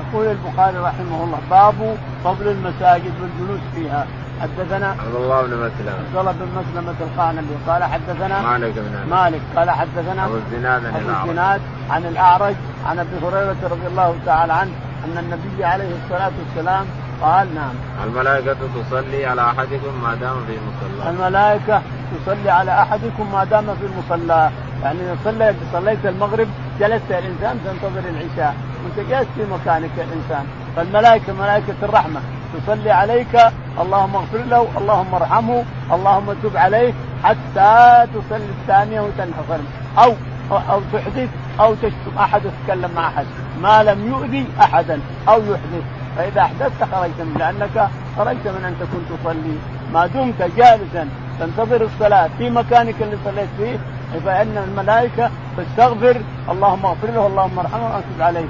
يقول 0.00 0.26
البخاري 0.26 0.78
رحمه 0.78 1.24
الله 1.24 1.38
باب 1.50 1.96
فضل 2.24 2.48
المساجد 2.48 3.12
والجلوس 3.20 3.60
فيها. 3.74 4.06
حدثنا 4.42 4.88
عبد 4.88 5.14
الله 5.14 5.42
بن 5.42 5.48
مسلم. 5.48 5.94
عبد 6.06 6.16
الله 6.16 6.32
بن 6.32 6.48
مسلمة 6.60 6.94
القعنبي 7.00 7.54
قال 7.68 7.84
حدثنا 7.84 8.42
مالك 8.42 8.74
بن 8.74 9.10
مالك. 9.10 9.40
قال 9.56 9.70
حدثنا 9.70 10.24
أبو 10.24 10.34
الزناد 10.34 10.86
عن 10.86 11.02
الأعرج. 11.04 11.28
الزناد 11.28 11.60
عن 11.90 12.04
الأعرج 12.04 12.54
عن 12.86 12.98
أبي 12.98 13.16
هريرة 13.22 13.56
رضي 13.64 13.86
الله 13.86 14.16
تعالى 14.26 14.52
عنه 14.52 14.72
أن 15.04 15.18
النبي 15.18 15.64
عليه 15.64 15.90
الصلاة 16.04 16.32
والسلام 16.38 16.86
قال 17.22 17.54
نعم. 17.54 17.74
الملائكة 18.04 18.56
تصلي 18.90 19.26
على 19.26 19.42
أحدكم 19.42 20.02
ما 20.02 20.14
دام 20.14 20.36
في 20.46 20.52
مصلى. 20.52 21.10
الملائكة 21.10 21.82
تصلي 22.26 22.50
على 22.50 22.82
أحدكم 22.82 23.32
ما 23.32 23.44
دام 23.44 23.64
في 23.64 23.86
المصلى 23.86 24.50
يعني 24.82 24.98
صليت 25.24 25.56
صليت 25.72 26.06
المغرب 26.06 26.48
جلست 26.80 27.10
الإنسان 27.10 27.58
تنتظر 27.64 28.02
العشاء. 28.10 28.54
وأنت 28.84 29.08
جالس 29.10 29.28
في 29.36 29.44
مكانك 29.52 29.90
الإنسان 29.96 30.46
فالملائكة 30.76 31.32
ملائكة 31.32 31.74
الرحمة 31.82 32.20
تصلي 32.54 32.90
عليك. 32.90 33.34
اللهم 33.80 34.16
اغفر 34.16 34.38
له 34.38 34.68
اللهم 34.78 35.14
ارحمه 35.14 35.64
اللهم 35.92 36.32
تب 36.42 36.56
عليه 36.56 36.92
حتى 37.24 38.06
تصلي 38.14 38.50
الثانية 38.60 39.00
وتنحصر. 39.00 39.60
أو 39.98 40.14
أو 40.50 40.80
تحدث 40.92 41.28
أو 41.60 41.74
تشتم 41.74 42.18
أحد 42.18 42.40
وتتكلم 42.46 42.90
مع 42.96 43.08
أحد. 43.08 43.26
ما 43.62 43.82
لم 43.82 44.08
يؤذي 44.12 44.46
أحدا 44.60 45.00
أو 45.28 45.40
يحدث. 45.40 45.84
فإذا 46.16 46.40
أحدثت 46.40 46.84
خرجت 46.92 47.20
من 47.20 47.36
لأنك 47.38 47.88
خرجت 48.18 48.46
من 48.48 48.64
أن 48.64 48.74
تكون 48.80 49.02
تصلي 49.10 49.56
ما 49.92 50.06
دمت 50.06 50.42
جالسا. 50.56 51.08
تنتظر 51.40 51.82
الصلاة 51.82 52.30
في 52.38 52.50
مكانك 52.50 52.94
اللي 53.00 53.16
صليت 53.24 53.48
فيه 53.58 53.78
فإن 54.24 54.64
الملائكة 54.68 55.30
تستغفر. 55.56 56.20
اللهم 56.50 56.86
اغفر 56.86 57.10
له 57.10 57.26
اللهم 57.26 57.58
ارحمه 57.58 57.84
وانصب 57.84 58.20
عليه 58.20 58.44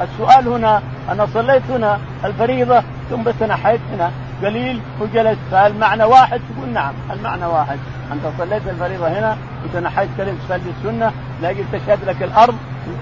السؤال 0.00 0.48
هنا 0.48 0.82
أنا 1.10 1.26
صليت 1.34 1.62
هنا 1.70 1.98
الفريضة 2.24 2.82
ثم 3.10 3.22
تنحيت 3.40 3.80
هنا. 3.92 4.10
قليل 4.42 4.80
وجلست. 5.00 5.38
فالمعنى 5.50 6.04
واحد؟ 6.04 6.40
تقول 6.54 6.68
نعم 6.68 6.92
المعنى 7.10 7.46
واحد. 7.46 7.78
أنت 8.12 8.22
صليت 8.38 8.68
الفريضة 8.68 9.08
هنا 9.08 9.36
وتنحيت 9.64 10.08
كلمة 10.16 10.38
تصلي 10.48 10.70
السنة 10.78 11.12
لاجل 11.42 11.64
تشهد 11.72 11.98
لك 12.06 12.22
الأرض 12.22 12.54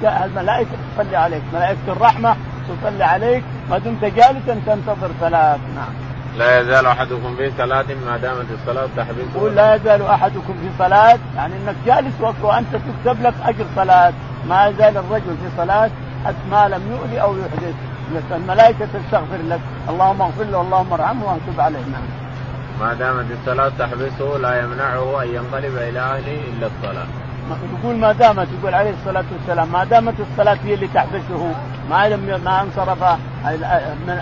الملائكة 0.03 0.71
تصلي 0.97 1.17
عليك. 1.17 1.43
ملائكة 1.55 1.79
الرحمة 1.89 2.37
تصلي 2.69 3.05
عليك 3.05 3.45
ما 3.71 3.79
دمت 3.79 4.05
جالسا 4.05 4.61
تنتظر 4.67 5.11
صلاة. 5.21 5.59
نعم. 5.75 5.95
لا 6.37 6.61
يزال 6.61 6.87
أحدكم 6.87 7.37
في 7.37 7.53
صلاة 7.59 7.85
ما 8.07 8.17
دامت 8.17 8.47
الصلاة 8.51 8.89
تحبسه 8.97 9.37
يقول 9.37 9.57
لا 9.57 9.75
يزال 9.75 10.03
أحدكم 10.03 10.55
في 10.63 10.69
صلاة 10.79 11.19
يعني 11.37 11.57
إنك 11.57 11.75
جالس 11.87 12.15
وأنت 12.43 12.67
تكتب 12.73 13.23
لك 13.23 13.35
أجر 13.43 13.65
صلاة. 13.77 14.13
ما 14.49 14.67
يزال 14.67 14.97
الرجل 14.97 15.37
في 15.43 15.49
صلاة 15.57 15.91
حتى 16.25 16.37
ما 16.51 16.69
لم 16.69 16.83
يؤذي 16.93 17.21
أو 17.21 17.37
يحدث. 17.39 17.75
الملائكة 18.33 18.87
تستغفر 18.87 19.39
لك. 19.49 19.61
اللهم 19.89 20.23
اغفر 20.23 20.45
له 20.45 20.61
اللهم 20.61 20.93
ارحمه 20.93 21.25
وانتب 21.27 21.61
عليه. 21.61 21.79
نعم. 21.79 22.09
ما 22.81 22.95
دامت 22.95 23.27
الصلاة 23.41 23.73
تحبسه 23.79 24.39
لا 24.39 24.63
يمنعه 24.63 25.23
أن 25.23 25.29
ينقلب 25.29 25.77
إلى 25.77 26.01
أهله 26.01 26.41
إلا 26.53 26.67
الصلاة. 26.67 27.07
يقول 27.81 27.97
ما 27.97 28.13
دامت 28.13 28.49
يقول 28.61 28.75
عليه 28.75 28.91
الصلاة 28.91 29.25
والسلام 29.33 29.73
ما 29.73 29.85
دامت 29.85 30.15
الصلاة 30.21 30.59
هي 30.65 30.75
اللي 30.75 30.87
تحبسه 30.87 31.55
ما 31.91 32.09
لم 32.09 32.41
ما 32.45 32.63
انصرف 32.63 33.03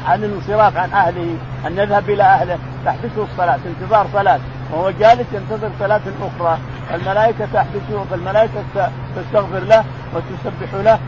عن 0.06 0.24
الانصراف 0.24 0.76
عن 0.76 0.92
أهله 0.92 1.36
أن 1.66 1.78
يذهب 1.78 2.10
إلى 2.10 2.22
أهله 2.22 2.58
تحبسه 2.84 3.24
الصلاة 3.32 3.58
انتظار 3.66 4.06
صلاة. 4.12 4.40
وهو 4.72 4.90
جالس 4.90 5.26
ينتظر 5.32 5.70
صلاة 5.80 6.00
أخرى. 6.22 6.58
الملائكه 6.94 7.46
تحبسه 7.52 8.04
فالملائكة 8.10 8.90
تستغفر 9.16 9.58
له 9.58 9.84
وتسبح 10.14 10.74
له 10.74 10.98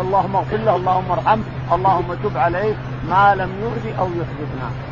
اللهم 0.00 0.36
اغفر 0.36 0.56
له 0.56 0.76
اللهم 0.76 1.10
ارحمه 1.12 1.44
اللهم 1.72 2.14
تب 2.14 2.36
عليه 2.36 2.74
ما 3.08 3.34
لم 3.34 3.50
يؤذي 3.62 3.98
أو 3.98 4.08
نعم 4.08 4.87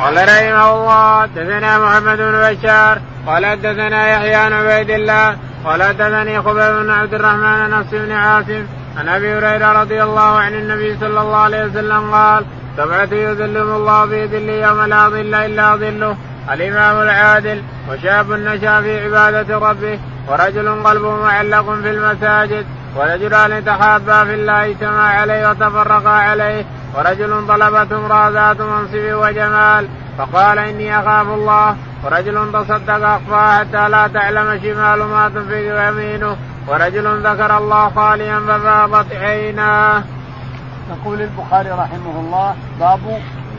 قال 0.00 0.16
رحمه 0.16 0.72
الله 0.74 1.22
حدثنا 1.22 1.78
محمد 1.78 2.18
بن 2.18 2.36
بشار 2.40 2.98
قال 3.26 3.46
حدثنا 3.46 4.08
يحيى 4.08 4.34
عن 4.34 4.52
عبيد 4.52 4.90
الله 4.90 5.36
قال 5.64 5.82
حدثني 5.82 6.42
خبيب 6.42 6.82
بن 6.82 6.90
عبد 6.90 7.14
الرحمن 7.14 7.70
نفس 7.70 7.90
بن 7.92 8.12
عاصم 8.12 8.66
عن 8.98 9.08
أبي 9.08 9.34
هريرة 9.34 9.72
رضي 9.72 10.02
الله 10.02 10.38
عن 10.38 10.54
النبي 10.54 10.96
صلى 11.00 11.20
الله 11.20 11.36
عليه 11.36 11.64
وسلم 11.64 12.10
قال 12.10 12.44
سبعة 12.76 13.08
يذلهم 13.12 13.76
الله 13.76 14.06
في 14.06 14.26
ظل 14.26 14.48
يوم 14.48 14.82
لا 14.82 15.08
ظل 15.08 15.34
إلا 15.34 15.76
ظله 15.76 16.16
الإمام 16.52 17.02
العادل 17.02 17.62
وشاب 17.90 18.32
نشأ 18.32 18.80
في 18.82 19.04
عبادة 19.04 19.58
ربه 19.58 19.98
ورجل 20.28 20.82
قلبه 20.84 21.16
معلق 21.16 21.74
في 21.82 21.90
المساجد 21.90 22.66
ورجلان 22.96 23.64
تحابا 23.64 24.24
في 24.24 24.34
الله 24.34 24.64
اجتمع 24.70 25.20
عليه 25.20 25.50
وتفرقا 25.50 26.10
عليه 26.10 26.64
ورجل 26.96 27.46
طلبته 27.48 27.96
امرأة 27.96 28.28
ذات 28.28 28.60
منصب 28.60 29.04
وجمال 29.22 29.88
فقال 30.18 30.58
إني 30.58 30.98
أخاف 30.98 31.28
الله. 31.28 31.76
ورجل 32.04 32.52
تصدق 32.52 33.08
أخفاه 33.08 33.58
حتى 33.58 33.88
لا 33.88 34.06
تعلم 34.06 34.60
شمال 34.62 35.02
ما 35.02 35.28
تنفق 35.28 35.88
يمينه. 35.88 36.36
ورجل 36.68 37.26
ذكر 37.26 37.58
الله 37.58 37.90
خاليا 37.90 38.40
ففاضت 38.40 39.12
عيناه. 39.12 40.02
يقول 40.90 41.22
البخاري 41.22 41.70
رحمه 41.70 42.20
الله 42.20 42.54
باب 42.80 43.00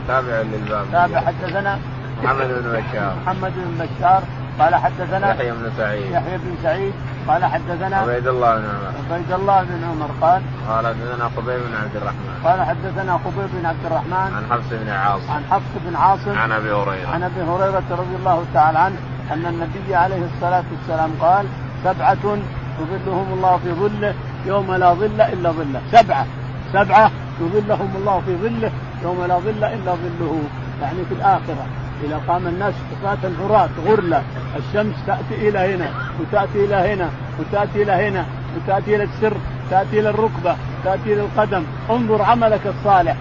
تابع 0.08 0.40
للباب. 0.40 0.86
تابع 0.92 1.20
حدثنا 1.20 1.78
محمد 2.22 2.48
بن 2.48 2.70
بشار. 2.72 3.14
محمد 3.26 3.52
بن 3.56 3.86
بشار 3.86 4.22
قال 4.58 4.74
حدثنا 4.74 5.34
يحيى 5.34 5.50
بن 5.50 5.70
سعيد. 5.76 6.12
يحيى 6.12 6.38
بن 6.38 6.54
سعيد. 6.62 6.92
قال 7.28 7.44
حدثنا 7.44 7.96
عبيد 7.96 8.26
الله 8.26 8.56
بن 8.56 8.64
عمر. 8.64 9.14
عبيد 9.14 9.32
الله 9.32 9.62
بن 9.62 9.84
عمر 9.84 10.10
قال 10.20 10.42
قال 10.68 10.86
حدثنا 10.86 11.30
خبيب 11.36 11.60
بن 11.68 11.74
عبد 11.82 11.96
الرحمن. 11.96 12.40
قال 12.44 12.64
حدثنا 12.64 13.18
خبيب 13.24 13.48
بن 13.52 13.66
عبد 13.66 13.84
الرحمن 13.86 14.30
عن 14.36 14.46
حفص 14.50 14.70
بن 14.70 14.88
عاصم. 14.88 15.32
عن 15.32 15.42
حفص 15.50 15.72
بن 15.86 15.96
عاصم 15.96 16.38
عن 16.38 16.52
أبي 16.52 16.72
هريرة. 16.72 17.08
عن 17.08 17.22
أبي 17.22 17.42
هريرة 17.42 17.82
رضي 17.90 18.16
الله 18.16 18.44
تعالى 18.54 18.78
عنه 18.78 18.96
أن 19.32 19.46
النبي 19.46 19.94
عليه 19.94 20.22
الصلاة 20.34 20.64
والسلام 20.72 21.10
قال 21.20 21.46
سبعة 21.84 22.38
يظلهم 22.80 23.32
الله 23.32 23.56
في 23.56 23.72
ظله 23.72 24.14
يوم 24.46 24.74
لا 24.74 24.94
ظل 24.94 25.20
إلا 25.20 25.50
ظله. 25.50 25.80
سبعة. 25.92 26.26
سبعة 26.72 27.10
يظلهم 27.40 27.90
الله 27.96 28.22
في 28.26 28.36
ظله 28.36 28.70
يوم 29.02 29.24
لا 29.24 29.38
ظل 29.38 29.64
إلا 29.64 29.94
ظله. 29.94 30.42
يعني 30.82 31.04
في 31.08 31.14
الآخرة. 31.14 31.66
إذا 32.04 32.20
قام 32.28 32.46
الناس 32.46 32.74
حفاة 32.90 33.30
عراة 33.42 33.68
غرلة 33.86 34.22
الشمس 34.56 34.94
تأتي 35.06 35.48
إلى 35.48 35.58
هنا 35.58 35.90
وتأتي 36.20 36.64
إلى 36.64 36.74
هنا 36.74 37.10
وتأتي 37.40 37.82
إلى 37.82 37.92
هنا 37.92 38.26
وتأتي 38.56 38.96
إلى 38.96 39.04
السر 39.04 39.36
تأتي 39.70 40.00
إلى 40.00 40.10
الركبة 40.10 40.56
تأتي 40.84 41.12
إلى 41.12 41.20
القدم. 41.20 41.64
انظر 41.90 42.22
عملك 42.22 42.66
الصالح. 42.66 43.16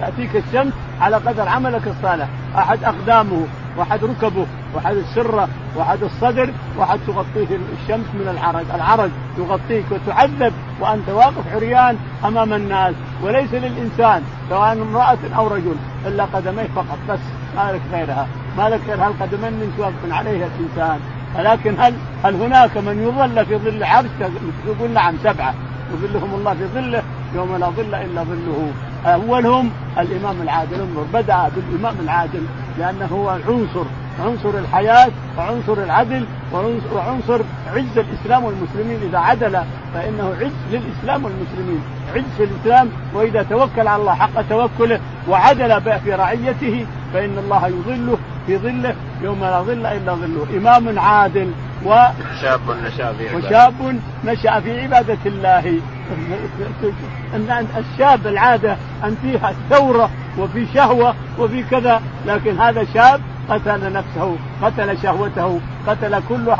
تاتيك 0.00 0.36
الشمس 0.36 0.72
على 1.00 1.16
قدر 1.16 1.48
عملك 1.48 1.86
الصالح. 1.86 2.28
أحد 2.58 2.84
أقدامه 2.84 3.46
وأحد 3.76 4.04
ركبه 4.04 4.46
وأحد 4.74 4.96
السره 4.96 5.48
وأحد 5.76 6.02
الصدر 6.02 6.50
وأحد 6.76 6.98
تغطيه 7.06 7.58
الشمس 7.82 8.06
من 8.14 8.28
العرج. 8.28 8.64
العرج 8.74 9.10
يغطيك 9.38 9.84
وتعذب 9.90 10.52
وأنت 10.80 11.08
واقف 11.08 11.54
عريان 11.54 11.96
أمام 12.24 12.52
الناس. 12.52 12.94
وليس 13.22 13.54
للإنسان 13.54 14.22
سواء 14.48 14.72
امرأة 14.72 15.18
أو 15.36 15.46
رجل 15.46 15.76
إلا 16.06 16.24
قدميه 16.24 16.68
فقط. 16.76 16.98
بس 17.08 17.20
ما 17.56 17.72
لك 17.72 17.82
غيرها. 17.92 18.26
ما 18.58 18.68
لك 18.68 18.80
غير 18.88 19.06
هالقدمين 19.06 19.52
من 19.52 19.74
واقف 19.78 20.12
عليها 20.12 20.46
الإنسان؟ 20.46 21.00
ولكن 21.38 21.74
هل 21.78 21.94
هل 22.24 22.34
هناك 22.34 22.76
من 22.76 23.02
يظل 23.02 23.46
في 23.46 23.56
ظل 23.56 23.84
عرش؟ 23.84 24.10
يقول 24.66 24.90
نعم 24.90 25.14
سبعة. 25.24 25.54
يظلهم 25.94 26.34
الله 26.34 26.54
في 26.54 26.66
ظله 26.66 27.02
يوم 27.34 27.56
لا 27.56 27.66
ظل 27.66 27.94
إلا 27.94 28.22
ظله. 28.22 28.72
أولهم 29.06 29.70
الإمام 29.98 30.42
العادل. 30.42 30.74
انظر 30.74 31.04
بدأ 31.12 31.50
بالإمام 31.56 31.94
العادل 32.00 32.42
لأنه 32.78 33.06
هو 33.12 33.28
عنصر 33.28 33.84
عنصر 34.24 34.58
الحياة 34.58 35.10
وعنصر 35.38 35.72
العدل 35.72 36.26
وعنصر 36.94 37.40
عز 37.74 37.98
الإسلام 37.98 38.44
والمسلمين. 38.44 38.98
إذا 39.08 39.18
عدل 39.18 39.58
فإنه 39.94 40.34
عز 40.40 40.72
للإسلام 40.72 41.24
والمسلمين 41.24 41.80
عز 42.14 42.36
في 42.36 42.44
الإسلام. 42.44 42.88
وإذا 43.14 43.42
توكل 43.42 43.88
على 43.88 44.00
الله 44.00 44.14
حق 44.14 44.42
توكله 44.48 45.00
وعدل 45.28 45.80
في 45.80 46.14
رعيته 46.14 46.86
فإن 47.12 47.38
الله 47.38 47.66
يظله 47.66 48.18
في 48.46 48.58
ظله 48.58 48.94
يوم 49.22 49.40
لا 49.40 49.62
ظل 49.62 49.86
إلا 49.86 50.14
ظله. 50.14 50.46
إمام 50.56 50.98
عادل 50.98 51.50
و 51.84 52.06
شاب 52.42 52.60
نشأ 52.84 53.12
في 53.12 53.28
عبادة. 53.28 53.46
وشاب 53.46 54.00
نشأ 54.24 54.60
في 54.60 54.80
عبادة 54.80 55.18
الله. 55.26 55.80
ان 57.34 57.66
الشاب 57.78 58.26
العادة 58.26 58.76
أن 59.04 59.16
فيها 59.22 59.54
ثوره 59.70 60.10
وفي 60.38 60.66
شهوة 60.74 61.14
وفي 61.38 61.62
كذا 61.62 62.02
لكن 62.26 62.58
هذا 62.58 62.84
شاب 62.94 63.20
قتل 63.48 63.92
نفسه 63.92 64.36
قتل 64.62 65.02
شهوته 65.02 65.60
قتل 65.86 66.22
كل 66.28 66.52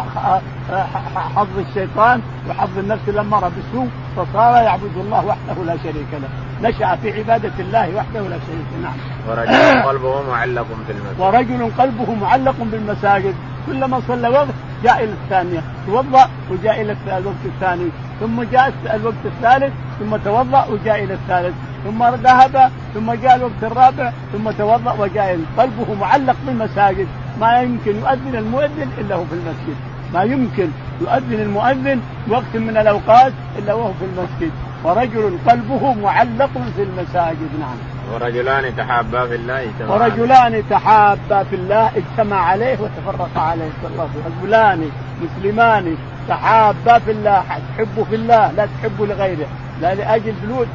حظ 1.14 1.58
الشيطان 1.68 2.22
وحظ 2.48 2.78
النفس 2.78 3.08
الاماره 3.08 3.52
بالسوء 3.56 3.88
فصار 4.16 4.62
يعبد 4.62 4.96
الله 4.96 5.26
وحده 5.26 5.64
لا 5.64 5.76
شريك 5.76 6.12
له. 6.12 6.28
نشأ 6.68 6.96
في 6.96 7.18
عبادة 7.18 7.52
الله 7.58 7.96
وحده 7.96 8.20
لا 8.20 8.38
شريك 8.46 8.70
له. 8.72 8.80
نعم. 8.82 8.96
ورجل 9.28 9.82
قلبه 9.88 10.22
معلق 10.30 10.66
في 10.86 10.92
المساجد. 10.92 11.20
ورجل 11.20 11.70
قلبه 11.78 12.14
معلق 12.14 12.54
بالمساجد 12.60 13.34
كلما 13.66 14.00
صلى 14.08 14.28
وقت 14.28 14.48
جاء 14.84 15.04
إلى 15.04 15.12
الثانية. 15.12 15.62
توضأ 15.86 16.28
وجاء 16.50 16.80
إلى 16.80 16.96
الوقت 17.06 17.44
الثاني. 17.44 17.88
ثم 18.20 18.42
جاء 18.42 18.72
الوقت 18.94 19.24
الثالث. 19.24 19.72
ثم 20.00 20.16
توضأ 20.16 20.66
وجاء 20.66 21.04
إلى 21.04 21.14
الثالث. 21.14 21.54
ثم 21.84 22.04
ذهب. 22.04 22.70
ثم 22.94 23.12
جاء 23.12 23.36
الوقت 23.36 23.62
الرابع. 23.62 24.12
ثم 24.32 24.50
توضأ 24.50 24.92
وجاء 24.98 25.38
قلبه 25.58 25.94
معلق 26.00 26.36
بالمساجد 26.46 27.06
ما 27.40 27.60
يمكن 27.62 27.96
يؤذن 27.96 28.34
المؤذن 28.36 28.88
إلا 28.98 29.14
هو 29.14 29.24
في 29.24 29.32
المسجد. 29.32 29.89
ما 30.14 30.22
يمكن 30.22 30.68
يؤذن 31.00 31.40
المؤذن 31.40 32.00
وقت 32.28 32.54
من 32.54 32.76
الأوقات 32.76 33.32
إلا 33.58 33.74
وهو 33.74 33.92
في 33.92 34.04
المسجد. 34.04 34.52
ورجل 34.84 35.38
قلبه 35.48 35.94
معلق 35.94 36.50
في 36.76 36.82
المساجد 36.82 37.50
نعم. 37.60 37.76
ورجلان 38.12 38.76
تحابا 38.76 39.26
في 39.26 39.34
الله 39.34 39.62
اجتمع 39.62 39.94
ورجلان 39.94 40.62
تحابا 40.70 41.42
في 41.42 41.56
الله 41.56 41.90
اجتمع 41.96 42.36
عليه 42.36 42.76
وتفرقا 42.80 43.40
عليه. 43.40 43.70
صلى 43.82 43.92
الله 43.92 44.02
عليه 44.02 44.20
وسلم 44.20 44.32
رجلان 44.42 44.90
مسلمان 45.22 45.96
تحابا 46.28 46.98
في 46.98 47.10
الله 47.10 47.44
تحب 47.76 48.06
في 48.10 48.14
الله 48.14 48.50
لا 48.50 48.66
تحب 48.66 49.02
لغيره. 49.02 49.46
لا 49.80 49.94
لأجل 49.94 50.34
فلوس 50.42 50.66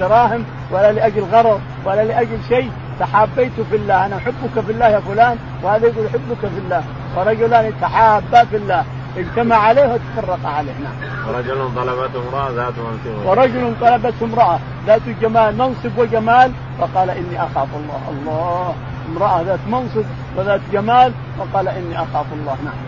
دراهم 0.00 0.44
ولا 0.70 0.92
لأجل 0.92 1.22
غرض 1.22 1.60
ولا 1.84 2.04
لأجل 2.04 2.38
شيء. 2.48 2.70
تحابيت 3.00 3.60
في 3.70 3.76
الله 3.76 4.06
أنا 4.06 4.16
أحبك 4.16 4.64
في 4.66 4.72
الله 4.72 4.88
يا 4.88 5.00
فلان 5.00 5.36
وهذا 5.62 5.86
يقول 5.86 6.06
أحبك 6.06 6.40
في 6.40 6.58
الله. 6.64 6.82
ورجلان 7.16 7.72
تحابا 7.80 8.44
في 8.44 8.56
الله. 8.56 8.84
اجتمع 9.16 9.56
عليه 9.56 9.86
وتفرق 9.92 10.38
عليه 10.44 10.72
نعم. 10.72 11.28
ورجل 11.28 11.58
طلبته 11.76 12.28
امرأة 12.28 12.50
ذات 12.50 12.74
منصب 12.78 13.26
ورجل 13.26 13.74
طلبته 13.80 14.24
امرأة. 14.24 14.58
ذات 14.86 15.00
جمال 15.22 15.58
منصب 15.58 15.98
وجمال. 15.98 16.52
فقال 16.80 17.10
إني 17.10 17.36
أخاف 17.42 17.68
الله. 17.76 18.02
الله. 18.10 18.74
امرأة 19.08 19.42
ذات 19.42 19.60
منصب 19.68 20.04
وذات 20.36 20.60
جمال. 20.72 21.12
فقال 21.38 21.68
إني 21.68 21.96
أخاف 21.96 22.26
الله 22.32 22.56
نعم. 22.64 22.80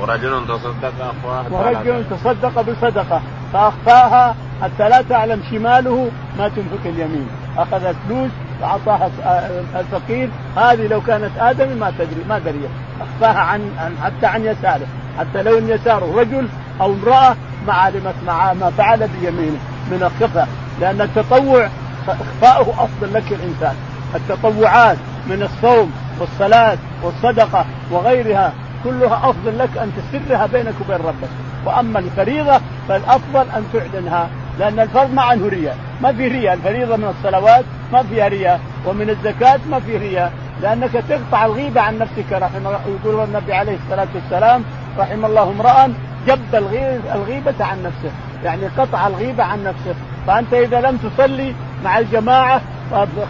ورجل 0.00 0.46
تصدق 0.48 0.92
اخفاها 1.00 1.44
ورجل 1.50 2.04
تصدق 2.10 2.60
بصدقة. 2.60 3.22
فأخفاها 3.52 4.34
حتى 4.62 4.88
لا 4.88 5.02
تعلم 5.02 5.42
شماله 5.50 6.10
ما 6.38 6.48
تنفق 6.48 6.84
اليمين. 6.84 7.28
اخذ 7.58 7.94
فلوس 8.08 8.30
واعطاها 8.62 9.10
الفقير 9.76 10.28
هذه 10.56 10.86
لو 10.86 11.00
كانت 11.00 11.30
آدم 11.38 11.78
ما 11.78 11.92
تدري 11.98 12.24
ما 12.28 12.38
دري 12.38 12.68
أخفاها 13.00 13.38
عن 13.40 13.70
حتى 14.02 14.26
عن 14.26 14.44
يساره. 14.44 14.86
حتى 15.18 15.42
لو 15.42 15.58
إن 15.58 15.68
يساره 15.68 16.20
رجل 16.20 16.48
أو 16.80 16.92
امرأة 16.92 17.36
ما 17.66 17.72
علمت 17.72 18.14
مع 18.26 18.52
ما 18.52 18.70
فعل 18.70 19.08
بيمينه. 19.08 19.58
من 19.90 20.02
الخفاء 20.02 20.48
لأن 20.80 21.00
التطوع 21.00 21.68
إخفاؤه 22.08 22.84
أفضل 22.84 23.14
لك 23.14 23.32
الإنسان. 23.32 23.74
التطوعات 24.14 24.96
من 25.26 25.42
الصوم 25.42 25.92
والصلاة 26.20 26.78
والصدقة 27.02 27.64
وغيرها 27.90 28.52
كلها 28.84 29.30
أفضل 29.30 29.58
لك 29.58 29.78
أن 29.78 29.92
تسرها 29.96 30.46
بينك 30.46 30.74
وبين 30.80 31.06
ربك. 31.06 31.28
وأما 31.66 31.98
الفريضة 31.98 32.60
فالأفضل 32.88 33.46
أن 33.56 33.64
تعلنها 33.72 34.28
لأن 34.58 34.80
الفرض 34.80 35.14
ما 35.14 35.22
عنه 35.22 35.48
رياء. 35.48 35.76
ما 36.02 36.12
في 36.12 36.28
رياء. 36.28 36.54
الفريضة 36.54 36.96
من 36.96 37.14
الصلوات 37.18 37.64
ما 37.92 38.02
فيها 38.02 38.28
رياء 38.28 38.60
ومن 38.86 39.10
الزكاة 39.10 39.60
ما 39.70 39.80
في 39.80 39.96
رياء. 39.96 40.32
لأنك 40.62 40.90
تقطع 40.92 41.44
الغيبة 41.44 41.80
عن 41.80 41.98
نفسك 41.98 42.32
رحمه 42.32 42.70
يقول 42.70 43.24
النبي 43.24 43.52
عليه 43.52 43.76
الصلاة 43.84 44.08
والسلام 44.14 44.64
رحم 44.98 45.24
الله 45.24 45.42
امرا 45.42 45.94
جب 46.26 46.54
الغيبة 47.14 47.64
عن 47.64 47.82
نفسه. 47.82 48.10
يعني 48.44 48.66
قطع 48.78 49.06
الغيبة 49.06 49.44
عن 49.44 49.64
نفسه. 49.64 49.94
فأنت 50.26 50.54
إذا 50.54 50.80
لم 50.80 50.96
تصلي 50.96 51.54
مع 51.84 51.98
الجماعة 51.98 52.60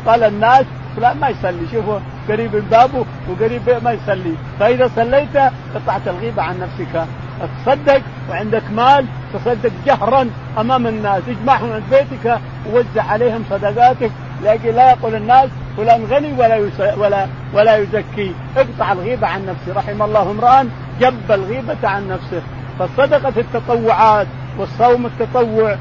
قال 0.07 0.23
الناس 0.23 0.64
فلان 0.97 1.16
ما 1.20 1.29
يصلي. 1.29 1.66
شوفوا 1.73 1.99
قريب 2.29 2.57
من 2.57 2.68
بابه 2.70 3.05
وقريب 3.29 3.62
ما 3.85 3.93
يصلي. 3.93 4.35
فإذا 4.61 4.91
صليت 4.97 5.37
قطعت 5.75 6.09
الغيبة 6.09 6.43
عن 6.43 6.61
نفسك. 6.61 7.07
تصدق 7.47 8.03
وعندك 8.30 8.62
مال 8.72 9.07
تصدق 9.34 9.72
جهرا 9.86 10.30
أمام 10.59 10.86
الناس 10.86 11.22
اجمعهم 11.28 11.72
عند 11.72 11.82
بيتك 11.90 12.38
ووزع 12.66 13.03
عليهم 13.03 13.45
صدقاتك. 13.51 14.11
لاجل 14.43 14.74
لا 14.74 14.90
يقول 14.90 15.14
الناس 15.14 15.49
فلان 15.76 16.05
غني 16.05 16.32
ولا 16.32 16.70
ولا 16.97 17.26
ولا 17.55 17.76
يزكي. 17.76 18.34
اقطع 18.57 18.93
الغيبة 18.93 19.26
عن 19.26 19.47
نفسه. 19.47 19.72
رحم 19.80 20.03
الله 20.03 20.30
امرا 20.30 20.68
جب 21.01 21.32
الغيبة 21.32 21.88
عن 21.88 22.09
نفسه. 22.09 22.43
فالصدقة 22.78 23.32
التطوعات 23.36 24.26
والصوم 24.59 25.07
التطوع 25.07 25.76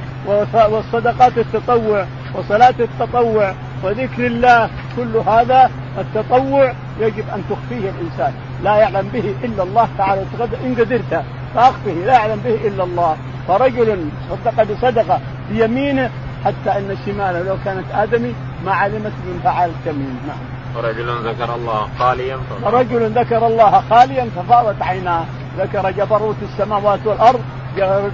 والصدقات 0.70 1.38
التطوع 1.38 2.06
وصلاة 2.36 2.74
التطوع 2.80 3.54
وذكر 3.84 4.26
الله 4.28 4.70
كل 4.96 5.18
هذا 5.18 5.72
التطوع 5.98 6.74
يجب 7.00 7.26
أن 7.36 7.44
تخفيه 7.50 7.90
الإنسان. 7.90 8.34
لا 8.64 8.76
يعلم 8.76 9.10
به 9.14 9.36
إلا 9.44 9.64
الله 9.64 9.88
تعالى. 9.98 10.22
إن 10.66 10.76
قدرت. 10.80 11.24
فأخفه 11.56 11.92
لا 11.92 12.14
يعلم 12.14 12.40
به 12.46 12.68
إلا 12.68 12.84
الله. 12.84 13.18
فرجل 13.48 14.10
صدق 14.30 14.64
بصدقة 14.64 15.20
بيمينه 15.52 16.10
حتى 16.46 16.78
أن 16.78 16.92
الشمال 16.92 17.46
لو 17.46 17.58
كانت 17.66 17.86
آدمي 17.94 18.36
ما 18.66 18.72
علمت 18.72 19.14
من 19.26 19.40
فعل 19.44 19.70
التميم 19.70 20.20
نعم. 20.28 20.38
ورجل 20.76 21.30
ذكر 21.30 21.56
الله 21.56 21.88
خاليا 22.00 22.38
ورجل 22.64 23.12
ذكر 23.12 23.48
الله 23.48 23.84
خاليا 23.90 24.30
ففاضت 24.36 24.82
عيناه. 24.82 25.26
ذكر 25.58 25.92
جبروت 25.92 26.36
السماوات 26.42 27.00
والأرض 27.06 27.42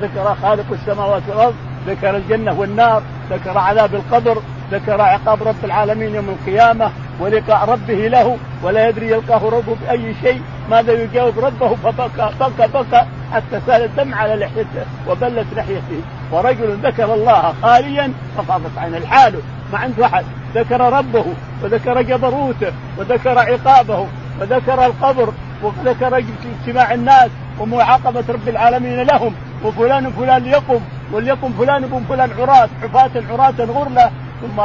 ذكر 0.02 0.36
خالق 0.42 0.66
السماوات 0.72 1.22
والأرض 1.30 1.56
ذكر 1.88 2.18
الجنة 2.18 2.60
والنار 2.60 3.02
ذكر 3.30 3.58
عذاب 3.58 3.96
القبر 3.96 4.42
ذكر 4.72 5.02
عقاب 5.02 5.44
رب 5.44 5.66
العالمين 5.66 6.16
يوم 6.16 6.30
القيامة 6.30 6.92
ولقاء 7.20 7.70
ربه 7.70 8.08
له 8.08 8.38
ولا 8.64 8.90
يدري 8.90 9.12
يلقاه 9.12 9.50
ربه 9.50 9.76
بأي 9.82 10.16
شيء. 10.22 10.42
ماذا 10.70 10.94
يجاوب 11.04 11.40
ربه؟ 11.40 11.76
فبكى 11.76 12.30
بكى 12.40 12.68
بكى 12.74 13.06
حتى 13.34 13.62
سال 13.68 13.84
الدم 13.84 14.14
على 14.14 14.36
لحيته 14.36 14.86
وبلت 15.08 15.48
لحيته. 15.56 16.02
ورجل 16.32 16.78
ذكر 16.84 17.14
الله 17.14 17.54
خاليا 17.62 18.14
ففاضت 18.38 18.78
عين 18.78 18.96
الحال 18.96 19.34
ما 19.74 19.80
عنده 19.80 20.06
أحد. 20.06 20.26
ذكر 20.56 20.82
ربه 20.94 21.26
وذكر 21.64 22.02
جبروته 22.02 22.72
وذكر 22.98 23.40
عقابه 23.40 24.08
وذكر 24.42 24.86
القبر 24.86 25.34
وذكر 25.64 26.24
اجتماع 26.62 26.94
الناس 26.94 27.30
ومعاقبة 27.60 28.24
رب 28.30 28.48
العالمين 28.50 29.02
لهم 29.02 29.34
وفلان 29.64 30.12
فلان 30.12 30.44
ليقم 30.44 30.80
وليقم 31.12 31.54
فلان 31.54 31.88
بن 31.88 32.04
فلان 32.10 32.30
عراة 32.40 32.70
حفاة 32.82 33.24
عراة 33.32 33.54
غرلة. 33.60 34.12
ثم 34.42 34.62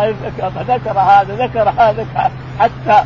ذكر 0.69 0.99
هذا 0.99 1.47
ذكر 1.47 1.69
هذا 1.69 2.07
حتى 2.61 3.05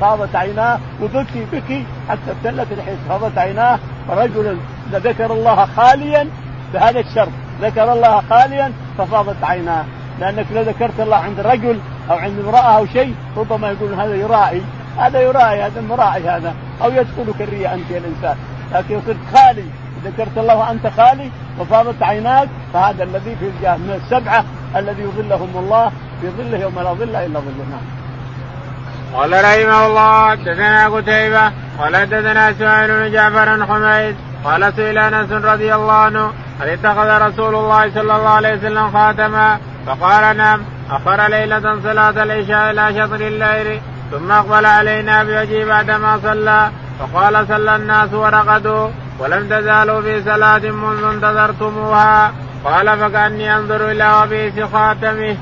فاضت 0.00 0.36
عيناه 0.36 0.78
وبكي 1.02 1.46
بكي 1.52 1.84
حتى 2.08 2.30
ابتلت 2.30 2.72
الحس 2.72 2.96
فاضت 3.08 3.38
عيناه 3.38 3.78
فرجل 4.08 4.58
ذكر 4.92 5.32
الله 5.32 5.66
خاليا 5.76 6.28
بهذا 6.74 7.00
الشر 7.00 7.28
ذكر 7.62 7.92
الله 7.92 8.22
خاليا 8.30 8.72
ففاضت 8.98 9.44
عيناه. 9.44 9.84
لأنك 10.20 10.46
لو 10.54 10.62
ذكرت 10.62 11.00
الله 11.00 11.16
عند 11.16 11.40
رجل 11.40 11.78
أو 12.10 12.16
عند 12.16 12.38
امرأة 12.38 12.76
أو 12.76 12.86
شيء 12.86 13.14
ربما 13.36 13.70
يقول 13.70 13.94
هذا 13.94 14.14
يرائي 14.14 14.62
هذا 14.98 15.20
يرائي 15.20 15.62
هذا 15.62 15.80
مراعي 15.80 16.28
هذا 16.28 16.54
أو 16.82 16.90
يدخلك 16.90 17.40
الرياء 17.40 17.74
أنت 17.74 17.90
يا 17.90 17.98
الإنسان. 17.98 18.36
لكن 18.72 19.00
صرت 19.06 19.16
خالي 19.34 19.64
ذكرت 20.04 20.38
الله 20.38 20.56
وانت 20.56 20.86
خالي 20.96 21.30
وفاضت 21.58 22.02
عيناك 22.02 22.48
فهذا 22.72 23.04
الذي 23.04 23.36
في 23.36 23.48
الجاه 23.48 23.76
من 23.76 24.00
السبعة 24.04 24.44
الذي 24.76 25.02
يظلهم 25.02 25.50
الله 25.56 25.92
في 26.20 26.30
ظله 26.30 26.58
يوم 26.58 26.74
لا 26.74 26.92
ظل 26.92 27.16
إلا 27.16 27.40
ظله 27.40 27.66
نعم. 27.70 28.04
قال 29.14 29.32
رحمه 29.32 29.86
الله 29.86 30.30
حدثنا 30.30 30.88
قتيبة 30.88 31.52
قال 31.78 31.96
حدثنا 31.96 32.52
سهيل 32.52 32.88
بن 32.88 33.12
جعفر 33.12 33.66
حميد 33.66 34.16
قال 34.44 34.72
سئل 34.76 34.98
أنس 34.98 35.32
رضي 35.32 35.74
الله 35.74 35.92
عنه 35.92 36.32
هل 36.60 36.68
اتخذ 36.68 37.08
رسول 37.26 37.54
الله 37.54 37.90
صلى 37.94 38.16
الله 38.16 38.30
عليه 38.30 38.54
وسلم 38.54 38.90
خاتما 38.90 39.58
فقال 39.86 40.36
نعم 40.36 40.60
أخر 40.90 41.28
ليلة 41.28 41.80
صلاة 41.82 42.22
العشاء 42.22 42.70
إلى 42.70 43.02
شطر 43.02 43.20
الليل 43.20 43.80
ثم 44.10 44.32
أقبل 44.32 44.66
علينا 44.66 45.24
بوجهه 45.24 45.64
بعدما 45.64 46.18
صلى 46.22 46.70
فقال 46.98 47.46
صلى 47.48 47.76
الناس 47.76 48.12
ورقدوا 48.12 48.88
ولم 49.18 49.48
تزالوا 49.48 50.00
في 50.00 50.22
صلاة 50.22 50.58
منذ 50.58 51.04
انتظرتموها 51.04 52.32
قال 52.64 52.98
فكأني 52.98 53.56
أنظر 53.56 53.90
إلى 53.90 54.22
وبيس 54.22 54.60
خاتمه. 54.72 55.36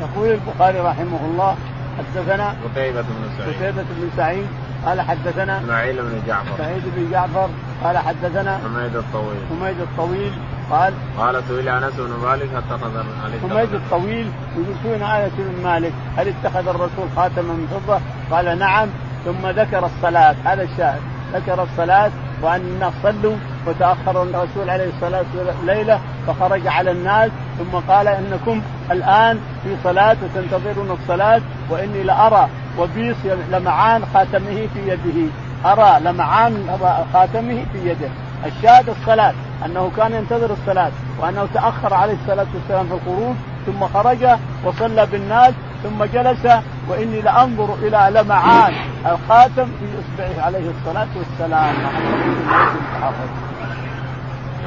يقول 0.00 0.28
البخاري 0.28 0.80
رحمه 0.80 1.20
الله 1.24 1.56
حدثنا 1.98 2.54
قتيبة 2.64 3.00
بن 3.00 3.30
سعيد 3.38 3.54
قتيبة 3.56 3.82
بن 3.82 4.10
سعيد 4.16 4.46
قال 4.86 5.00
حدثنا 5.00 5.58
إسماعيل 5.58 6.02
بن 6.02 6.22
جعفر 6.26 6.58
سعيد 6.58 6.82
بن 6.96 7.10
جعفر 7.10 7.48
قال 7.84 7.98
حدثنا 7.98 8.58
حميد 8.58 8.96
الطويل 8.96 9.40
حميد 9.50 9.80
الطويل 9.80 10.32
قال 10.70 10.94
قال 11.18 11.42
سئل 11.48 11.68
أنس 11.68 11.94
بن 11.94 12.26
مالك 12.28 12.48
اتخذ 12.54 13.04
حميد 13.42 13.74
الطويل 13.74 14.30
يقول 14.56 14.74
سئل 14.82 15.02
انس 15.02 15.32
بن 15.38 15.62
مالك 15.62 15.92
هل 16.16 16.28
اتخذ 16.28 16.68
الرسول 16.68 17.06
خاتما 17.16 17.52
من 17.52 17.66
فضة؟ 17.70 18.00
قال 18.30 18.58
نعم 18.58 18.88
ثم 19.24 19.46
ذكر 19.46 19.86
الصلاة 19.86 20.34
هذا 20.44 20.62
الشاهد 20.62 21.00
ذكر 21.32 21.62
الصلاة 21.62 22.10
وأن 22.42 22.60
الناس 22.60 22.92
صلوا 23.02 23.36
وتأخر 23.66 24.22
الرسول 24.22 24.70
عليه 24.70 24.90
الصلاة 24.96 25.24
والسلام 25.34 25.66
ليلة 25.66 26.00
فخرج 26.26 26.66
على 26.66 26.90
الناس 26.90 27.30
ثم 27.58 27.78
قال 27.92 28.08
إنكم 28.08 28.62
الآن 28.90 29.40
في 29.64 29.76
صلاة 29.84 30.16
وتنتظرون 30.22 30.90
الصلاة 30.90 31.40
وإني 31.70 32.02
لأرى 32.02 32.48
وبيص 32.78 33.16
لمعان 33.52 34.02
خاتمه 34.14 34.68
في 34.74 34.88
يده. 34.88 35.30
أرى 35.64 36.00
لمعان 36.04 36.78
خاتمه 37.12 37.64
في 37.72 37.90
يده. 37.90 38.08
الشاهد 38.46 38.88
الصلاة 38.88 39.34
أنه 39.66 39.90
كان 39.96 40.12
ينتظر 40.12 40.52
الصلاة 40.52 40.90
وأنه 41.20 41.48
تأخر 41.54 41.94
عليه 41.94 42.14
الصلاة 42.22 42.46
والسلام 42.54 42.86
في 42.86 42.94
الخروج 42.94 43.34
ثم 43.66 43.86
خرج 43.94 44.38
وصلى 44.64 45.06
بالناس 45.06 45.54
ثم 45.82 46.04
جلس 46.04 46.44
وإني 46.88 47.20
لأنظر 47.20 47.74
إلى 47.82 48.20
لمعان 48.20 48.74
الخاتم 49.06 49.66
في 49.66 49.86
أصبعه 50.00 50.44
عليه 50.44 50.70
الصلاة 50.70 51.08
والسلام. 51.16 51.74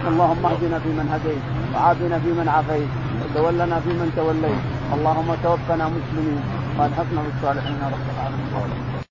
اللهم 0.07 0.45
اهدنا 0.45 0.79
فيمن 0.79 1.07
هديت 1.13 1.43
وعافنا 1.73 2.19
فيمن 2.19 2.47
عافيت 2.49 2.89
وتولنا 3.21 3.79
فيمن 3.79 4.11
توليت. 4.15 4.61
اللهم 4.93 5.35
توفنا 5.43 5.85
مسلمين 5.97 6.41
وألحقنا 6.77 7.21
بالصالحين 7.25 7.79
رب 7.93 8.05
العالمين. 8.13 8.94